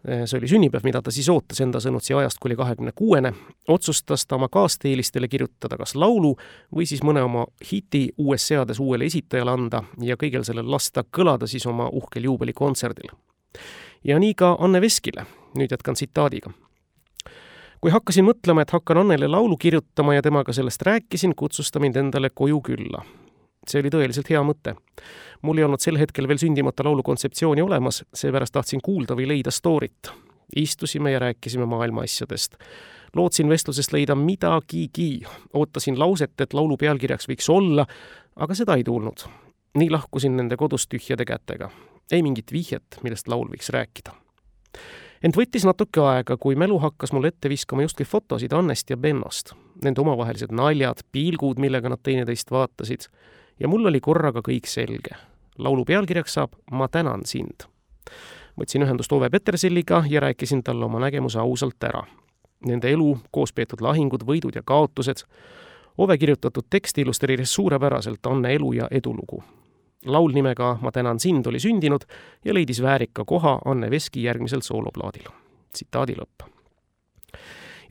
see 0.04 0.36
oli 0.36 0.48
sünnipäev, 0.50 0.84
mida 0.84 1.00
ta 1.02 1.12
siis 1.14 1.30
ootas 1.32 1.62
enda 1.64 1.80
sõnutsi 1.80 2.12
ajast 2.16 2.36
kuni 2.42 2.58
kahekümne 2.60 2.92
kuuene, 2.96 3.32
otsustas 3.68 4.26
ta 4.26 4.36
oma 4.36 4.50
kaasteelistele 4.52 5.30
kirjutada 5.32 5.78
kas 5.80 5.94
laulu 5.96 6.34
või 6.74 6.84
siis 6.88 7.00
mõne 7.06 7.22
oma 7.24 7.46
hiti 7.70 8.10
uues 8.18 8.44
seades 8.52 8.82
uuele 8.84 9.08
esitajale 9.08 9.56
anda 9.56 9.80
ja 10.04 10.18
kõigel 10.20 10.44
sellel 10.44 10.68
lasta 10.70 11.06
kõlada 11.08 11.48
siis 11.48 11.64
oma 11.66 11.88
uhkel 11.88 12.28
juubelikontserdil 12.28 13.16
ja 14.04 14.18
nii 14.20 14.34
ka 14.34 14.56
Anne 14.60 14.80
Veskile, 14.80 15.26
nüüd 15.58 15.72
jätkan 15.72 15.94
tsitaadiga. 15.94 16.52
kui 17.80 17.92
hakkasin 17.92 18.24
mõtlema, 18.24 18.62
et 18.64 18.70
hakkan 18.72 19.02
Annele 19.02 19.28
laulu 19.28 19.56
kirjutama 19.60 20.14
ja 20.14 20.22
temaga 20.22 20.52
sellest 20.56 20.82
rääkisin, 20.82 21.34
kutsus 21.36 21.70
ta 21.70 21.80
mind 21.80 21.96
endale 21.96 22.30
koju 22.30 22.60
külla. 22.60 23.04
See 23.68 23.80
oli 23.82 23.92
tõeliselt 23.92 24.30
hea 24.30 24.42
mõte. 24.42 24.74
mul 25.42 25.58
ei 25.58 25.64
olnud 25.64 25.80
sel 25.80 25.98
hetkel 26.00 26.28
veel 26.28 26.38
sündimata 26.38 26.84
laulu 26.84 27.02
kontseptsiooni 27.02 27.62
olemas, 27.62 28.02
seepärast 28.14 28.52
tahtsin 28.52 28.80
kuulda 28.80 29.14
või 29.14 29.28
leida 29.28 29.50
stoorit. 29.50 30.10
istusime 30.56 31.10
ja 31.10 31.18
rääkisime 31.18 31.66
maailma 31.66 32.02
asjadest 32.02 32.56
lootsin 33.16 33.48
vestlusest 33.48 33.92
leida 33.92 34.14
midagigi, 34.14 35.22
ootasin 35.52 35.98
lauset, 35.98 36.40
et 36.40 36.54
laulu 36.54 36.76
pealkirjaks 36.76 37.28
võiks 37.28 37.50
olla, 37.50 37.86
aga 38.36 38.54
seda 38.54 38.74
ei 38.74 38.84
tulnud. 38.84 39.24
nii 39.74 39.90
lahkusin 39.90 40.36
nende 40.36 40.56
kodust 40.56 40.88
tühjade 40.88 41.24
kätega 41.24 41.70
ei 42.12 42.22
mingit 42.22 42.52
vihjet, 42.52 42.98
millest 43.02 43.28
laul 43.28 43.48
võiks 43.50 43.70
rääkida. 43.72 44.12
ent 45.24 45.36
võttis 45.38 45.64
natuke 45.64 46.02
aega, 46.04 46.36
kui 46.36 46.56
mälu 46.58 46.78
hakkas 46.82 47.12
mulle 47.12 47.30
ette 47.32 47.48
viskama 47.48 47.86
justkui 47.86 48.04
fotosid 48.04 48.52
Annest 48.52 48.90
ja 48.90 48.96
Bennost, 48.96 49.54
nende 49.84 50.02
omavahelised 50.02 50.52
naljad, 50.52 51.00
pilgud, 51.12 51.58
millega 51.58 51.88
nad 51.88 52.02
teineteist 52.02 52.50
vaatasid, 52.50 53.08
ja 53.60 53.68
mul 53.68 53.86
oli 53.86 54.00
korraga 54.00 54.40
kõik 54.40 54.66
selge. 54.66 55.16
laulu 55.58 55.84
pealkirjaks 55.84 56.34
saab 56.34 56.52
Ma 56.70 56.88
tänan 56.88 57.26
sind. 57.26 57.66
võtsin 58.60 58.82
ühendust 58.82 59.12
Ove 59.12 59.30
Peterselliga 59.30 60.04
ja 60.08 60.20
rääkisin 60.20 60.62
talle 60.62 60.84
oma 60.84 60.98
nägemuse 61.00 61.38
ausalt 61.38 61.84
ära. 61.84 62.04
Nende 62.66 62.90
elu, 62.90 63.18
koos 63.30 63.52
peetud 63.52 63.80
lahingud, 63.80 64.22
võidud 64.22 64.54
ja 64.54 64.62
kaotused, 64.62 65.24
Ove 65.98 66.18
kirjutatud 66.18 66.64
tekst 66.70 66.98
illustreeris 66.98 67.54
suurepäraselt 67.54 68.26
Anne 68.26 68.54
elu 68.54 68.72
ja 68.72 68.88
edulugu 68.90 69.42
laul 70.04 70.32
nimega 70.32 70.78
Ma 70.80 70.92
tänan 70.92 71.20
sind 71.20 71.46
oli 71.46 71.60
sündinud 71.60 72.00
ja 72.44 72.54
leidis 72.54 72.82
väärika 72.82 73.24
koha 73.24 73.58
Anne 73.64 73.90
Veski 73.90 74.22
järgmisel 74.22 74.60
sooloplaadil. 74.60 75.28
tsitaadi 75.72 76.14
lõpp. 76.14 76.48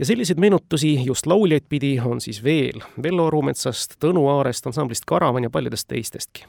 Ja 0.03 0.07
selliseid 0.07 0.39
meenutusi 0.39 1.05
just 1.05 1.25
lauljaid 1.25 1.63
pidi 1.69 1.99
on 2.05 2.21
siis 2.21 2.43
veel. 2.43 2.81
Vello 3.03 3.29
Orumetsast, 3.29 3.95
Tõnu 4.03 4.25
Aarest, 4.27 4.67
ansamblist 4.67 5.05
Karavan 5.07 5.47
ja 5.47 5.49
paljudest 5.49 5.87
teistestki. 5.87 6.43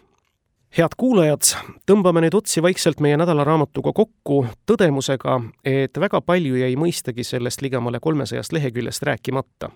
Head 0.75 0.97
kuulajad, 0.99 1.53
tõmbame 1.87 2.25
nüüd 2.25 2.35
otsi 2.35 2.63
vaikselt 2.63 2.99
meie 2.99 3.15
nädalaraamatuga 3.21 3.93
kokku 3.95 4.41
tõdemusega, 4.67 5.39
et 5.63 6.03
väga 6.03 6.19
palju 6.27 6.59
jäi 6.59 6.75
mõistagi 6.75 7.23
sellest 7.23 7.63
ligemale 7.63 8.03
kolmesajast 8.03 8.53
leheküljest 8.53 9.07
rääkimata. 9.07 9.71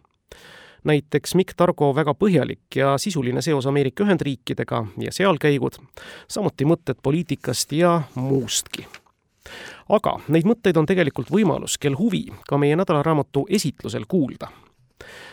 Näiteks 0.85 1.39
Mikk 1.39 1.55
Targo 1.55 1.95
väga 1.95 2.19
põhjalik 2.19 2.83
ja 2.83 2.97
sisuline 2.99 3.43
seos 3.47 3.67
Ameerika 3.71 4.03
Ühendriikidega 4.03 4.87
ja 5.07 5.15
sealkäigud, 5.15 5.79
samuti 6.27 6.67
mõtted 6.67 6.99
poliitikast 7.03 7.79
ja 7.79 8.01
muustki. 8.15 8.89
Aga 9.89 10.17
neid 10.29 10.49
mõtteid 10.49 10.79
on 10.81 10.87
tegelikult 10.87 11.31
võimalus, 11.31 11.79
kel 11.79 11.99
huvi, 11.99 12.27
ka 12.49 12.59
meie 12.59 12.77
nädalaraamatu 12.77 13.47
esitlusel 13.51 14.09
kuulda 14.09 14.51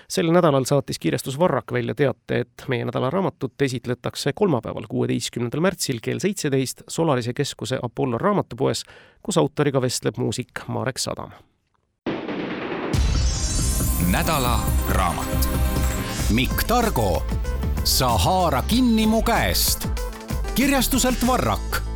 sel 0.07 0.29
nädalal 0.29 0.67
saatis 0.69 0.99
kirjastus 1.01 1.39
Varrak 1.41 1.71
välja 1.73 1.95
teate, 1.97 2.43
et 2.45 2.67
meie 2.69 2.85
nädalaraamatut 2.85 3.61
esitletakse 3.65 4.35
kolmapäeval, 4.37 4.85
kuueteistkümnendal 4.89 5.63
märtsil 5.65 5.97
kell 6.05 6.21
seitseteist 6.21 6.85
Solarise 6.87 7.33
keskuse 7.33 7.79
Apollo 7.81 8.21
raamatupoes, 8.21 8.85
kus 9.25 9.41
autoriga 9.41 9.81
vestleb 9.81 10.21
muusik 10.21 10.67
Marek 10.67 11.01
Sadam 11.01 11.33
nädala 14.11 14.59
raamat. 14.89 15.49
Mikk 16.29 16.63
Targo, 16.67 17.23
Sa 17.83 18.17
haara 18.17 18.61
kinni 18.61 19.07
mu 19.07 19.21
käest. 19.21 19.87
kirjastuselt 20.55 21.27
Varrak 21.27 21.94